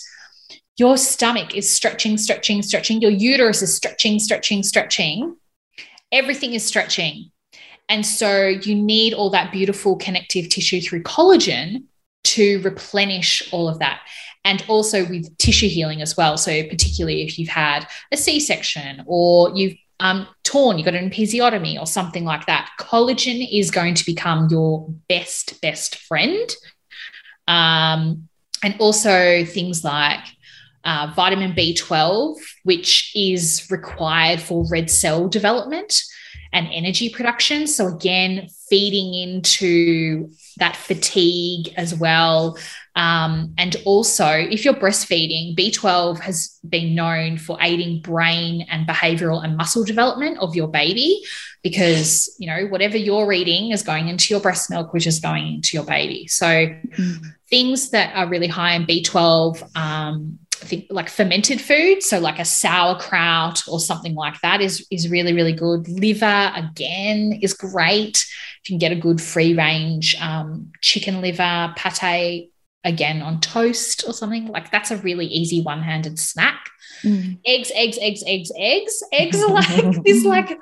your 0.76 0.96
stomach 0.96 1.54
is 1.54 1.70
stretching, 1.70 2.16
stretching, 2.18 2.62
stretching. 2.62 3.00
Your 3.00 3.10
uterus 3.10 3.62
is 3.62 3.74
stretching, 3.74 4.18
stretching, 4.18 4.62
stretching. 4.62 5.36
Everything 6.10 6.54
is 6.54 6.64
stretching. 6.64 7.30
And 7.88 8.04
so 8.04 8.46
you 8.46 8.74
need 8.74 9.14
all 9.14 9.30
that 9.30 9.52
beautiful 9.52 9.96
connective 9.96 10.48
tissue 10.48 10.80
through 10.80 11.02
collagen 11.02 11.84
to 12.24 12.60
replenish 12.62 13.52
all 13.52 13.68
of 13.68 13.78
that. 13.78 14.00
And 14.44 14.64
also 14.68 15.06
with 15.06 15.36
tissue 15.38 15.68
healing 15.68 16.02
as 16.02 16.16
well. 16.16 16.36
So, 16.36 16.62
particularly 16.64 17.22
if 17.22 17.38
you've 17.38 17.48
had 17.48 17.86
a 18.12 18.16
C 18.16 18.40
section 18.40 19.02
or 19.06 19.50
you've 19.54 19.76
um, 20.00 20.26
torn, 20.42 20.78
you 20.78 20.84
got 20.84 20.94
an 20.94 21.10
episiotomy 21.10 21.78
or 21.78 21.86
something 21.86 22.24
like 22.24 22.46
that, 22.46 22.70
collagen 22.78 23.46
is 23.52 23.70
going 23.70 23.94
to 23.94 24.06
become 24.06 24.48
your 24.50 24.88
best, 25.08 25.60
best 25.60 25.96
friend. 25.96 26.50
Um, 27.46 28.28
and 28.62 28.74
also 28.78 29.44
things 29.44 29.84
like 29.84 30.24
uh, 30.84 31.12
vitamin 31.14 31.52
B12, 31.52 32.36
which 32.64 33.12
is 33.14 33.66
required 33.70 34.40
for 34.40 34.66
red 34.70 34.90
cell 34.90 35.28
development 35.28 36.02
and 36.52 36.68
energy 36.72 37.10
production. 37.10 37.66
So, 37.66 37.88
again, 37.88 38.48
feeding 38.68 39.14
into 39.14 40.30
that 40.58 40.76
fatigue 40.76 41.72
as 41.76 41.94
well. 41.94 42.58
Um, 42.96 43.54
and 43.58 43.76
also, 43.84 44.28
if 44.28 44.64
you're 44.64 44.74
breastfeeding, 44.74 45.56
B12 45.56 46.20
has 46.20 46.58
been 46.68 46.94
known 46.94 47.38
for 47.38 47.58
aiding 47.60 48.00
brain 48.00 48.66
and 48.70 48.86
behavioral 48.86 49.42
and 49.42 49.56
muscle 49.56 49.84
development 49.84 50.38
of 50.38 50.54
your 50.54 50.68
baby 50.68 51.22
because, 51.62 52.34
you 52.38 52.46
know, 52.46 52.66
whatever 52.66 52.96
you're 52.96 53.32
eating 53.32 53.72
is 53.72 53.82
going 53.82 54.08
into 54.08 54.26
your 54.30 54.40
breast 54.40 54.70
milk, 54.70 54.92
which 54.92 55.06
is 55.06 55.18
going 55.18 55.54
into 55.54 55.76
your 55.76 55.84
baby. 55.84 56.28
So, 56.28 56.46
mm-hmm. 56.46 57.28
things 57.48 57.90
that 57.90 58.14
are 58.14 58.28
really 58.28 58.46
high 58.46 58.74
in 58.74 58.86
B12, 58.86 59.76
um, 59.76 60.38
I 60.62 60.66
think 60.66 60.86
like 60.88 61.10
fermented 61.10 61.60
food, 61.60 62.02
so 62.02 62.20
like 62.20 62.38
a 62.38 62.44
sauerkraut 62.44 63.64
or 63.68 63.80
something 63.80 64.14
like 64.14 64.40
that 64.40 64.62
is 64.62 64.86
is 64.90 65.10
really 65.10 65.34
really 65.34 65.52
good. 65.52 65.86
Liver 65.88 66.52
again 66.54 67.38
is 67.42 67.52
great. 67.52 68.24
Can 68.66 68.78
get 68.78 68.92
a 68.92 68.96
good 68.96 69.20
free 69.20 69.54
range 69.54 70.16
um, 70.20 70.72
chicken 70.80 71.20
liver 71.20 71.74
pate 71.76 72.50
again 72.84 73.22
on 73.22 73.40
toast 73.40 74.04
or 74.06 74.12
something 74.12 74.48
like 74.48 74.70
that's 74.70 74.90
a 74.90 74.96
really 74.98 75.26
easy 75.26 75.62
one 75.62 75.82
handed 75.82 76.18
snack. 76.18 76.70
Mm. 77.02 77.38
Eggs, 77.44 77.70
eggs, 77.74 77.98
eggs, 78.00 78.22
eggs, 78.26 78.50
eggs, 78.56 79.02
eggs 79.12 79.42
are 79.42 79.50
like 79.50 80.02
this 80.04 80.24
like 80.24 80.58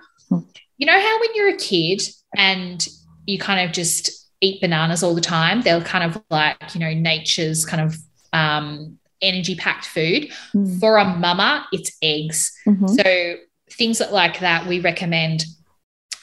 you 0.78 0.86
know 0.86 1.00
how 1.00 1.20
when 1.20 1.30
you're 1.34 1.54
a 1.54 1.56
kid 1.56 2.02
and 2.36 2.86
you 3.26 3.38
kind 3.38 3.66
of 3.66 3.72
just 3.72 4.28
eat 4.40 4.60
bananas 4.60 5.02
all 5.02 5.14
the 5.14 5.20
time, 5.20 5.62
they're 5.62 5.80
kind 5.80 6.04
of 6.04 6.22
like 6.30 6.74
you 6.74 6.80
know 6.80 6.92
nature's 6.92 7.64
kind 7.64 7.82
of 7.82 7.96
um, 8.32 8.98
energy 9.20 9.54
packed 9.54 9.86
food. 9.86 10.30
Mm. 10.54 10.80
For 10.80 10.96
a 10.98 11.04
mama, 11.04 11.66
it's 11.72 11.96
eggs. 12.02 12.52
Mm-hmm. 12.66 12.88
So 12.88 13.36
things 13.70 14.00
like 14.10 14.40
that, 14.40 14.66
we 14.66 14.80
recommend. 14.80 15.44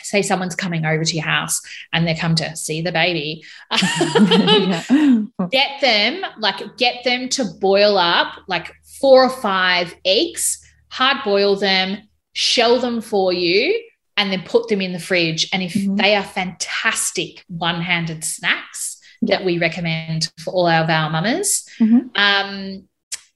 Say 0.02 0.22
someone's 0.22 0.56
coming 0.56 0.86
over 0.86 1.04
to 1.04 1.16
your 1.16 1.26
house 1.26 1.62
and 1.94 2.08
they 2.08 2.16
come 2.16 2.36
to 2.36 2.56
see 2.56 2.82
the 2.82 2.92
baby. 2.92 3.44
get 5.52 5.82
them, 5.82 6.26
like, 6.40 6.78
get 6.78 7.04
them 7.04 7.30
to 7.30 7.46
boil 7.60 7.98
up 7.98 8.40
like 8.48 8.74
four 9.00 9.24
or 9.24 9.30
five 9.30 9.96
eggs, 10.06 10.64
hard 10.90 11.18
boil 11.24 11.56
them, 11.56 11.98
shell 12.34 12.80
them 12.80 13.02
for 13.02 13.34
you, 13.34 13.82
and 14.18 14.32
then 14.32 14.44
put 14.44 14.68
them 14.68 14.82
in 14.82 14.94
the 14.94 15.00
fridge. 15.00 15.50
And 15.54 15.64
if 15.64 15.74
mm-hmm. 15.74 15.96
they 15.96 16.16
are 16.16 16.24
fantastic 16.24 17.44
one 17.48 17.82
handed 17.82 18.24
snacks, 18.24 19.00
that 19.22 19.44
we 19.44 19.58
recommend 19.58 20.32
for 20.40 20.52
all 20.54 20.68
our 20.68 20.88
mamas. 20.88 21.68
Mm-hmm. 21.80 22.08
Um, 22.16 22.88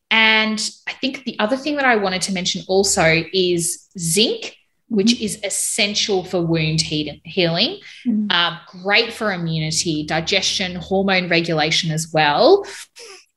and 0.10 0.70
I 0.88 0.94
think 0.94 1.24
the 1.24 1.38
other 1.40 1.58
thing 1.58 1.76
that 1.78 1.86
I 1.86 1.96
wanted 1.96 2.22
to 2.24 2.34
mention 2.34 2.64
also 2.68 3.24
is 3.34 3.90
zinc, 3.98 4.56
which 4.94 5.16
mm-hmm. 5.16 5.24
is 5.24 5.40
essential 5.44 6.24
for 6.24 6.40
wound 6.46 6.80
healing, 6.80 7.80
mm-hmm. 8.06 8.28
uh, 8.30 8.60
great 8.84 9.12
for 9.12 9.34
immunity, 9.34 10.06
digestion, 10.06 10.76
hormone 10.76 11.28
regulation 11.30 11.90
as 11.90 12.12
well. 12.14 12.64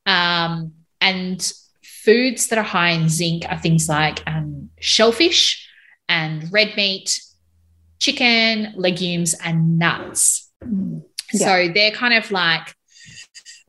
Um, 0.04 0.74
and 1.00 1.52
foods 1.82 2.48
that 2.48 2.58
are 2.58 2.62
high 2.62 2.90
in 2.90 3.08
zinc 3.08 3.46
are 3.48 3.58
things 3.58 3.88
like 3.88 4.22
um, 4.26 4.68
shellfish 4.80 5.66
and 6.10 6.52
red 6.52 6.76
meat, 6.76 7.22
chicken, 8.00 8.74
legumes, 8.76 9.34
and 9.42 9.78
nuts. 9.78 10.50
Mm. 10.62 11.04
Yeah. 11.32 11.46
So 11.46 11.72
they're 11.72 11.90
kind 11.90 12.12
of 12.12 12.30
like 12.30 12.75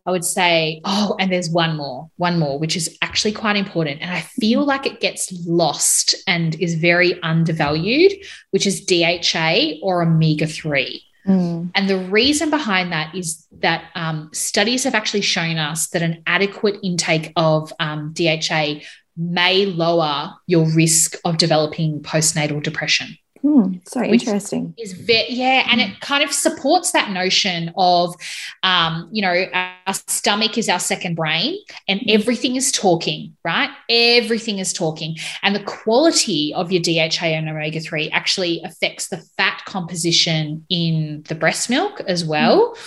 I 0.07 0.11
would 0.11 0.23
say, 0.23 0.79
oh, 0.85 1.17
and 1.19 1.29
there's 1.29 1.49
one 1.49 1.75
more, 1.75 2.09
one 2.15 2.39
more, 2.39 2.57
which 2.57 2.77
is 2.77 2.97
actually 3.01 3.33
quite 3.33 3.57
important. 3.57 4.01
And 4.01 4.09
I 4.09 4.21
feel 4.21 4.65
like 4.65 4.85
it 4.85 5.01
gets 5.01 5.31
lost 5.45 6.15
and 6.25 6.55
is 6.55 6.75
very 6.75 7.21
undervalued, 7.21 8.13
which 8.51 8.65
is 8.65 8.85
DHA 8.85 9.79
or 9.83 10.01
omega 10.01 10.47
3. 10.47 11.03
Mm. 11.27 11.71
And 11.75 11.89
the 11.89 11.97
reason 11.97 12.49
behind 12.49 12.93
that 12.93 13.13
is 13.13 13.45
that 13.59 13.89
um, 13.95 14.29
studies 14.33 14.85
have 14.85 14.95
actually 14.95 15.21
shown 15.21 15.57
us 15.57 15.89
that 15.89 16.01
an 16.01 16.23
adequate 16.25 16.77
intake 16.83 17.33
of 17.35 17.73
um, 17.79 18.13
DHA 18.13 18.75
may 19.17 19.65
lower 19.65 20.35
your 20.45 20.71
risk 20.73 21.17
of 21.25 21.37
developing 21.37 22.01
postnatal 22.01 22.63
depression. 22.63 23.17
Hmm, 23.41 23.75
so 23.85 24.03
interesting. 24.03 24.73
Is 24.77 24.93
very, 24.93 25.27
yeah, 25.29 25.67
and 25.69 25.81
it 25.81 25.99
kind 25.99 26.23
of 26.23 26.31
supports 26.31 26.91
that 26.91 27.11
notion 27.11 27.71
of, 27.77 28.15
um, 28.63 29.09
you 29.11 29.21
know, 29.21 29.45
our 29.53 29.93
stomach 29.93 30.57
is 30.57 30.69
our 30.69 30.79
second 30.79 31.15
brain, 31.15 31.57
and 31.87 31.99
mm. 32.01 32.13
everything 32.13 32.55
is 32.55 32.71
talking, 32.71 33.35
right? 33.43 33.69
Everything 33.89 34.59
is 34.59 34.73
talking, 34.73 35.17
and 35.43 35.55
the 35.55 35.63
quality 35.63 36.53
of 36.53 36.71
your 36.71 36.81
DHA 36.81 37.25
and 37.25 37.49
omega 37.49 37.79
three 37.79 38.09
actually 38.11 38.61
affects 38.63 39.09
the 39.09 39.17
fat 39.37 39.61
composition 39.65 40.65
in 40.69 41.23
the 41.27 41.35
breast 41.35 41.69
milk 41.69 42.01
as 42.07 42.25
well, 42.25 42.73
mm. 42.73 42.79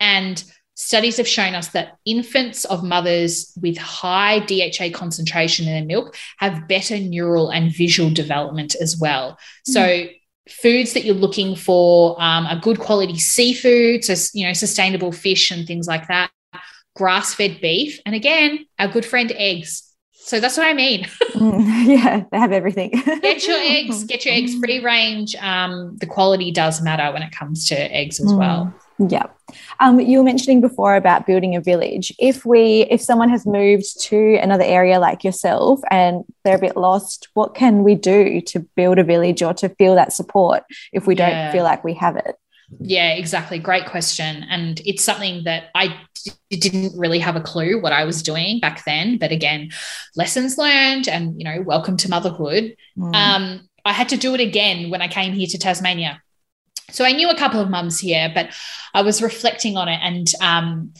and 0.00 0.44
Studies 0.74 1.18
have 1.18 1.28
shown 1.28 1.54
us 1.54 1.68
that 1.68 1.98
infants 2.06 2.64
of 2.64 2.82
mothers 2.82 3.52
with 3.60 3.76
high 3.76 4.38
DHA 4.40 4.90
concentration 4.94 5.66
in 5.66 5.74
their 5.74 5.84
milk 5.84 6.16
have 6.38 6.66
better 6.66 6.98
neural 6.98 7.50
and 7.50 7.74
visual 7.74 8.10
development 8.10 8.74
as 8.80 8.98
well. 8.98 9.38
Mm. 9.68 9.72
So, 9.72 10.06
foods 10.48 10.94
that 10.94 11.04
you're 11.04 11.14
looking 11.14 11.54
for 11.56 12.20
um, 12.20 12.46
are 12.46 12.58
good 12.58 12.78
quality 12.78 13.18
seafood, 13.18 14.04
so 14.04 14.14
you 14.34 14.46
know 14.46 14.52
sustainable 14.52 15.12
fish 15.12 15.50
and 15.50 15.66
things 15.66 15.86
like 15.86 16.08
that, 16.08 16.30
grass-fed 16.96 17.60
beef, 17.60 18.00
and 18.06 18.14
again, 18.14 18.66
our 18.78 18.88
good 18.88 19.04
friend 19.04 19.32
eggs. 19.36 19.88
So 20.24 20.38
that's 20.38 20.56
what 20.56 20.66
I 20.66 20.72
mean. 20.72 21.04
mm, 21.32 21.86
yeah, 21.86 22.24
they 22.30 22.38
have 22.38 22.52
everything. 22.52 22.90
get 22.90 23.46
your 23.46 23.58
eggs, 23.58 24.04
get 24.08 24.24
your 24.24 24.34
eggs 24.34 24.54
free 24.54 24.82
range. 24.82 25.34
Um, 25.36 25.96
the 25.98 26.06
quality 26.06 26.52
does 26.52 26.80
matter 26.80 27.12
when 27.12 27.22
it 27.22 27.32
comes 27.32 27.68
to 27.68 27.74
eggs 27.74 28.20
as 28.20 28.32
mm. 28.32 28.38
well. 28.38 28.74
Yeah. 29.08 29.26
Um, 29.80 30.00
you 30.00 30.18
were 30.18 30.24
mentioning 30.24 30.60
before 30.60 30.96
about 30.96 31.26
building 31.26 31.56
a 31.56 31.60
village. 31.60 32.12
If 32.18 32.44
we, 32.44 32.82
if 32.90 33.00
someone 33.00 33.28
has 33.28 33.46
moved 33.46 34.00
to 34.02 34.36
another 34.36 34.64
area 34.64 34.98
like 34.98 35.24
yourself 35.24 35.80
and 35.90 36.24
they're 36.44 36.56
a 36.56 36.60
bit 36.60 36.76
lost, 36.76 37.28
what 37.34 37.54
can 37.54 37.82
we 37.82 37.94
do 37.94 38.40
to 38.42 38.60
build 38.76 38.98
a 38.98 39.04
village 39.04 39.42
or 39.42 39.54
to 39.54 39.68
feel 39.70 39.94
that 39.94 40.12
support 40.12 40.62
if 40.92 41.06
we 41.06 41.14
don't 41.14 41.52
feel 41.52 41.64
like 41.64 41.84
we 41.84 41.94
have 41.94 42.16
it? 42.16 42.36
Yeah, 42.80 43.12
exactly. 43.12 43.58
Great 43.58 43.86
question. 43.86 44.44
And 44.48 44.80
it's 44.86 45.04
something 45.04 45.44
that 45.44 45.64
I 45.74 45.94
d- 46.24 46.58
didn't 46.58 46.98
really 46.98 47.18
have 47.18 47.36
a 47.36 47.40
clue 47.40 47.80
what 47.80 47.92
I 47.92 48.04
was 48.04 48.22
doing 48.22 48.60
back 48.60 48.84
then. 48.84 49.18
But 49.18 49.32
again, 49.32 49.70
lessons 50.16 50.56
learned 50.56 51.08
and, 51.08 51.38
you 51.38 51.44
know, 51.44 51.60
welcome 51.60 51.96
to 51.98 52.08
motherhood. 52.08 52.74
Mm. 52.96 53.14
Um, 53.14 53.68
I 53.84 53.92
had 53.92 54.08
to 54.10 54.16
do 54.16 54.34
it 54.34 54.40
again 54.40 54.90
when 54.90 55.02
I 55.02 55.08
came 55.08 55.32
here 55.32 55.48
to 55.48 55.58
Tasmania 55.58 56.22
so 56.92 57.04
I 57.04 57.12
knew 57.12 57.28
a 57.30 57.36
couple 57.36 57.60
of 57.60 57.70
mums 57.70 57.98
here, 57.98 58.30
but 58.34 58.50
I 58.94 59.02
was 59.02 59.22
reflecting 59.22 59.76
on 59.76 59.88
it 59.88 59.98
and 60.02 60.26
um, 60.40 60.94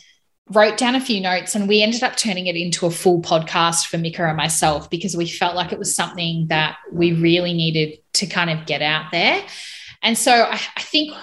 wrote 0.51 0.77
down 0.77 0.95
a 0.95 1.01
few 1.01 1.21
notes, 1.21 1.55
and 1.55 1.69
we 1.69 1.83
ended 1.83 2.03
up 2.03 2.17
turning 2.17 2.47
it 2.47 2.57
into 2.57 2.87
a 2.87 2.91
full 2.91 3.23
podcast 3.23 3.87
for 3.87 3.97
Micka 3.99 4.21
and 4.21 4.37
myself 4.37 4.91
because 4.91 5.17
we 5.17 5.29
felt 5.29 5.55
like 5.55 5.73
it 5.73 5.79
was 5.79 5.95
something 5.95 6.47
that 6.49 6.77
we 6.93 7.13
really 7.13 7.55
needed 7.55 7.99
to 8.15 8.27
kind 8.27 8.51
of 8.51 8.67
get 8.67 8.83
out 8.83 9.11
there. 9.13 9.45
And 10.03 10.19
so 10.19 10.33
I, 10.33 10.61
I 10.77 10.83
think 10.83 11.15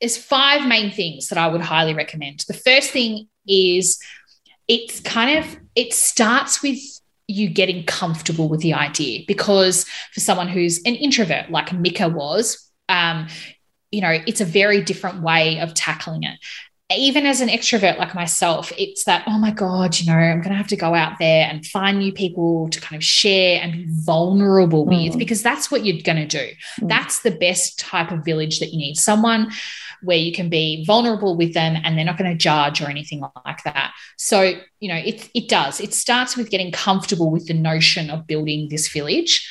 there's 0.00 0.16
five 0.16 0.66
main 0.66 0.90
things 0.90 1.28
that 1.28 1.38
I 1.38 1.46
would 1.46 1.60
highly 1.60 1.94
recommend. 1.94 2.44
The 2.46 2.54
first 2.54 2.90
thing 2.90 3.28
is 3.46 3.98
it's 4.68 5.00
kind 5.00 5.38
of 5.38 5.56
it 5.74 5.92
starts 5.92 6.62
with 6.62 6.78
you 7.26 7.48
getting 7.48 7.84
comfortable 7.84 8.48
with 8.48 8.60
the 8.60 8.74
idea 8.74 9.22
because 9.26 9.86
for 10.12 10.20
someone 10.20 10.48
who's 10.48 10.78
an 10.84 10.94
introvert 10.94 11.50
like 11.50 11.68
Micka 11.68 12.12
was, 12.12 12.70
um, 12.88 13.28
you 13.94 14.00
know, 14.00 14.18
it's 14.26 14.40
a 14.40 14.44
very 14.44 14.82
different 14.82 15.22
way 15.22 15.60
of 15.60 15.72
tackling 15.72 16.24
it. 16.24 16.38
Even 16.94 17.24
as 17.24 17.40
an 17.40 17.48
extrovert 17.48 17.96
like 17.96 18.14
myself, 18.14 18.70
it's 18.76 19.04
that, 19.04 19.24
oh 19.26 19.38
my 19.38 19.50
God, 19.50 19.98
you 19.98 20.06
know, 20.06 20.18
I'm 20.18 20.42
going 20.42 20.50
to 20.50 20.56
have 20.56 20.68
to 20.68 20.76
go 20.76 20.94
out 20.94 21.18
there 21.18 21.48
and 21.48 21.64
find 21.64 21.98
new 21.98 22.12
people 22.12 22.68
to 22.68 22.80
kind 22.80 23.00
of 23.00 23.04
share 23.04 23.60
and 23.62 23.72
be 23.72 23.86
vulnerable 23.88 24.84
mm. 24.84 25.06
with 25.08 25.18
because 25.18 25.42
that's 25.42 25.70
what 25.70 25.84
you're 25.84 26.02
going 26.02 26.18
to 26.18 26.26
do. 26.26 26.52
Mm. 26.80 26.88
That's 26.88 27.20
the 27.20 27.30
best 27.30 27.78
type 27.78 28.10
of 28.12 28.24
village 28.24 28.60
that 28.60 28.72
you 28.72 28.78
need. 28.78 28.96
Someone 28.96 29.50
where 30.02 30.18
you 30.18 30.32
can 30.32 30.50
be 30.50 30.84
vulnerable 30.84 31.36
with 31.36 31.54
them 31.54 31.80
and 31.82 31.96
they're 31.96 32.04
not 32.04 32.18
going 32.18 32.30
to 32.30 32.36
judge 32.36 32.82
or 32.82 32.90
anything 32.90 33.22
like 33.46 33.62
that. 33.64 33.94
So, 34.18 34.52
you 34.80 34.88
know, 34.88 34.96
it, 34.96 35.30
it 35.34 35.48
does. 35.48 35.80
It 35.80 35.94
starts 35.94 36.36
with 36.36 36.50
getting 36.50 36.70
comfortable 36.70 37.30
with 37.30 37.46
the 37.46 37.54
notion 37.54 38.10
of 38.10 38.26
building 38.26 38.68
this 38.68 38.88
village 38.88 39.50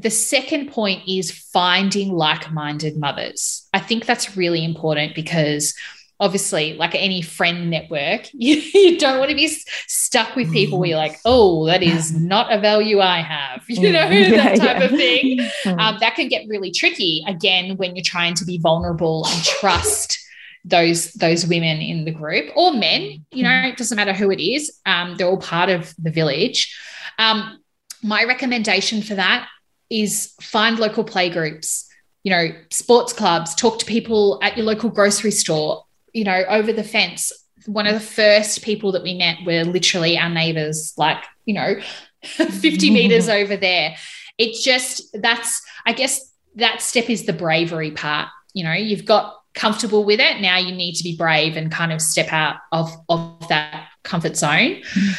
the 0.00 0.10
second 0.10 0.70
point 0.70 1.02
is 1.06 1.30
finding 1.30 2.12
like 2.12 2.50
minded 2.52 2.96
mothers. 2.96 3.68
I 3.74 3.80
think 3.80 4.06
that's 4.06 4.36
really 4.36 4.64
important 4.64 5.14
because 5.14 5.74
obviously, 6.18 6.74
like 6.74 6.94
any 6.94 7.20
friend 7.20 7.68
network, 7.68 8.28
you, 8.32 8.56
you, 8.72 8.98
don't 8.98 9.18
want 9.18 9.30
to 9.30 9.36
be 9.36 9.48
stuck 9.86 10.36
with 10.36 10.52
people 10.52 10.78
where 10.78 10.88
you're 10.88 10.98
like, 10.98 11.18
oh, 11.26 11.66
that 11.66 11.82
is 11.82 12.18
not 12.18 12.50
a 12.50 12.58
value 12.58 13.00
I 13.00 13.20
have, 13.20 13.62
you 13.68 13.92
know, 13.92 14.08
that 14.08 14.56
type 14.56 14.78
yeah. 14.78 14.84
of 14.84 14.90
thing. 14.90 15.40
Um, 15.66 15.98
that 16.00 16.14
can 16.14 16.28
get 16.28 16.48
really 16.48 16.70
tricky 16.70 17.22
again 17.28 17.76
when 17.76 17.94
you're 17.94 18.04
trying 18.04 18.34
to 18.34 18.44
be 18.46 18.58
vulnerable 18.58 19.26
and 19.26 19.44
trust 19.44 20.18
those 20.62 21.12
those 21.14 21.46
women 21.46 21.80
in 21.80 22.04
the 22.04 22.10
group 22.10 22.54
or 22.54 22.74
men 22.74 23.24
you 23.30 23.42
know 23.42 23.62
it 23.64 23.78
doesn't 23.78 23.96
matter 23.96 24.12
who 24.12 24.30
it 24.30 24.38
is 24.38 24.78
um, 24.84 25.16
they're 25.16 25.26
all 25.26 25.38
part 25.38 25.70
of 25.70 25.94
the 25.96 26.10
village 26.10 26.76
Um, 27.18 27.60
my 28.02 28.24
recommendation 28.24 29.00
for 29.00 29.14
that 29.14 29.48
is 29.90 30.34
find 30.40 30.78
local 30.78 31.04
play 31.04 31.28
groups, 31.28 31.88
you 32.22 32.30
know, 32.30 32.48
sports 32.70 33.12
clubs, 33.12 33.54
talk 33.54 33.78
to 33.80 33.86
people 33.86 34.38
at 34.42 34.56
your 34.56 34.66
local 34.66 34.88
grocery 34.88 35.30
store, 35.30 35.84
you 36.12 36.24
know, 36.24 36.44
over 36.48 36.72
the 36.72 36.84
fence. 36.84 37.32
One 37.66 37.86
of 37.86 37.94
the 37.94 38.00
first 38.00 38.62
people 38.62 38.92
that 38.92 39.02
we 39.02 39.14
met 39.14 39.38
were 39.44 39.64
literally 39.64 40.16
our 40.16 40.30
neighbors, 40.30 40.94
like, 40.96 41.22
you 41.44 41.54
know, 41.54 41.74
50 42.22 42.90
meters 42.90 43.28
over 43.28 43.56
there. 43.56 43.96
It's 44.38 44.62
just 44.62 45.14
that's, 45.20 45.60
I 45.84 45.92
guess 45.92 46.32
that 46.54 46.80
step 46.80 47.10
is 47.10 47.26
the 47.26 47.32
bravery 47.32 47.90
part. 47.90 48.28
You 48.54 48.64
know, 48.64 48.72
you've 48.72 49.04
got 49.04 49.36
comfortable 49.54 50.04
with 50.04 50.20
it. 50.20 50.40
Now 50.40 50.58
you 50.58 50.74
need 50.74 50.94
to 50.94 51.04
be 51.04 51.16
brave 51.16 51.56
and 51.56 51.70
kind 51.70 51.92
of 51.92 52.00
step 52.00 52.32
out 52.32 52.56
of, 52.72 52.92
of 53.08 53.48
that 53.48 53.88
comfort 54.02 54.36
zone. 54.36 54.82
Mm. 54.82 55.18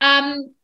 Um, 0.00 0.54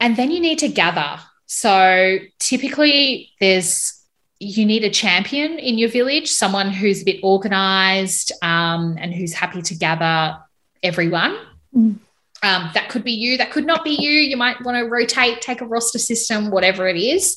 and 0.00 0.16
then 0.16 0.30
you 0.30 0.40
need 0.40 0.58
to 0.60 0.68
gather. 0.68 1.20
So 1.48 2.18
typically 2.38 3.30
there's 3.40 3.94
you 4.38 4.64
need 4.64 4.84
a 4.84 4.90
champion 4.90 5.58
in 5.58 5.78
your 5.78 5.88
village, 5.88 6.30
someone 6.30 6.70
who's 6.70 7.02
a 7.02 7.04
bit 7.04 7.18
organized 7.24 8.30
um, 8.42 8.96
and 9.00 9.12
who's 9.12 9.32
happy 9.32 9.62
to 9.62 9.74
gather 9.74 10.36
everyone. 10.82 11.36
Mm. 11.74 11.98
Um, 12.44 12.70
that 12.74 12.88
could 12.88 13.02
be 13.02 13.12
you, 13.12 13.36
that 13.38 13.50
could 13.50 13.66
not 13.66 13.82
be 13.82 13.90
you. 13.90 14.10
You 14.10 14.36
might 14.36 14.62
want 14.64 14.78
to 14.78 14.84
rotate, 14.84 15.40
take 15.40 15.60
a 15.60 15.66
roster 15.66 15.98
system, 15.98 16.52
whatever 16.52 16.86
it 16.86 16.96
is. 16.96 17.36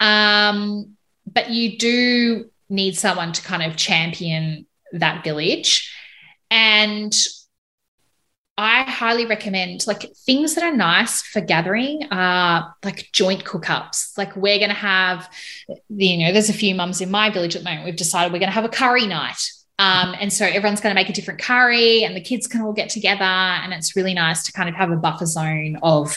Um, 0.00 0.96
but 1.32 1.50
you 1.50 1.78
do 1.78 2.50
need 2.68 2.96
someone 2.96 3.32
to 3.32 3.42
kind 3.42 3.62
of 3.62 3.76
champion 3.76 4.66
that 4.92 5.22
village. 5.22 5.94
And 6.50 7.14
I 8.56 8.84
highly 8.84 9.26
recommend 9.26 9.86
like 9.86 10.14
things 10.14 10.54
that 10.54 10.62
are 10.62 10.76
nice 10.76 11.22
for 11.22 11.40
gathering 11.40 12.06
are 12.12 12.74
like 12.84 13.08
joint 13.12 13.44
cookups. 13.44 14.16
Like 14.16 14.36
we're 14.36 14.58
going 14.58 14.70
to 14.70 14.74
have, 14.74 15.28
you 15.88 16.18
know, 16.18 16.32
there's 16.32 16.50
a 16.50 16.54
few 16.54 16.74
mums 16.74 17.00
in 17.00 17.10
my 17.10 17.30
village 17.30 17.56
at 17.56 17.62
the 17.62 17.68
moment. 17.68 17.84
We've 17.84 17.96
decided 17.96 18.32
we're 18.32 18.38
going 18.38 18.50
to 18.50 18.54
have 18.54 18.64
a 18.64 18.68
curry 18.68 19.06
night. 19.06 19.40
Um, 19.80 20.14
and 20.20 20.32
so 20.32 20.46
everyone's 20.46 20.80
going 20.80 20.94
to 20.94 21.00
make 21.00 21.08
a 21.08 21.12
different 21.12 21.40
curry 21.40 22.04
and 22.04 22.14
the 22.14 22.20
kids 22.20 22.46
can 22.46 22.60
all 22.60 22.72
get 22.72 22.90
together. 22.90 23.24
And 23.24 23.72
it's 23.72 23.96
really 23.96 24.14
nice 24.14 24.44
to 24.44 24.52
kind 24.52 24.68
of 24.68 24.76
have 24.76 24.92
a 24.92 24.96
buffer 24.96 25.26
zone 25.26 25.80
of 25.82 26.16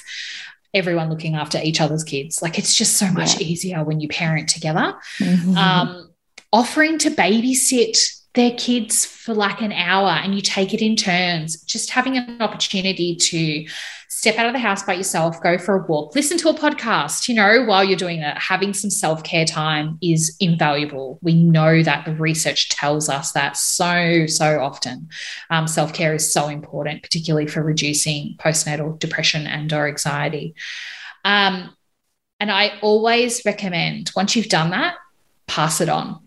everyone 0.76 1.10
looking 1.10 1.34
after 1.34 1.60
each 1.64 1.82
other's 1.82 2.04
kids. 2.04 2.44
Like 2.44 2.60
it's 2.60 2.76
just 2.76 2.98
so 2.98 3.12
much 3.12 3.40
yeah. 3.40 3.48
easier 3.48 3.84
when 3.84 4.00
you 4.00 4.10
parent 4.10 4.48
together. 4.48 4.94
Mm-hmm. 5.18 5.58
Um, 5.58 6.12
offering 6.54 7.00
to 7.00 7.10
babysit 7.10 7.98
their 8.38 8.52
kids 8.52 9.04
for 9.04 9.34
like 9.34 9.62
an 9.62 9.72
hour 9.72 10.10
and 10.10 10.36
you 10.36 10.42
take 10.42 10.72
it 10.72 10.82
in 10.82 10.96
turns, 10.96 11.60
just 11.64 11.90
having 11.90 12.18
an 12.18 12.40
opportunity 12.40 13.16
to 13.16 13.66
step 14.10 14.36
out 14.38 14.46
of 14.46 14.54
the 14.54 14.60
house 14.60 14.84
by 14.84 14.94
yourself, 14.94 15.42
go 15.42 15.58
for 15.58 15.76
a 15.76 15.88
walk, 15.88 16.14
listen 16.14 16.38
to 16.38 16.50
a 16.50 16.54
podcast, 16.54 17.28
you 17.28 17.34
know, 17.34 17.66
while 17.66 17.84
you're 17.84 17.98
doing 17.98 18.22
that, 18.22 18.38
having 18.38 18.76
some 18.76 18.92
self 18.92 19.24
care 19.24 19.44
time 19.44 19.98
is 20.04 20.38
invaluable. 20.40 21.18
We 21.24 21.34
know 21.34 21.82
that 21.82 22.06
the 22.06 22.14
research 22.14 22.70
tells 22.70 23.10
us 23.10 23.32
that 23.32 23.58
so, 23.58 24.28
so 24.28 24.62
often. 24.62 25.10
Um, 25.50 25.68
self 25.68 25.92
care 25.92 26.14
is 26.14 26.32
so 26.32 26.48
important, 26.48 27.02
particularly 27.02 27.48
for 27.48 27.64
reducing 27.64 28.36
postnatal 28.38 29.00
depression 29.00 29.48
and 29.48 29.74
or 29.74 29.88
anxiety. 29.88 30.54
Um, 31.26 31.76
and 32.40 32.52
I 32.52 32.78
always 32.84 33.44
recommend 33.46 34.12
once 34.16 34.36
you've 34.36 34.50
done 34.50 34.70
that, 34.70 34.94
pass 35.48 35.82
it 35.82 35.90
on 35.90 36.27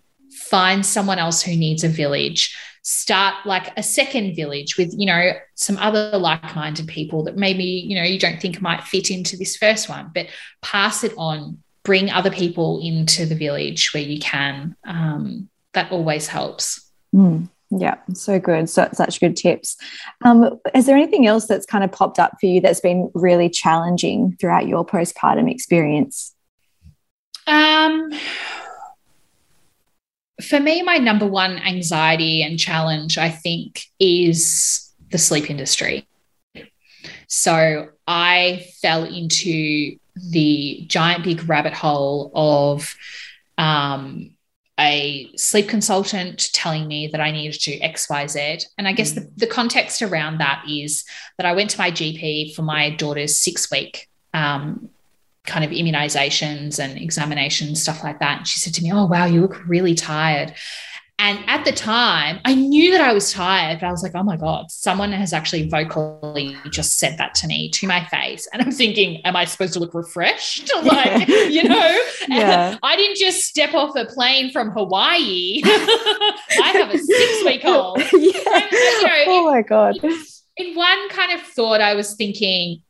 find 0.51 0.85
someone 0.85 1.19
else 1.19 1.41
who 1.41 1.57
needs 1.57 1.85
a 1.85 1.89
village. 1.89 2.57
Start 2.83 3.47
like 3.47 3.73
a 3.79 3.83
second 3.83 4.35
village 4.35 4.77
with 4.77 4.93
you 4.97 5.07
know 5.07 5.33
some 5.55 5.77
other 5.79 6.17
like-minded 6.19 6.89
people 6.89 7.25
that 7.25 7.37
maybe 7.37 7.65
you 7.65 7.95
know 7.95 8.03
you 8.03 8.19
don't 8.19 8.41
think 8.41 8.61
might 8.61 8.83
fit 8.85 9.11
into 9.11 9.37
this 9.37 9.57
first 9.57 9.89
one 9.89 10.11
but 10.15 10.27
pass 10.61 11.05
it 11.05 11.15
on. 11.17 11.59
Bring 11.83 12.11
other 12.11 12.31
people 12.31 12.81
into 12.83 13.25
the 13.25 13.35
village 13.35 13.95
where 13.95 14.03
you 14.03 14.19
can. 14.21 14.77
Um, 14.85 15.49
that 15.73 15.91
always 15.93 16.27
helps. 16.27 16.91
Mm, 17.15 17.49
yeah 17.71 17.97
so 18.15 18.39
good. 18.39 18.69
So 18.69 18.89
such 18.93 19.21
good 19.21 19.37
tips. 19.37 19.77
Um, 20.25 20.59
is 20.75 20.87
there 20.87 20.97
anything 20.97 21.27
else 21.27 21.47
that's 21.47 21.67
kind 21.67 21.85
of 21.85 21.93
popped 21.93 22.19
up 22.19 22.37
for 22.41 22.47
you 22.47 22.61
that's 22.61 22.81
been 22.81 23.11
really 23.15 23.49
challenging 23.49 24.37
throughout 24.41 24.67
your 24.67 24.85
postpartum 24.85 25.51
experience? 25.51 26.35
Um 27.47 28.11
for 30.41 30.61
me, 30.61 30.83
my 30.83 30.99
number 30.99 31.27
one 31.27 31.59
anxiety 31.59 32.43
and 32.43 32.59
challenge, 32.59 33.19
I 33.19 33.31
think, 33.31 33.85
is 33.99 34.93
the 35.11 35.19
sleep 35.19 35.51
industry. 35.51 36.07
So 37.27 37.91
I 38.07 38.67
fell 38.83 39.05
into 39.05 39.97
the 40.31 40.85
giant 40.89 41.25
big 41.25 41.49
rabbit 41.49 41.73
hole 41.73 42.33
of 42.35 42.95
um, 43.57 44.33
a 44.79 45.31
sleep 45.37 45.69
consultant 45.69 46.53
telling 46.53 46.89
me 46.89 47.09
that 47.09 47.21
I 47.21 47.31
needed 47.31 47.61
to 47.61 47.79
XYZ. 47.79 48.65
And 48.79 48.89
I 48.89 48.93
guess 48.93 49.13
the, 49.13 49.21
mm. 49.23 49.37
the 49.37 49.47
context 49.47 50.03
around 50.03 50.39
that 50.39 50.65
is 50.69 51.05
that 51.37 51.47
I 51.47 51.53
went 51.53 51.71
to 51.71 51.79
my 51.79 51.91
GP 51.91 52.55
for 52.55 52.63
my 52.63 52.91
daughter's 52.91 53.37
six 53.37 53.71
week 53.71 54.09
um, 54.33 54.89
kind 55.51 55.65
of 55.65 55.71
immunizations 55.71 56.79
and 56.79 56.97
examinations, 56.97 57.83
stuff 57.83 58.03
like 58.05 58.21
that. 58.21 58.39
And 58.39 58.49
she 58.49 58.61
said 58.61 58.73
to 58.75 58.83
me, 58.83 58.93
Oh, 58.93 59.07
wow, 59.07 59.27
you 59.27 59.43
look 59.43 59.67
really 59.69 59.95
tired. 59.95 60.55
And 61.23 61.39
at 61.49 61.67
the 61.67 61.73
time, 61.73 62.41
I 62.47 62.55
knew 62.55 62.93
that 62.93 63.03
I 63.03 63.13
was 63.13 63.31
tired, 63.31 63.81
but 63.81 63.89
I 63.89 63.91
was 63.91 64.03
like, 64.03 64.15
oh 64.15 64.23
my 64.23 64.39
God, 64.39 64.71
someone 64.71 65.13
has 65.13 65.35
actually 65.35 65.69
vocally 65.69 66.57
just 66.71 66.97
said 66.97 67.19
that 67.19 67.35
to 67.37 67.47
me 67.47 67.69
to 67.73 67.87
my 67.87 68.07
face. 68.07 68.49
And 68.55 68.63
I'm 68.63 68.73
thinking, 68.73 69.21
am 69.27 69.37
I 69.37 69.45
supposed 69.45 69.75
to 69.75 69.81
look 69.81 69.93
refreshed? 69.93 70.73
like, 70.83 71.29
you 71.29 71.65
know, 71.65 71.99
yeah. 72.27 72.79
I 72.83 72.97
didn't 72.97 73.19
just 73.19 73.43
step 73.43 73.75
off 73.75 73.95
a 73.97 74.07
plane 74.07 74.51
from 74.51 74.71
Hawaii. 74.71 75.61
I 75.65 76.73
have 76.73 76.89
a 76.89 76.97
six 76.97 77.45
week 77.45 77.67
old. 77.67 77.99
Yeah. 77.99 78.09
You 78.15 79.07
know, 79.07 79.25
oh 79.27 79.51
my 79.51 79.61
God. 79.61 80.03
In, 80.03 80.19
in 80.57 80.75
one 80.75 81.11
kind 81.11 81.39
of 81.39 81.43
thought, 81.43 81.83
I 81.83 81.97
was 81.97 82.15
thinking, 82.15 82.81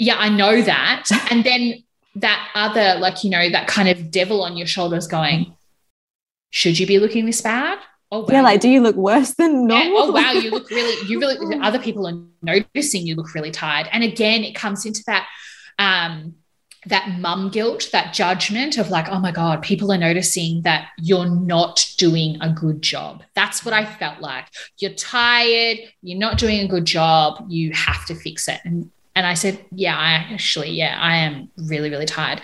yeah, 0.00 0.16
I 0.16 0.30
know 0.30 0.62
that. 0.62 1.04
and 1.30 1.44
then 1.44 1.84
that 2.16 2.48
other, 2.54 2.98
like, 2.98 3.22
you 3.22 3.30
know, 3.30 3.50
that 3.50 3.68
kind 3.68 3.88
of 3.88 4.10
devil 4.10 4.42
on 4.42 4.56
your 4.56 4.66
shoulders 4.66 5.06
going, 5.06 5.54
should 6.48 6.78
you 6.78 6.86
be 6.86 6.98
looking 6.98 7.26
this 7.26 7.42
bad? 7.42 7.78
Oh, 8.10 8.20
wow. 8.20 8.26
Yeah, 8.30 8.42
like, 8.42 8.60
do 8.60 8.68
you 8.68 8.80
look 8.80 8.96
worse 8.96 9.34
than 9.34 9.66
normal? 9.66 9.86
Yeah. 9.86 9.92
Oh, 9.98 10.10
wow, 10.10 10.32
you 10.32 10.50
look 10.50 10.70
really, 10.70 11.06
you 11.08 11.20
really, 11.20 11.58
other 11.62 11.78
people 11.78 12.08
are 12.08 12.18
noticing 12.42 13.06
you 13.06 13.14
look 13.14 13.34
really 13.34 13.50
tired. 13.50 13.88
And 13.92 14.02
again, 14.02 14.42
it 14.42 14.54
comes 14.54 14.86
into 14.86 15.04
that, 15.06 15.28
um, 15.78 16.34
that 16.86 17.18
mum 17.18 17.50
guilt, 17.50 17.90
that 17.92 18.14
judgment 18.14 18.78
of 18.78 18.88
like, 18.88 19.10
oh 19.10 19.20
my 19.20 19.30
God, 19.30 19.60
people 19.60 19.92
are 19.92 19.98
noticing 19.98 20.62
that 20.62 20.88
you're 20.96 21.28
not 21.28 21.86
doing 21.98 22.38
a 22.40 22.50
good 22.50 22.80
job. 22.80 23.22
That's 23.34 23.66
what 23.66 23.74
I 23.74 23.84
felt 23.84 24.20
like. 24.20 24.46
You're 24.78 24.94
tired, 24.94 25.78
you're 26.02 26.18
not 26.18 26.38
doing 26.38 26.60
a 26.60 26.68
good 26.68 26.86
job, 26.86 27.44
you 27.48 27.72
have 27.74 28.06
to 28.06 28.14
fix 28.14 28.48
it. 28.48 28.60
And 28.64 28.90
and 29.20 29.26
I 29.26 29.34
said, 29.34 29.62
Yeah, 29.70 29.98
I 29.98 30.12
actually, 30.32 30.70
yeah, 30.70 30.96
I 30.98 31.16
am 31.16 31.50
really, 31.58 31.90
really 31.90 32.06
tired. 32.06 32.40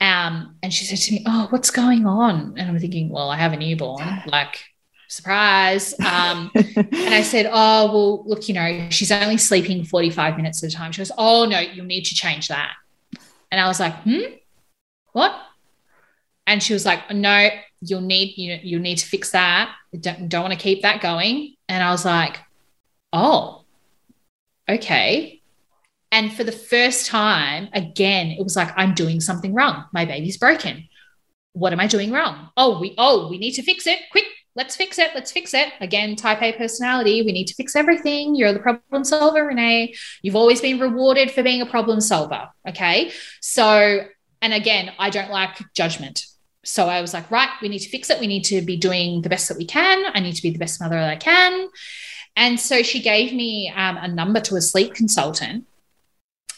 Um, 0.00 0.56
and 0.62 0.72
she 0.72 0.86
said 0.86 0.96
to 0.96 1.12
me, 1.12 1.22
Oh, 1.26 1.48
what's 1.50 1.70
going 1.70 2.06
on? 2.06 2.54
And 2.56 2.70
I'm 2.70 2.78
thinking, 2.78 3.10
Well, 3.10 3.28
I 3.28 3.36
have 3.36 3.52
a 3.52 3.58
newborn, 3.58 4.22
like, 4.26 4.64
surprise. 5.08 5.92
Um, 6.00 6.50
and 6.54 6.94
I 6.94 7.20
said, 7.20 7.50
Oh, 7.52 7.92
well, 7.92 8.24
look, 8.26 8.48
you 8.48 8.54
know, 8.54 8.88
she's 8.88 9.12
only 9.12 9.36
sleeping 9.36 9.84
45 9.84 10.38
minutes 10.38 10.64
at 10.64 10.72
a 10.72 10.74
time. 10.74 10.92
She 10.92 11.00
goes, 11.02 11.12
Oh, 11.18 11.44
no, 11.44 11.58
you'll 11.58 11.84
need 11.84 12.06
to 12.06 12.14
change 12.14 12.48
that. 12.48 12.72
And 13.52 13.60
I 13.60 13.68
was 13.68 13.78
like, 13.78 13.96
Hmm, 14.04 14.32
what? 15.12 15.38
And 16.46 16.62
she 16.62 16.72
was 16.72 16.86
like, 16.86 17.10
No, 17.10 17.50
you'll 17.82 18.00
need, 18.00 18.38
you, 18.38 18.54
know, 18.54 18.60
you'll 18.62 18.80
need 18.80 18.96
to 18.96 19.06
fix 19.06 19.32
that. 19.32 19.74
Don't, 20.00 20.30
don't 20.30 20.40
want 20.40 20.54
to 20.54 20.58
keep 20.58 20.80
that 20.82 21.02
going. 21.02 21.54
And 21.68 21.84
I 21.84 21.90
was 21.90 22.06
like, 22.06 22.38
Oh, 23.12 23.66
okay. 24.66 25.35
And 26.16 26.32
for 26.32 26.44
the 26.44 26.52
first 26.52 27.04
time, 27.04 27.68
again, 27.74 28.28
it 28.28 28.42
was 28.42 28.56
like, 28.56 28.72
I'm 28.74 28.94
doing 28.94 29.20
something 29.20 29.52
wrong. 29.52 29.84
My 29.92 30.06
baby's 30.06 30.38
broken. 30.38 30.88
What 31.52 31.74
am 31.74 31.80
I 31.80 31.86
doing 31.86 32.10
wrong? 32.10 32.48
Oh, 32.56 32.80
we 32.80 32.94
oh, 32.96 33.28
we 33.28 33.36
need 33.36 33.52
to 33.52 33.62
fix 33.62 33.86
it. 33.86 33.98
Quick, 34.10 34.24
let's 34.54 34.74
fix 34.76 34.98
it. 34.98 35.10
Let's 35.14 35.30
fix 35.30 35.52
it. 35.52 35.74
Again, 35.78 36.16
type 36.16 36.40
A 36.40 36.54
personality. 36.54 37.20
We 37.20 37.32
need 37.32 37.48
to 37.48 37.54
fix 37.54 37.76
everything. 37.76 38.34
You're 38.34 38.54
the 38.54 38.60
problem 38.60 39.04
solver, 39.04 39.44
Renee. 39.44 39.94
You've 40.22 40.36
always 40.36 40.62
been 40.62 40.80
rewarded 40.80 41.32
for 41.32 41.42
being 41.42 41.60
a 41.60 41.66
problem 41.66 42.00
solver. 42.00 42.48
Okay. 42.66 43.12
So, 43.42 44.06
and 44.40 44.54
again, 44.54 44.92
I 44.98 45.10
don't 45.10 45.30
like 45.30 45.58
judgment. 45.74 46.24
So 46.64 46.88
I 46.88 47.02
was 47.02 47.12
like, 47.12 47.30
right, 47.30 47.50
we 47.60 47.68
need 47.68 47.80
to 47.80 47.90
fix 47.90 48.08
it. 48.08 48.20
We 48.20 48.26
need 48.26 48.44
to 48.44 48.62
be 48.62 48.78
doing 48.78 49.20
the 49.20 49.28
best 49.28 49.50
that 49.50 49.58
we 49.58 49.66
can. 49.66 50.06
I 50.14 50.20
need 50.20 50.36
to 50.36 50.42
be 50.42 50.50
the 50.50 50.58
best 50.58 50.80
mother 50.80 50.96
that 50.96 51.10
I 51.10 51.16
can. 51.16 51.68
And 52.36 52.58
so 52.58 52.82
she 52.82 53.02
gave 53.02 53.34
me 53.34 53.70
um, 53.76 53.98
a 53.98 54.08
number 54.08 54.40
to 54.40 54.56
a 54.56 54.62
sleep 54.62 54.94
consultant 54.94 55.66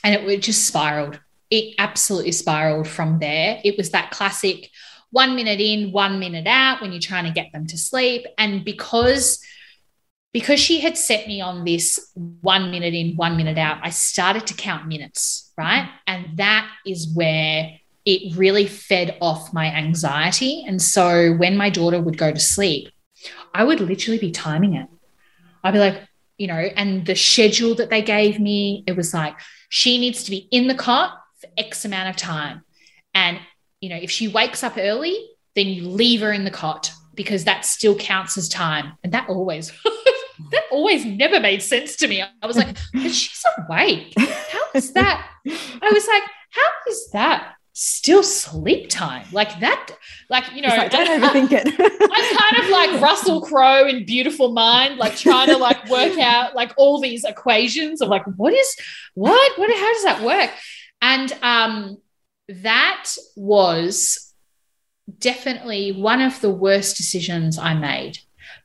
and 0.05 0.15
it 0.15 0.43
just 0.43 0.67
spiraled. 0.67 1.21
It 1.51 1.75
absolutely 1.79 2.33
spiraled 2.33 2.89
from 2.89 3.19
there. 3.19 3.61
It 3.65 3.77
was 3.77 3.91
that 3.91 4.11
classic 4.11 4.71
one 5.11 5.35
minute 5.35 5.61
in, 5.61 5.93
one 5.93 6.19
minute 6.19 6.47
out 6.47 6.81
when 6.81 6.93
you're 6.93 7.01
trying 7.01 7.25
to 7.25 7.31
get 7.31 7.53
them 7.53 7.67
to 7.67 7.79
sleep. 7.79 8.27
And 8.37 8.65
because 8.65 9.43
because 10.33 10.61
she 10.61 10.81
had 10.81 10.97
set 10.97 11.27
me 11.27 11.41
on 11.41 11.65
this 11.65 12.13
one 12.15 12.71
minute 12.71 12.95
in, 12.95 13.17
one 13.17 13.37
minute 13.37 13.57
out, 13.57 13.79
I 13.83 13.91
started 13.91 14.47
to 14.49 14.55
count 14.55 14.87
minutes, 14.87 15.53
right? 15.57 15.89
And 16.07 16.37
that 16.37 16.71
is 16.87 17.13
where 17.15 17.79
it 18.05 18.37
really 18.37 18.67
fed 18.67 19.17
off 19.21 19.53
my 19.53 19.67
anxiety. 19.67 20.65
And 20.67 20.81
so 20.81 21.33
when 21.35 21.57
my 21.57 21.71
daughter 21.71 22.01
would 22.01 22.19
go 22.19 22.31
to 22.31 22.39
sleep, 22.39 22.91
I 23.55 23.65
would 23.65 23.81
literally 23.81 24.19
be 24.19 24.31
timing 24.31 24.75
it. 24.75 24.89
I'd 25.65 25.73
be 25.73 25.79
like, 25.79 26.03
you 26.37 26.47
know, 26.47 26.55
and 26.55 27.05
the 27.05 27.17
schedule 27.17 27.75
that 27.77 27.91
they 27.91 28.03
gave 28.03 28.39
me, 28.39 28.85
it 28.87 28.97
was 28.97 29.13
like, 29.13 29.35
she 29.69 29.99
needs 29.99 30.25
to 30.25 30.31
be 30.31 30.49
in 30.51 30.69
the 30.69 30.75
cot 30.75 31.19
for 31.41 31.49
X 31.57 31.85
amount 31.85 32.09
of 32.09 32.17
time. 32.17 32.63
And, 33.15 33.39
you 33.81 33.89
know, 33.89 33.97
if 33.97 34.11
she 34.11 34.29
wakes 34.29 34.63
up 34.63 34.77
early, 34.77 35.17
then 35.55 35.67
you 35.67 35.89
leave 35.89 36.21
her 36.21 36.33
in 36.33 36.45
the 36.45 36.51
cot 36.51 36.93
because 37.15 37.45
that 37.45 37.65
still 37.65 37.97
counts 37.97 38.39
as 38.39 38.49
time. 38.49 38.93
And 39.03 39.13
that 39.13 39.29
always 39.29 39.73
that 40.51 40.63
always 40.71 41.05
never 41.05 41.41
made 41.41 41.63
sense 41.63 41.97
to 41.97 42.09
me. 42.09 42.23
I 42.23 42.47
was 42.47 42.57
like, 42.57 42.77
but 42.93 43.13
she's 43.13 43.45
awake. 43.59 44.15
How 44.17 44.65
is 44.75 44.93
that? 44.93 45.29
I 45.47 45.91
was 45.93 46.07
like, 46.07 46.23
how 46.51 46.91
is 46.91 47.11
that 47.11 47.55
still 47.81 48.25
sleep 48.25 48.91
time? 48.91 49.25
Like 49.31 49.61
that, 49.61 49.91
like, 50.29 50.53
you 50.53 50.63
know, 50.63 50.69
like, 50.69 50.91
don't 50.91 51.07
overthink 51.07 51.53
it. 51.53 51.69
I'm 51.79 52.37
kind 52.37 52.65
of 52.65 52.71
like 52.71 53.01
Russell 53.01 53.41
Crowe 53.41 53.87
in 53.87 54.05
Beautiful 54.05 54.51
Mind, 54.53 54.99
like 54.99 55.17
trying 55.17 55.47
to 55.47 55.57
like 55.57 55.89
work 55.89 56.19
out 56.19 56.57
like 56.57 56.73
all 56.77 57.01
these 57.01 57.25
equations 57.25 58.01
of 58.01 58.09
like, 58.09 58.25
what 58.37 58.53
is 58.53 58.77
what? 59.15 59.59
What 59.59 59.71
how 59.71 59.93
does 59.93 60.05
that 60.05 60.23
work? 60.23 60.51
And 61.01 61.33
um 61.43 61.99
that 62.49 63.11
was 63.37 64.35
definitely 65.21 65.93
one 65.93 66.21
of 66.21 66.41
the 66.41 66.51
worst 66.51 66.97
decisions 66.97 67.59
I 67.59 67.75
made 67.75 68.19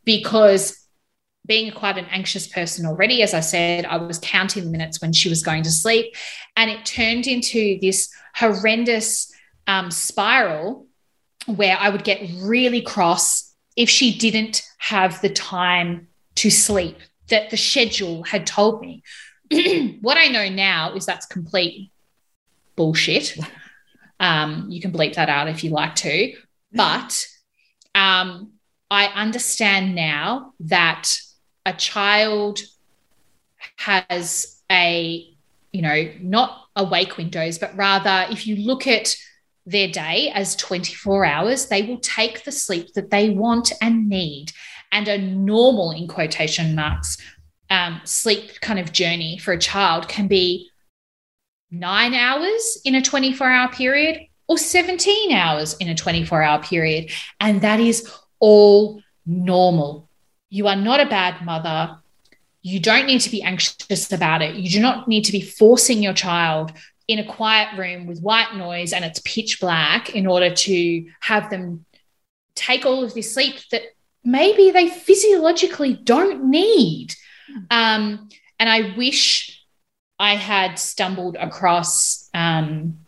because 0.05 0.82
being 1.45 1.71
quite 1.71 1.97
an 1.97 2.05
anxious 2.05 2.47
person 2.47 2.85
already, 2.85 3.21
as 3.21 3.33
I 3.33 3.41
said, 3.41 3.85
I 3.85 3.97
was 3.97 4.19
counting 4.19 4.63
the 4.63 4.69
minutes 4.69 5.01
when 5.01 5.11
she 5.11 5.29
was 5.29 5.43
going 5.43 5.63
to 5.63 5.71
sleep. 5.71 6.15
And 6.55 6.69
it 6.71 6.85
turned 6.85 7.27
into 7.27 7.79
this 7.81 8.13
horrendous 8.35 9.31
um, 9.67 9.91
spiral 9.91 10.87
where 11.45 11.77
I 11.77 11.89
would 11.89 12.03
get 12.03 12.21
really 12.41 12.81
cross 12.81 13.53
if 13.75 13.89
she 13.89 14.17
didn't 14.17 14.63
have 14.77 15.21
the 15.21 15.29
time 15.29 16.07
to 16.35 16.49
sleep 16.49 16.97
that 17.29 17.49
the 17.49 17.57
schedule 17.57 18.23
had 18.23 18.47
told 18.47 18.81
me. 18.81 19.03
what 20.01 20.17
I 20.17 20.27
know 20.27 20.49
now 20.49 20.93
is 20.93 21.05
that's 21.05 21.25
complete 21.25 21.91
bullshit. 22.75 23.37
Um, 24.19 24.67
you 24.69 24.79
can 24.79 24.93
bleep 24.93 25.15
that 25.15 25.29
out 25.29 25.49
if 25.49 25.63
you 25.63 25.71
like 25.71 25.95
to. 25.95 26.33
But 26.71 27.27
um, 27.93 28.53
I 28.89 29.07
understand 29.07 29.95
now 29.95 30.53
that 30.61 31.09
a 31.65 31.73
child 31.73 32.59
has 33.77 34.61
a, 34.71 35.27
you 35.71 35.81
know, 35.81 36.11
not 36.19 36.67
awake 36.75 37.17
windows, 37.17 37.57
but 37.57 37.75
rather 37.75 38.25
if 38.31 38.47
you 38.47 38.55
look 38.57 38.87
at 38.87 39.15
their 39.65 39.87
day 39.87 40.31
as 40.33 40.55
24 40.55 41.25
hours, 41.25 41.67
they 41.67 41.83
will 41.83 41.99
take 41.99 42.43
the 42.43 42.51
sleep 42.51 42.93
that 42.93 43.09
they 43.09 43.29
want 43.29 43.71
and 43.81 44.09
need. 44.09 44.51
And 44.91 45.07
a 45.07 45.17
normal, 45.17 45.91
in 45.91 46.07
quotation 46.07 46.75
marks, 46.75 47.17
um, 47.69 48.01
sleep 48.03 48.59
kind 48.61 48.79
of 48.79 48.91
journey 48.91 49.37
for 49.37 49.53
a 49.53 49.57
child 49.57 50.07
can 50.07 50.27
be 50.27 50.69
nine 51.71 52.13
hours 52.13 52.79
in 52.85 52.95
a 52.95 53.01
24 53.01 53.49
hour 53.49 53.71
period 53.71 54.21
or 54.47 54.57
17 54.57 55.31
hours 55.31 55.75
in 55.77 55.89
a 55.89 55.95
24 55.95 56.43
hour 56.43 56.61
period. 56.61 57.09
And 57.39 57.61
that 57.61 57.79
is 57.79 58.11
all 58.39 59.01
normal. 59.25 60.09
You 60.53 60.67
are 60.67 60.75
not 60.75 60.99
a 60.99 61.07
bad 61.07 61.43
mother. 61.43 61.97
You 62.61 62.79
don't 62.79 63.07
need 63.07 63.21
to 63.21 63.31
be 63.31 63.41
anxious 63.41 64.11
about 64.11 64.43
it. 64.43 64.53
You 64.53 64.69
do 64.69 64.79
not 64.79 65.07
need 65.07 65.25
to 65.25 65.31
be 65.31 65.41
forcing 65.41 66.03
your 66.03 66.13
child 66.13 66.71
in 67.07 67.17
a 67.17 67.25
quiet 67.25 67.75
room 67.75 68.05
with 68.05 68.21
white 68.21 68.55
noise 68.55 68.93
and 68.93 69.03
it's 69.03 69.19
pitch 69.25 69.59
black 69.59 70.13
in 70.13 70.27
order 70.27 70.53
to 70.53 71.07
have 71.21 71.49
them 71.49 71.85
take 72.53 72.85
all 72.85 73.03
of 73.03 73.15
this 73.15 73.33
sleep 73.33 73.55
that 73.71 73.81
maybe 74.23 74.69
they 74.69 74.89
physiologically 74.89 75.95
don't 75.95 76.45
need. 76.51 77.15
Um, 77.71 78.29
and 78.59 78.69
I 78.69 78.93
wish 78.95 79.59
I 80.19 80.35
had 80.35 80.77
stumbled 80.77 81.35
across 81.35 82.29
um, 82.35 82.99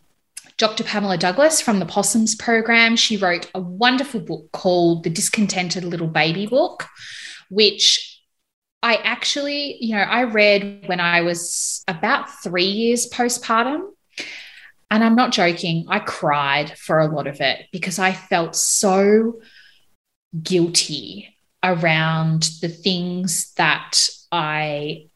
Dr. 0.56 0.82
Pamela 0.82 1.16
Douglas 1.16 1.60
from 1.60 1.78
the 1.78 1.86
Possums 1.86 2.34
program. 2.34 2.96
She 2.96 3.16
wrote 3.16 3.48
a 3.54 3.60
wonderful 3.60 4.18
book 4.18 4.50
called 4.50 5.04
The 5.04 5.10
Discontented 5.10 5.84
Little 5.84 6.08
Baby 6.08 6.46
Book 6.46 6.86
which 7.50 8.20
I 8.82 8.96
actually, 8.96 9.78
you 9.80 9.96
know, 9.96 10.02
I 10.02 10.24
read 10.24 10.84
when 10.86 11.00
I 11.00 11.22
was 11.22 11.82
about 11.88 12.30
three 12.42 12.66
years 12.66 13.08
postpartum. 13.08 13.90
And 14.88 15.02
I'm 15.02 15.16
not 15.16 15.32
joking, 15.32 15.86
I 15.88 15.98
cried 15.98 16.78
for 16.78 17.00
a 17.00 17.08
lot 17.08 17.26
of 17.26 17.40
it 17.40 17.66
because 17.72 17.98
I 17.98 18.12
felt 18.12 18.54
so 18.54 19.40
guilty 20.40 21.36
around 21.64 22.50
the 22.60 22.68
things 22.68 23.52
that 23.54 24.08
I 24.30 25.08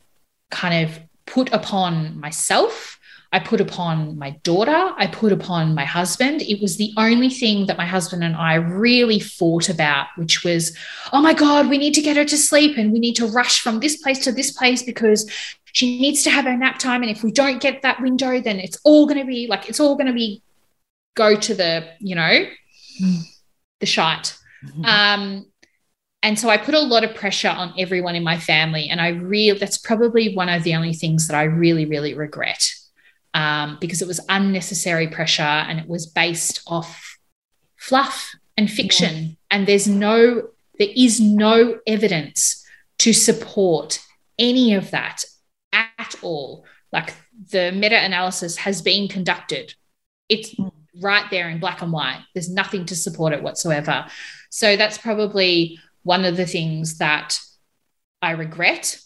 kind 0.50 0.88
of 0.88 0.98
put 1.26 1.52
upon 1.52 2.18
myself 2.18 2.98
I 3.32 3.38
put 3.38 3.60
upon 3.60 4.18
my 4.18 4.30
daughter, 4.42 4.92
I 4.96 5.06
put 5.06 5.30
upon 5.30 5.74
my 5.74 5.84
husband. 5.84 6.42
It 6.42 6.60
was 6.60 6.76
the 6.76 6.92
only 6.96 7.30
thing 7.30 7.66
that 7.66 7.78
my 7.78 7.86
husband 7.86 8.24
and 8.24 8.34
I 8.34 8.54
really 8.54 9.20
fought 9.20 9.68
about, 9.68 10.08
which 10.16 10.42
was, 10.42 10.76
oh 11.12 11.20
my 11.20 11.32
God, 11.32 11.68
we 11.68 11.78
need 11.78 11.94
to 11.94 12.02
get 12.02 12.16
her 12.16 12.24
to 12.24 12.36
sleep 12.36 12.76
and 12.76 12.92
we 12.92 12.98
need 12.98 13.14
to 13.16 13.26
rush 13.26 13.60
from 13.60 13.78
this 13.78 13.96
place 13.96 14.18
to 14.24 14.32
this 14.32 14.50
place 14.50 14.82
because 14.82 15.30
she 15.72 16.00
needs 16.00 16.24
to 16.24 16.30
have 16.30 16.44
her 16.44 16.56
nap 16.56 16.80
time. 16.80 17.02
And 17.02 17.10
if 17.10 17.22
we 17.22 17.30
don't 17.30 17.62
get 17.62 17.82
that 17.82 18.00
window, 18.02 18.40
then 18.40 18.58
it's 18.58 18.80
all 18.82 19.06
going 19.06 19.20
to 19.20 19.26
be 19.26 19.46
like, 19.46 19.68
it's 19.68 19.78
all 19.78 19.94
going 19.94 20.08
to 20.08 20.12
be 20.12 20.42
go 21.14 21.36
to 21.36 21.54
the, 21.54 21.88
you 22.00 22.16
know, 22.16 22.46
the 23.78 23.86
shite. 23.86 24.36
Mm-hmm. 24.66 24.84
Um, 24.84 25.46
and 26.24 26.36
so 26.36 26.50
I 26.50 26.56
put 26.56 26.74
a 26.74 26.80
lot 26.80 27.04
of 27.04 27.14
pressure 27.14 27.48
on 27.48 27.74
everyone 27.78 28.16
in 28.16 28.24
my 28.24 28.38
family. 28.38 28.88
And 28.88 29.00
I 29.00 29.10
really, 29.10 29.56
that's 29.56 29.78
probably 29.78 30.34
one 30.34 30.48
of 30.48 30.64
the 30.64 30.74
only 30.74 30.94
things 30.94 31.28
that 31.28 31.36
I 31.36 31.44
really, 31.44 31.86
really 31.86 32.14
regret 32.14 32.74
um, 33.34 33.78
because 33.80 34.02
it 34.02 34.08
was 34.08 34.20
unnecessary 34.28 35.08
pressure 35.08 35.42
and 35.42 35.78
it 35.78 35.88
was 35.88 36.06
based 36.06 36.62
off 36.66 37.18
fluff 37.76 38.32
and 38.56 38.70
fiction. 38.70 39.14
Yeah. 39.14 39.34
And 39.50 39.66
there's 39.66 39.88
no, 39.88 40.48
there 40.78 40.88
is 40.96 41.20
no 41.20 41.78
evidence 41.86 42.64
to 42.98 43.12
support 43.12 44.00
any 44.38 44.74
of 44.74 44.90
that 44.90 45.24
at 45.72 46.14
all. 46.22 46.64
Like 46.92 47.14
the 47.50 47.72
meta 47.72 47.96
analysis 47.96 48.56
has 48.58 48.82
been 48.82 49.08
conducted, 49.08 49.74
it's 50.28 50.54
mm. 50.54 50.72
right 51.00 51.24
there 51.30 51.48
in 51.48 51.60
black 51.60 51.82
and 51.82 51.92
white. 51.92 52.22
There's 52.34 52.50
nothing 52.50 52.86
to 52.86 52.96
support 52.96 53.32
it 53.32 53.42
whatsoever. 53.42 54.06
So 54.50 54.76
that's 54.76 54.98
probably 54.98 55.78
one 56.02 56.24
of 56.24 56.36
the 56.36 56.46
things 56.46 56.98
that 56.98 57.38
I 58.22 58.32
regret 58.32 59.00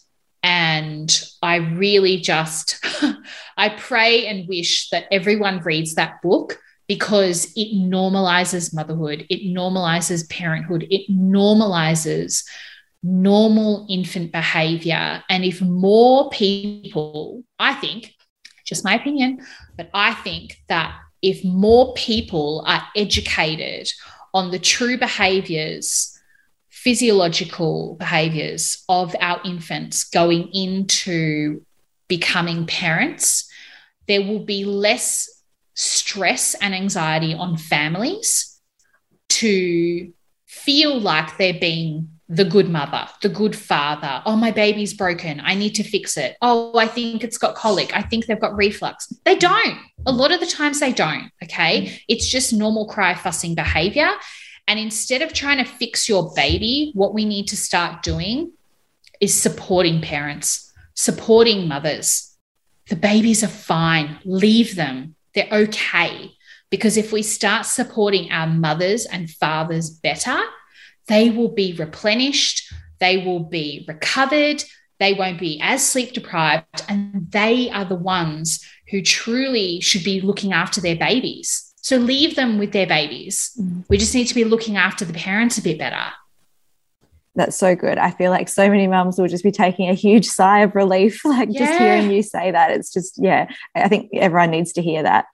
and 0.45 1.23
I 1.41 1.55
really 1.55 2.17
just, 2.17 2.77
I 3.57 3.69
pray 3.69 4.27
and 4.27 4.47
wish 4.47 4.89
that 4.91 5.05
everyone 5.11 5.61
reads 5.61 5.95
that 5.95 6.21
book 6.21 6.59
because 6.87 7.51
it 7.55 7.75
normalizes 7.75 8.71
motherhood, 8.71 9.25
it 9.31 9.51
normalizes 9.57 10.29
parenthood, 10.29 10.85
it 10.91 11.11
normalizes 11.11 12.45
normal 13.01 13.87
infant 13.89 14.31
behavior. 14.31 15.23
And 15.31 15.43
if 15.43 15.61
more 15.61 16.29
people, 16.29 17.43
I 17.57 17.73
think, 17.73 18.13
just 18.67 18.85
my 18.85 18.93
opinion, 18.93 19.39
but 19.77 19.89
I 19.95 20.13
think 20.13 20.61
that 20.69 20.95
if 21.23 21.43
more 21.43 21.95
people 21.95 22.63
are 22.67 22.83
educated 22.95 23.91
on 24.31 24.51
the 24.51 24.59
true 24.59 24.95
behaviors 24.99 26.14
physiological 26.85 27.95
behaviors 27.95 28.83
of 28.87 29.15
our 29.19 29.41
infants 29.43 30.03
going 30.03 30.47
into 30.53 31.65
becoming 32.07 32.67
parents, 32.67 33.49
there 34.07 34.21
will 34.21 34.45
be 34.45 34.63
less 34.65 35.27
stress 35.73 36.53
and 36.61 36.75
anxiety 36.75 37.33
on 37.33 37.57
families 37.57 38.61
to 39.29 40.13
feel 40.45 40.99
like 40.99 41.35
they're 41.37 41.59
being 41.59 42.07
the 42.29 42.45
good 42.45 42.69
mother, 42.69 43.07
the 43.23 43.29
good 43.29 43.55
father. 43.55 44.21
Oh, 44.27 44.35
my 44.35 44.51
baby's 44.51 44.93
broken. 44.93 45.41
I 45.43 45.55
need 45.55 45.73
to 45.75 45.83
fix 45.83 46.17
it. 46.17 46.37
Oh, 46.43 46.77
I 46.77 46.87
think 46.87 47.23
it's 47.23 47.39
got 47.39 47.55
colic. 47.55 47.95
I 47.95 48.03
think 48.03 48.27
they've 48.27 48.39
got 48.39 48.55
reflux. 48.55 49.11
They 49.25 49.35
don't. 49.35 49.79
A 50.05 50.11
lot 50.11 50.31
of 50.31 50.39
the 50.39 50.45
times 50.45 50.79
they 50.79 50.93
don't. 50.93 51.31
Okay. 51.43 51.81
Mm. 51.81 52.01
It's 52.09 52.27
just 52.27 52.53
normal 52.53 52.87
cry 52.87 53.15
fussing 53.15 53.55
behavior. 53.55 54.11
And 54.67 54.79
instead 54.79 55.21
of 55.21 55.33
trying 55.33 55.63
to 55.63 55.71
fix 55.71 56.09
your 56.09 56.33
baby, 56.33 56.91
what 56.95 57.13
we 57.13 57.25
need 57.25 57.47
to 57.49 57.57
start 57.57 58.01
doing 58.01 58.51
is 59.21 59.39
supporting 59.39 60.01
parents, 60.01 60.73
supporting 60.95 61.67
mothers. 61.67 62.35
The 62.89 62.95
babies 62.95 63.43
are 63.43 63.47
fine, 63.47 64.19
leave 64.25 64.75
them, 64.75 65.15
they're 65.33 65.47
okay. 65.51 66.31
Because 66.69 66.97
if 66.97 67.11
we 67.11 67.21
start 67.21 67.65
supporting 67.65 68.31
our 68.31 68.47
mothers 68.47 69.05
and 69.05 69.29
fathers 69.29 69.89
better, 69.89 70.39
they 71.07 71.29
will 71.29 71.53
be 71.53 71.73
replenished, 71.73 72.73
they 72.99 73.17
will 73.17 73.41
be 73.41 73.85
recovered, 73.87 74.63
they 74.99 75.13
won't 75.13 75.39
be 75.39 75.59
as 75.61 75.87
sleep 75.87 76.13
deprived, 76.13 76.83
and 76.87 77.29
they 77.31 77.69
are 77.69 77.85
the 77.85 77.95
ones 77.95 78.65
who 78.89 79.01
truly 79.01 79.79
should 79.81 80.03
be 80.03 80.21
looking 80.21 80.53
after 80.53 80.81
their 80.81 80.95
babies. 80.95 81.64
So 81.85 81.97
leave 81.97 82.35
them 82.35 82.57
with 82.57 82.71
their 82.71 82.87
babies. 82.87 83.51
Mm. 83.61 83.85
We 83.89 83.99
just 83.99 84.15
need 84.15 84.25
to 84.25 84.33
be 84.33 84.43
looking 84.43 84.75
after 84.75 85.05
the 85.05 85.13
parents 85.13 85.59
a 85.59 85.61
bit 85.61 85.77
better. 85.77 86.01
That's 87.35 87.55
so 87.55 87.75
good. 87.75 87.99
I 87.99 88.09
feel 88.09 88.31
like 88.31 88.49
so 88.49 88.67
many 88.71 88.87
mums 88.87 89.19
will 89.19 89.27
just 89.27 89.43
be 89.43 89.51
taking 89.51 89.87
a 89.87 89.93
huge 89.93 90.25
sigh 90.39 90.61
of 90.61 90.73
relief, 90.73 91.23
like 91.23 91.49
yeah. 91.51 91.59
just 91.59 91.79
hearing 91.79 92.09
you 92.09 92.23
say 92.23 92.49
that. 92.49 92.71
It's 92.71 92.91
just, 92.91 93.19
yeah, 93.21 93.51
I 93.75 93.87
think 93.87 94.09
everyone 94.15 94.49
needs 94.49 94.73
to 94.73 94.81
hear 94.81 95.03
that. 95.03 95.25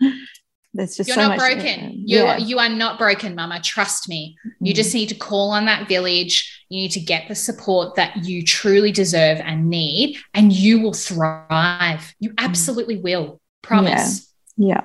There's 0.73 0.97
just 0.97 1.07
you're 1.07 1.15
so 1.15 1.29
not 1.29 1.37
broken. 1.37 2.03
You 2.05 2.17
yeah. 2.17 2.35
you 2.35 2.59
are 2.59 2.67
not 2.67 2.99
broken, 2.99 3.33
Mama. 3.33 3.61
Trust 3.61 4.09
me. 4.09 4.35
You 4.59 4.73
mm. 4.73 4.75
just 4.75 4.93
need 4.93 5.07
to 5.07 5.15
call 5.15 5.51
on 5.51 5.63
that 5.65 5.87
village. 5.87 6.65
You 6.67 6.81
need 6.81 6.91
to 6.91 6.99
get 6.99 7.29
the 7.29 7.35
support 7.35 7.95
that 7.95 8.25
you 8.25 8.43
truly 8.43 8.91
deserve 8.91 9.37
and 9.39 9.69
need, 9.69 10.17
and 10.33 10.51
you 10.51 10.81
will 10.81 10.93
thrive. 10.93 12.13
You 12.19 12.31
mm. 12.31 12.35
absolutely 12.39 12.97
will. 12.97 13.39
Promise. 13.61 14.33
Yeah. 14.57 14.67
yeah. 14.67 14.81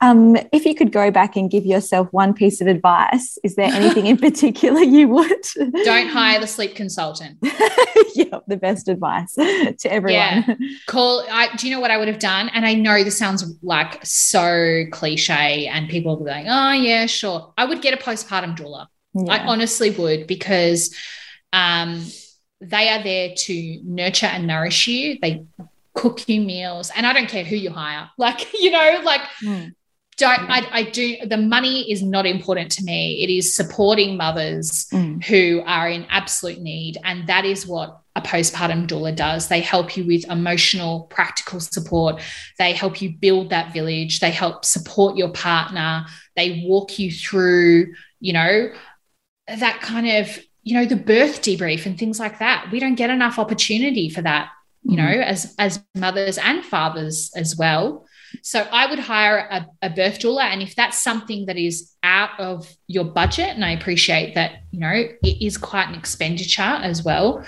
Um, 0.00 0.36
if 0.52 0.64
you 0.64 0.74
could 0.74 0.92
go 0.92 1.10
back 1.10 1.36
and 1.36 1.50
give 1.50 1.64
yourself 1.64 2.08
one 2.12 2.34
piece 2.34 2.60
of 2.60 2.66
advice, 2.66 3.38
is 3.42 3.56
there 3.56 3.72
anything 3.72 4.06
in 4.06 4.16
particular 4.28 4.80
you 4.80 5.08
would? 5.08 5.42
Don't 5.84 6.08
hire 6.08 6.40
the 6.40 6.46
sleep 6.46 6.74
consultant. 6.74 7.38
yeah, 8.14 8.38
the 8.46 8.58
best 8.60 8.88
advice 8.88 9.34
to 9.34 9.86
everyone. 9.86 10.44
Yeah. 10.48 10.54
Call. 10.86 11.24
I, 11.30 11.54
do 11.56 11.68
you 11.68 11.74
know 11.74 11.80
what 11.80 11.90
I 11.90 11.96
would 11.96 12.08
have 12.08 12.18
done? 12.18 12.48
And 12.50 12.66
I 12.66 12.74
know 12.74 13.02
this 13.04 13.18
sounds 13.18 13.44
like 13.62 14.04
so 14.04 14.84
cliche, 14.90 15.66
and 15.66 15.88
people 15.88 16.16
will 16.16 16.24
be 16.24 16.30
like, 16.30 16.46
"Oh 16.48 16.72
yeah, 16.72 17.06
sure." 17.06 17.52
I 17.56 17.64
would 17.64 17.82
get 17.82 17.94
a 17.94 17.96
postpartum 17.96 18.56
doula. 18.56 18.86
Yeah. 19.14 19.32
I 19.32 19.46
honestly 19.46 19.90
would 19.90 20.26
because 20.26 20.94
um, 21.52 22.04
they 22.60 22.88
are 22.90 23.02
there 23.02 23.34
to 23.34 23.80
nurture 23.84 24.26
and 24.26 24.46
nourish 24.46 24.86
you. 24.86 25.18
They 25.20 25.46
cook 25.96 26.28
you 26.28 26.40
meals 26.40 26.92
and 26.94 27.06
i 27.06 27.12
don't 27.12 27.28
care 27.28 27.42
who 27.42 27.56
you 27.56 27.70
hire. 27.70 28.08
Like 28.18 28.52
you 28.54 28.70
know 28.70 29.00
like 29.04 29.22
mm. 29.42 29.74
don't 30.16 30.50
I, 30.50 30.68
I 30.70 30.82
do 30.84 31.16
the 31.26 31.36
money 31.36 31.90
is 31.90 32.02
not 32.02 32.26
important 32.26 32.70
to 32.72 32.84
me. 32.84 33.22
It 33.24 33.30
is 33.30 33.56
supporting 33.56 34.16
mothers 34.16 34.86
mm. 34.92 35.24
who 35.24 35.62
are 35.66 35.88
in 35.88 36.06
absolute 36.10 36.60
need 36.60 36.98
and 37.02 37.26
that 37.28 37.44
is 37.44 37.66
what 37.66 38.00
a 38.14 38.22
postpartum 38.22 38.86
doula 38.86 39.14
does. 39.14 39.48
They 39.48 39.60
help 39.60 39.96
you 39.96 40.06
with 40.06 40.28
emotional 40.30 41.02
practical 41.10 41.60
support. 41.60 42.22
They 42.58 42.72
help 42.72 43.02
you 43.02 43.10
build 43.10 43.50
that 43.50 43.74
village. 43.74 44.20
They 44.20 44.30
help 44.30 44.64
support 44.64 45.16
your 45.16 45.30
partner. 45.30 46.06
They 46.34 46.64
walk 46.66 46.98
you 46.98 47.10
through 47.10 47.94
you 48.20 48.32
know 48.32 48.72
that 49.46 49.80
kind 49.80 50.08
of 50.08 50.38
you 50.62 50.74
know 50.74 50.86
the 50.86 50.96
birth 50.96 51.42
debrief 51.42 51.86
and 51.86 51.98
things 51.98 52.18
like 52.18 52.38
that. 52.40 52.68
We 52.72 52.80
don't 52.80 52.96
get 52.96 53.10
enough 53.10 53.38
opportunity 53.38 54.08
for 54.08 54.22
that 54.22 54.50
you 54.88 54.96
know, 54.96 55.02
mm-hmm. 55.02 55.22
as 55.22 55.54
as 55.58 55.82
mothers 55.94 56.38
and 56.38 56.64
fathers 56.64 57.30
as 57.34 57.56
well. 57.56 58.06
So 58.42 58.60
I 58.60 58.88
would 58.88 58.98
hire 58.98 59.38
a, 59.38 59.66
a, 59.82 59.90
birth 59.90 60.18
doula, 60.18 60.44
and 60.44 60.62
if 60.62 60.74
that's 60.74 61.02
something 61.02 61.46
that 61.46 61.56
is 61.56 61.92
out 62.02 62.38
of 62.38 62.72
your 62.86 63.04
budget, 63.04 63.50
and 63.50 63.64
I 63.64 63.70
appreciate 63.70 64.34
that, 64.34 64.62
you 64.70 64.80
know, 64.80 64.92
it 64.92 65.44
is 65.44 65.56
quite 65.56 65.88
an 65.88 65.94
expenditure 65.94 66.62
as 66.62 67.02
well. 67.04 67.44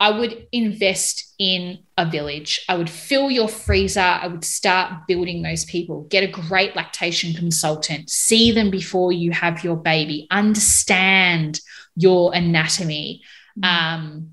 I 0.00 0.10
would 0.10 0.46
invest 0.52 1.34
in 1.38 1.78
a 1.96 2.08
village. 2.08 2.64
I 2.68 2.76
would 2.76 2.88
fill 2.90 3.30
your 3.30 3.48
freezer. 3.48 4.00
I 4.00 4.28
would 4.28 4.44
start 4.44 5.08
building 5.08 5.42
those 5.42 5.64
people. 5.64 6.04
Get 6.04 6.22
a 6.22 6.28
great 6.28 6.76
lactation 6.76 7.34
consultant. 7.34 8.08
See 8.08 8.52
them 8.52 8.70
before 8.70 9.10
you 9.10 9.32
have 9.32 9.64
your 9.64 9.76
baby. 9.76 10.28
Understand 10.30 11.60
your 11.96 12.32
anatomy. 12.32 13.22
Mm-hmm. 13.58 14.04
Um, 14.04 14.30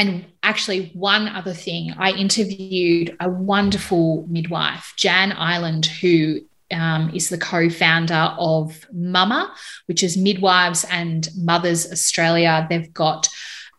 and 0.00 0.24
actually, 0.42 0.92
one 0.94 1.28
other 1.28 1.52
thing, 1.52 1.92
I 1.98 2.12
interviewed 2.12 3.14
a 3.20 3.28
wonderful 3.28 4.24
midwife, 4.30 4.94
Jan 4.96 5.30
Island, 5.36 5.84
who 5.84 6.40
um, 6.70 7.10
is 7.14 7.28
the 7.28 7.36
co 7.36 7.68
founder 7.68 8.34
of 8.38 8.86
Mama, 8.94 9.54
which 9.84 10.02
is 10.02 10.16
Midwives 10.16 10.86
and 10.90 11.28
Mothers 11.36 11.92
Australia. 11.92 12.66
They've 12.70 12.90
got 12.94 13.28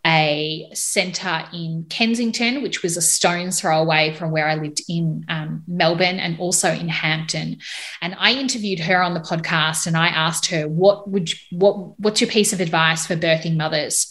a 0.05 0.69
centre 0.75 1.43
in 1.53 1.87
Kensington, 1.89 2.61
which 2.61 2.83
was 2.83 2.97
a 2.97 3.01
stone's 3.01 3.59
throw 3.59 3.81
away 3.81 4.13
from 4.13 4.29
where 4.29 4.47
I 4.47 4.53
lived 4.53 4.81
in 4.87 5.25
um, 5.27 5.63
Melbourne 5.67 6.19
and 6.19 6.39
also 6.39 6.71
in 6.71 6.87
Hampton. 6.87 7.57
And 7.99 8.15
I 8.19 8.33
interviewed 8.33 8.79
her 8.81 9.01
on 9.01 9.15
the 9.15 9.21
podcast 9.21 9.87
and 9.87 9.97
I 9.97 10.09
asked 10.09 10.45
her, 10.47 10.67
what 10.67 11.09
would 11.09 11.31
you, 11.31 11.37
what 11.57 11.99
what's 11.99 12.21
your 12.21 12.29
piece 12.29 12.53
of 12.53 12.61
advice 12.61 13.07
for 13.07 13.15
birthing 13.15 13.57
mothers? 13.57 14.05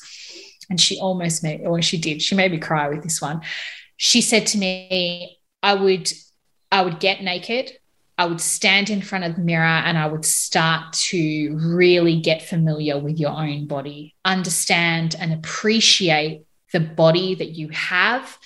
And 0.70 0.80
she 0.80 0.98
almost 0.98 1.42
made, 1.42 1.66
or 1.66 1.82
she 1.82 1.98
did, 1.98 2.22
she 2.22 2.34
made 2.34 2.52
me 2.52 2.58
cry 2.58 2.88
with 2.88 3.02
this 3.02 3.20
one. 3.20 3.42
She 3.96 4.22
said 4.22 4.46
to 4.48 4.58
me, 4.58 5.38
I 5.62 5.74
would, 5.74 6.10
I 6.72 6.82
would 6.82 7.00
get 7.00 7.22
naked. 7.22 7.72
I 8.16 8.26
would 8.26 8.40
stand 8.40 8.90
in 8.90 9.00
front 9.00 9.24
of 9.24 9.34
the 9.34 9.42
mirror 9.42 9.64
and 9.64 9.96
I 9.96 10.06
would 10.06 10.26
start 10.26 10.92
to 10.92 11.58
really 11.58 12.20
get 12.20 12.42
familiar 12.42 12.98
with 12.98 13.18
your 13.18 13.30
own 13.30 13.66
body, 13.66 14.14
understand 14.24 15.16
and 15.18 15.32
appreciate 15.32 16.44
the 16.72 16.80
body 16.80 17.34
that 17.34 17.52
you 17.52 17.70
have, 17.70 18.36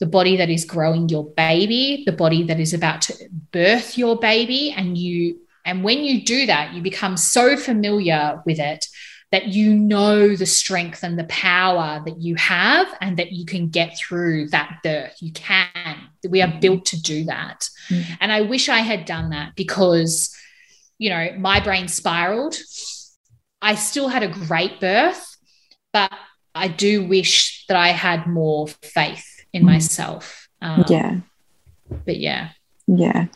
the 0.00 0.06
body 0.06 0.36
that 0.38 0.50
is 0.50 0.64
growing 0.64 1.08
your 1.08 1.24
baby, 1.24 2.02
the 2.06 2.12
body 2.12 2.42
that 2.42 2.58
is 2.58 2.74
about 2.74 3.02
to 3.02 3.14
birth 3.52 3.96
your 3.96 4.18
baby. 4.18 4.74
And 4.76 4.98
you, 4.98 5.38
and 5.64 5.84
when 5.84 6.00
you 6.00 6.24
do 6.24 6.46
that, 6.46 6.74
you 6.74 6.82
become 6.82 7.16
so 7.16 7.56
familiar 7.56 8.42
with 8.44 8.58
it 8.58 8.84
that 9.34 9.48
you 9.48 9.74
know 9.74 10.36
the 10.36 10.46
strength 10.46 11.02
and 11.02 11.18
the 11.18 11.24
power 11.24 12.00
that 12.04 12.18
you 12.20 12.36
have 12.36 12.86
and 13.00 13.16
that 13.16 13.32
you 13.32 13.44
can 13.44 13.68
get 13.68 13.98
through 13.98 14.46
that 14.50 14.78
birth. 14.84 15.16
You 15.20 15.32
can. 15.32 15.96
We 16.28 16.40
are 16.40 16.60
built 16.60 16.84
to 16.86 17.02
do 17.02 17.24
that. 17.24 17.68
Mm-hmm. 17.88 18.12
And 18.20 18.30
I 18.30 18.42
wish 18.42 18.68
I 18.68 18.78
had 18.78 19.06
done 19.06 19.30
that 19.30 19.56
because, 19.56 20.32
you 20.98 21.10
know, 21.10 21.34
my 21.36 21.58
brain 21.58 21.88
spiraled. 21.88 22.54
I 23.60 23.74
still 23.74 24.06
had 24.06 24.22
a 24.22 24.28
great 24.28 24.78
birth, 24.78 25.36
but 25.92 26.12
I 26.54 26.68
do 26.68 27.04
wish 27.04 27.66
that 27.66 27.76
I 27.76 27.88
had 27.88 28.28
more 28.28 28.68
faith 28.68 29.26
in 29.52 29.62
mm-hmm. 29.62 29.72
myself. 29.72 30.48
Um, 30.62 30.84
yeah. 30.88 31.16
But 32.04 32.18
yeah. 32.18 32.50
Yeah. 32.86 33.26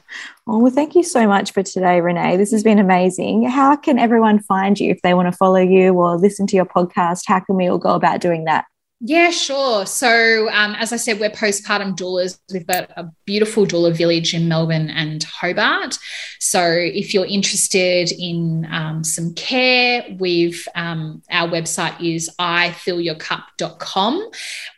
Well, 0.46 0.70
thank 0.70 0.94
you 0.94 1.03
so 1.03 1.26
much 1.26 1.53
for 1.53 1.62
today, 1.62 2.01
Renee. 2.01 2.36
This 2.36 2.51
has 2.53 2.62
been 2.62 2.78
amazing. 2.78 3.49
How 3.49 3.76
can 3.76 3.99
everyone 3.99 4.40
find 4.40 4.78
you 4.78 4.90
if 4.90 5.01
they 5.03 5.14
want 5.14 5.26
to 5.30 5.36
follow 5.36 5.61
you 5.61 5.94
or 5.94 6.16
listen 6.16 6.46
to 6.49 6.57
your 6.57 6.66
podcast? 6.66 7.22
How 7.26 7.40
can 7.40 7.57
we 7.57 7.66
all 7.68 7.78
go 7.78 7.94
about 7.94 8.20
doing 8.20 8.44
that? 8.44 8.66
Yeah, 9.01 9.30
sure. 9.30 9.86
So, 9.86 10.51
um, 10.51 10.74
as 10.74 10.92
I 10.92 10.96
said, 10.96 11.20
we're 11.20 11.30
postpartum 11.30 11.96
doulas. 11.96 12.40
We've 12.53 12.66
got 12.66 12.90
a 12.96 13.09
beautiful 13.26 13.64
doula 13.64 13.96
village 13.96 14.34
in 14.34 14.49
Melbourne 14.49 14.90
and 14.90 15.22
Hobart. 15.22 15.96
So, 16.40 16.68
if 16.68 17.14
you're 17.14 17.24
interested 17.24 18.11
in 18.11 18.66
um, 18.72 19.05
some 19.05 19.34
care, 19.34 20.05
we've 20.18 20.66
um, 20.74 21.22
our 21.30 21.46
website 21.49 22.01
is 22.03 22.28
ifillyourcup.com. 22.40 24.30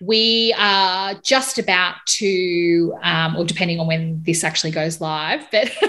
We 0.03 0.55
are 0.59 1.15
just 1.23 1.59
about 1.59 1.95
to, 2.19 2.95
um, 3.03 3.37
or 3.37 3.47
depending 3.47 3.81
on 3.81 3.87
when 3.87 4.23
this 4.23 4.45
actually 4.45 4.73
goes 4.73 5.01
live, 5.01 5.51
but 5.51 5.71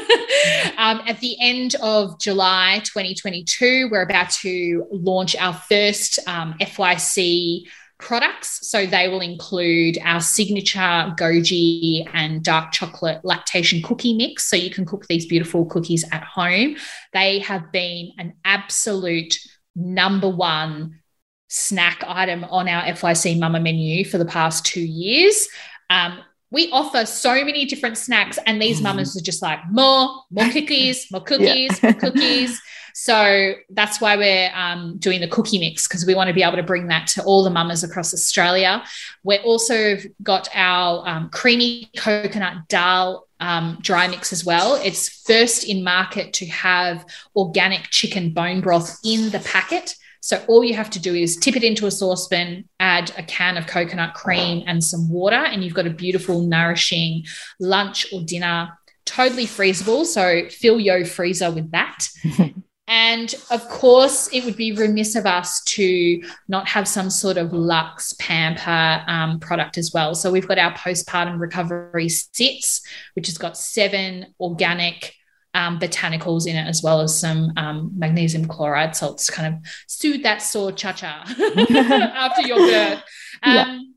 um, 0.77 1.01
at 1.05 1.19
the 1.19 1.35
end 1.41 1.75
of 1.81 2.17
July 2.17 2.79
2022, 2.85 3.89
we're 3.91 4.03
about 4.03 4.29
to 4.29 4.87
launch 4.89 5.35
our 5.35 5.53
first 5.53 6.17
um, 6.27 6.55
FYC 6.61 7.65
products. 8.01 8.67
So 8.67 8.85
they 8.85 9.07
will 9.07 9.21
include 9.21 9.97
our 10.03 10.19
signature 10.19 10.79
goji 10.79 12.09
and 12.13 12.43
dark 12.43 12.73
chocolate 12.73 13.23
lactation 13.23 13.81
cookie 13.81 14.13
mix. 14.13 14.49
So 14.49 14.55
you 14.55 14.69
can 14.69 14.85
cook 14.85 15.07
these 15.07 15.25
beautiful 15.25 15.65
cookies 15.65 16.03
at 16.11 16.23
home. 16.23 16.75
They 17.13 17.39
have 17.39 17.71
been 17.71 18.11
an 18.17 18.33
absolute 18.43 19.37
number 19.75 20.27
one 20.27 20.99
snack 21.47 22.03
item 22.07 22.43
on 22.45 22.67
our 22.67 22.83
FYC 22.83 23.39
Mama 23.39 23.59
menu 23.59 24.03
for 24.03 24.17
the 24.17 24.25
past 24.25 24.65
two 24.65 24.81
years. 24.81 25.47
Um, 25.89 26.19
we 26.49 26.69
offer 26.71 27.05
so 27.05 27.45
many 27.45 27.65
different 27.65 27.97
snacks, 27.97 28.37
and 28.45 28.61
these 28.61 28.79
mm. 28.79 28.83
mamas 28.83 29.15
are 29.15 29.23
just 29.23 29.41
like 29.41 29.59
more, 29.69 30.23
more 30.29 30.49
cookies, 30.49 31.09
more 31.11 31.21
cookies, 31.25 31.79
yeah. 31.81 31.91
more 31.91 31.99
cookies. 31.99 32.61
So 32.93 33.53
that's 33.69 34.01
why 34.01 34.17
we're 34.17 34.51
um, 34.53 34.97
doing 34.97 35.21
the 35.21 35.27
cookie 35.27 35.59
mix 35.59 35.87
because 35.87 36.05
we 36.05 36.15
want 36.15 36.27
to 36.27 36.33
be 36.33 36.43
able 36.43 36.57
to 36.57 36.63
bring 36.63 36.87
that 36.87 37.07
to 37.07 37.23
all 37.23 37.43
the 37.43 37.49
mamas 37.49 37.83
across 37.83 38.13
Australia. 38.13 38.83
We're 39.23 39.41
also 39.41 39.97
got 40.23 40.49
our 40.53 41.07
um, 41.07 41.29
creamy 41.29 41.89
coconut 41.97 42.67
dal 42.67 43.27
um, 43.39 43.79
dry 43.81 44.07
mix 44.07 44.31
as 44.31 44.45
well. 44.45 44.75
It's 44.75 45.09
first 45.23 45.67
in 45.67 45.83
market 45.83 46.33
to 46.33 46.45
have 46.47 47.05
organic 47.35 47.89
chicken 47.89 48.31
bone 48.31 48.61
broth 48.61 48.99
in 49.03 49.31
the 49.31 49.39
packet. 49.39 49.95
So 50.21 50.43
all 50.47 50.63
you 50.63 50.75
have 50.75 50.91
to 50.91 50.99
do 50.99 51.15
is 51.15 51.35
tip 51.35 51.55
it 51.55 51.63
into 51.63 51.87
a 51.87 51.91
saucepan, 51.91 52.69
add 52.79 53.11
a 53.17 53.23
can 53.23 53.57
of 53.57 53.65
coconut 53.65 54.13
cream 54.13 54.63
and 54.67 54.83
some 54.83 55.09
water, 55.09 55.35
and 55.35 55.63
you've 55.63 55.73
got 55.73 55.87
a 55.87 55.91
beautiful, 55.91 56.41
nourishing 56.41 57.25
lunch 57.59 58.05
or 58.13 58.21
dinner, 58.21 58.77
totally 59.05 59.47
freezable. 59.47 60.05
So 60.05 60.47
fill 60.49 60.79
your 60.79 61.05
freezer 61.05 61.49
with 61.49 61.71
that. 61.71 62.07
And 62.93 63.33
of 63.49 63.69
course, 63.69 64.27
it 64.33 64.43
would 64.43 64.57
be 64.57 64.73
remiss 64.73 65.15
of 65.15 65.25
us 65.25 65.63
to 65.63 66.21
not 66.49 66.67
have 66.67 66.89
some 66.89 67.09
sort 67.09 67.37
of 67.37 67.53
Lux 67.53 68.11
Pamper 68.19 69.01
um, 69.07 69.39
product 69.39 69.77
as 69.77 69.93
well. 69.93 70.13
So 70.13 70.29
we've 70.29 70.45
got 70.45 70.59
our 70.59 70.73
postpartum 70.73 71.39
recovery 71.39 72.09
sitz, 72.09 72.81
which 73.13 73.27
has 73.27 73.37
got 73.37 73.57
seven 73.57 74.35
organic 74.41 75.15
um, 75.53 75.79
botanicals 75.79 76.45
in 76.45 76.57
it, 76.57 76.67
as 76.67 76.83
well 76.83 76.99
as 76.99 77.17
some 77.17 77.53
um, 77.55 77.93
magnesium 77.95 78.45
chloride 78.45 78.93
salts 78.93 79.27
to 79.27 79.31
kind 79.31 79.55
of 79.55 79.71
soothe 79.87 80.23
that 80.23 80.41
sore 80.41 80.73
cha 80.73 80.91
cha 80.91 81.23
after 81.29 82.41
your 82.41 82.57
birth. 82.57 83.03
Yeah. 83.43 83.61
Um, 83.61 83.95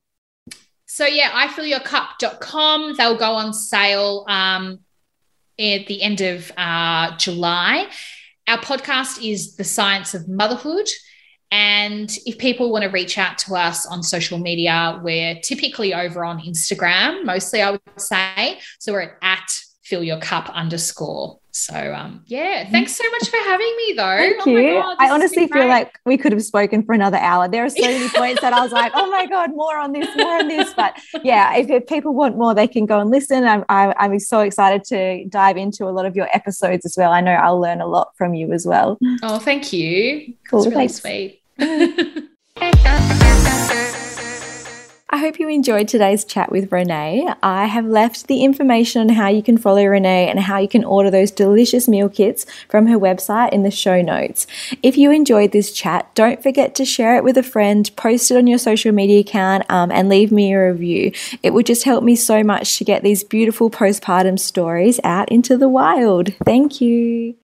so, 0.86 1.04
yeah, 1.04 1.48
ifillyourcup.com. 1.48 2.94
They'll 2.96 3.18
go 3.18 3.32
on 3.32 3.52
sale 3.52 4.24
um, 4.28 4.78
at 5.58 5.86
the 5.88 6.00
end 6.00 6.20
of 6.20 6.50
uh, 6.56 7.16
July. 7.16 7.88
Our 8.46 8.58
podcast 8.58 9.26
is 9.26 9.56
The 9.56 9.64
Science 9.64 10.12
of 10.12 10.28
Motherhood. 10.28 10.86
And 11.50 12.14
if 12.26 12.36
people 12.36 12.70
want 12.70 12.84
to 12.84 12.90
reach 12.90 13.16
out 13.16 13.38
to 13.38 13.54
us 13.54 13.86
on 13.86 14.02
social 14.02 14.38
media, 14.38 15.00
we're 15.02 15.40
typically 15.40 15.94
over 15.94 16.24
on 16.26 16.40
Instagram, 16.40 17.24
mostly 17.24 17.62
I 17.62 17.70
would 17.70 17.80
say. 17.96 18.60
So 18.80 18.92
we're 18.92 19.16
at 19.22 19.48
fill 19.84 20.02
your 20.02 20.18
cup 20.18 20.50
underscore. 20.50 21.38
So 21.56 21.94
um, 21.94 22.24
yeah, 22.26 22.68
thanks 22.68 22.96
so 22.96 23.08
much 23.12 23.28
for 23.28 23.36
having 23.36 23.72
me 23.76 23.94
though. 23.96 24.16
Thank 24.16 24.44
oh 24.44 24.50
you. 24.50 24.80
God, 24.80 24.96
I 24.98 25.10
honestly 25.10 25.46
feel 25.46 25.68
like 25.68 25.96
we 26.04 26.16
could 26.16 26.32
have 26.32 26.42
spoken 26.42 26.82
for 26.82 26.94
another 26.94 27.18
hour. 27.18 27.46
There 27.46 27.64
are 27.64 27.70
so 27.70 27.80
many 27.80 28.08
points 28.14 28.40
that 28.40 28.52
I 28.52 28.60
was 28.60 28.72
like, 28.72 28.90
oh 28.96 29.08
my 29.08 29.26
God, 29.26 29.54
more 29.54 29.78
on 29.78 29.92
this, 29.92 30.08
more 30.16 30.38
on 30.38 30.48
this. 30.48 30.74
But 30.74 31.00
yeah, 31.22 31.56
if, 31.56 31.70
if 31.70 31.86
people 31.86 32.12
want 32.12 32.36
more, 32.36 32.54
they 32.54 32.66
can 32.66 32.86
go 32.86 32.98
and 32.98 33.08
listen. 33.08 33.44
I'm, 33.44 33.64
I, 33.68 33.94
I'm 33.98 34.18
so 34.18 34.40
excited 34.40 34.82
to 34.86 35.26
dive 35.26 35.56
into 35.56 35.84
a 35.84 35.92
lot 35.92 36.06
of 36.06 36.16
your 36.16 36.26
episodes 36.34 36.84
as 36.84 36.96
well. 36.96 37.12
I 37.12 37.20
know 37.20 37.34
I'll 37.34 37.60
learn 37.60 37.80
a 37.80 37.86
lot 37.86 38.16
from 38.18 38.34
you 38.34 38.52
as 38.52 38.66
well. 38.66 38.98
Oh, 39.22 39.38
thank 39.38 39.72
you. 39.72 40.34
Cool. 40.50 40.64
That's 40.64 40.74
really 40.74 40.88
thanks. 40.88 41.00
sweet. 41.00 41.40
I 45.14 45.18
hope 45.18 45.38
you 45.38 45.48
enjoyed 45.48 45.86
today's 45.86 46.24
chat 46.24 46.50
with 46.50 46.72
Renee. 46.72 47.32
I 47.40 47.66
have 47.66 47.86
left 47.86 48.26
the 48.26 48.42
information 48.42 49.00
on 49.00 49.10
how 49.10 49.28
you 49.28 49.44
can 49.44 49.56
follow 49.56 49.84
Renee 49.84 50.28
and 50.28 50.40
how 50.40 50.58
you 50.58 50.66
can 50.66 50.82
order 50.82 51.08
those 51.08 51.30
delicious 51.30 51.86
meal 51.86 52.08
kits 52.08 52.46
from 52.68 52.88
her 52.88 52.98
website 52.98 53.52
in 53.52 53.62
the 53.62 53.70
show 53.70 54.02
notes. 54.02 54.48
If 54.82 54.96
you 54.96 55.12
enjoyed 55.12 55.52
this 55.52 55.70
chat, 55.70 56.12
don't 56.16 56.42
forget 56.42 56.74
to 56.74 56.84
share 56.84 57.14
it 57.14 57.22
with 57.22 57.38
a 57.38 57.44
friend, 57.44 57.88
post 57.94 58.32
it 58.32 58.36
on 58.36 58.48
your 58.48 58.58
social 58.58 58.90
media 58.90 59.20
account, 59.20 59.70
um, 59.70 59.92
and 59.92 60.08
leave 60.08 60.32
me 60.32 60.52
a 60.52 60.72
review. 60.72 61.12
It 61.44 61.54
would 61.54 61.66
just 61.66 61.84
help 61.84 62.02
me 62.02 62.16
so 62.16 62.42
much 62.42 62.76
to 62.78 62.84
get 62.84 63.04
these 63.04 63.22
beautiful 63.22 63.70
postpartum 63.70 64.36
stories 64.36 64.98
out 65.04 65.30
into 65.30 65.56
the 65.56 65.68
wild. 65.68 66.34
Thank 66.44 66.80
you. 66.80 67.36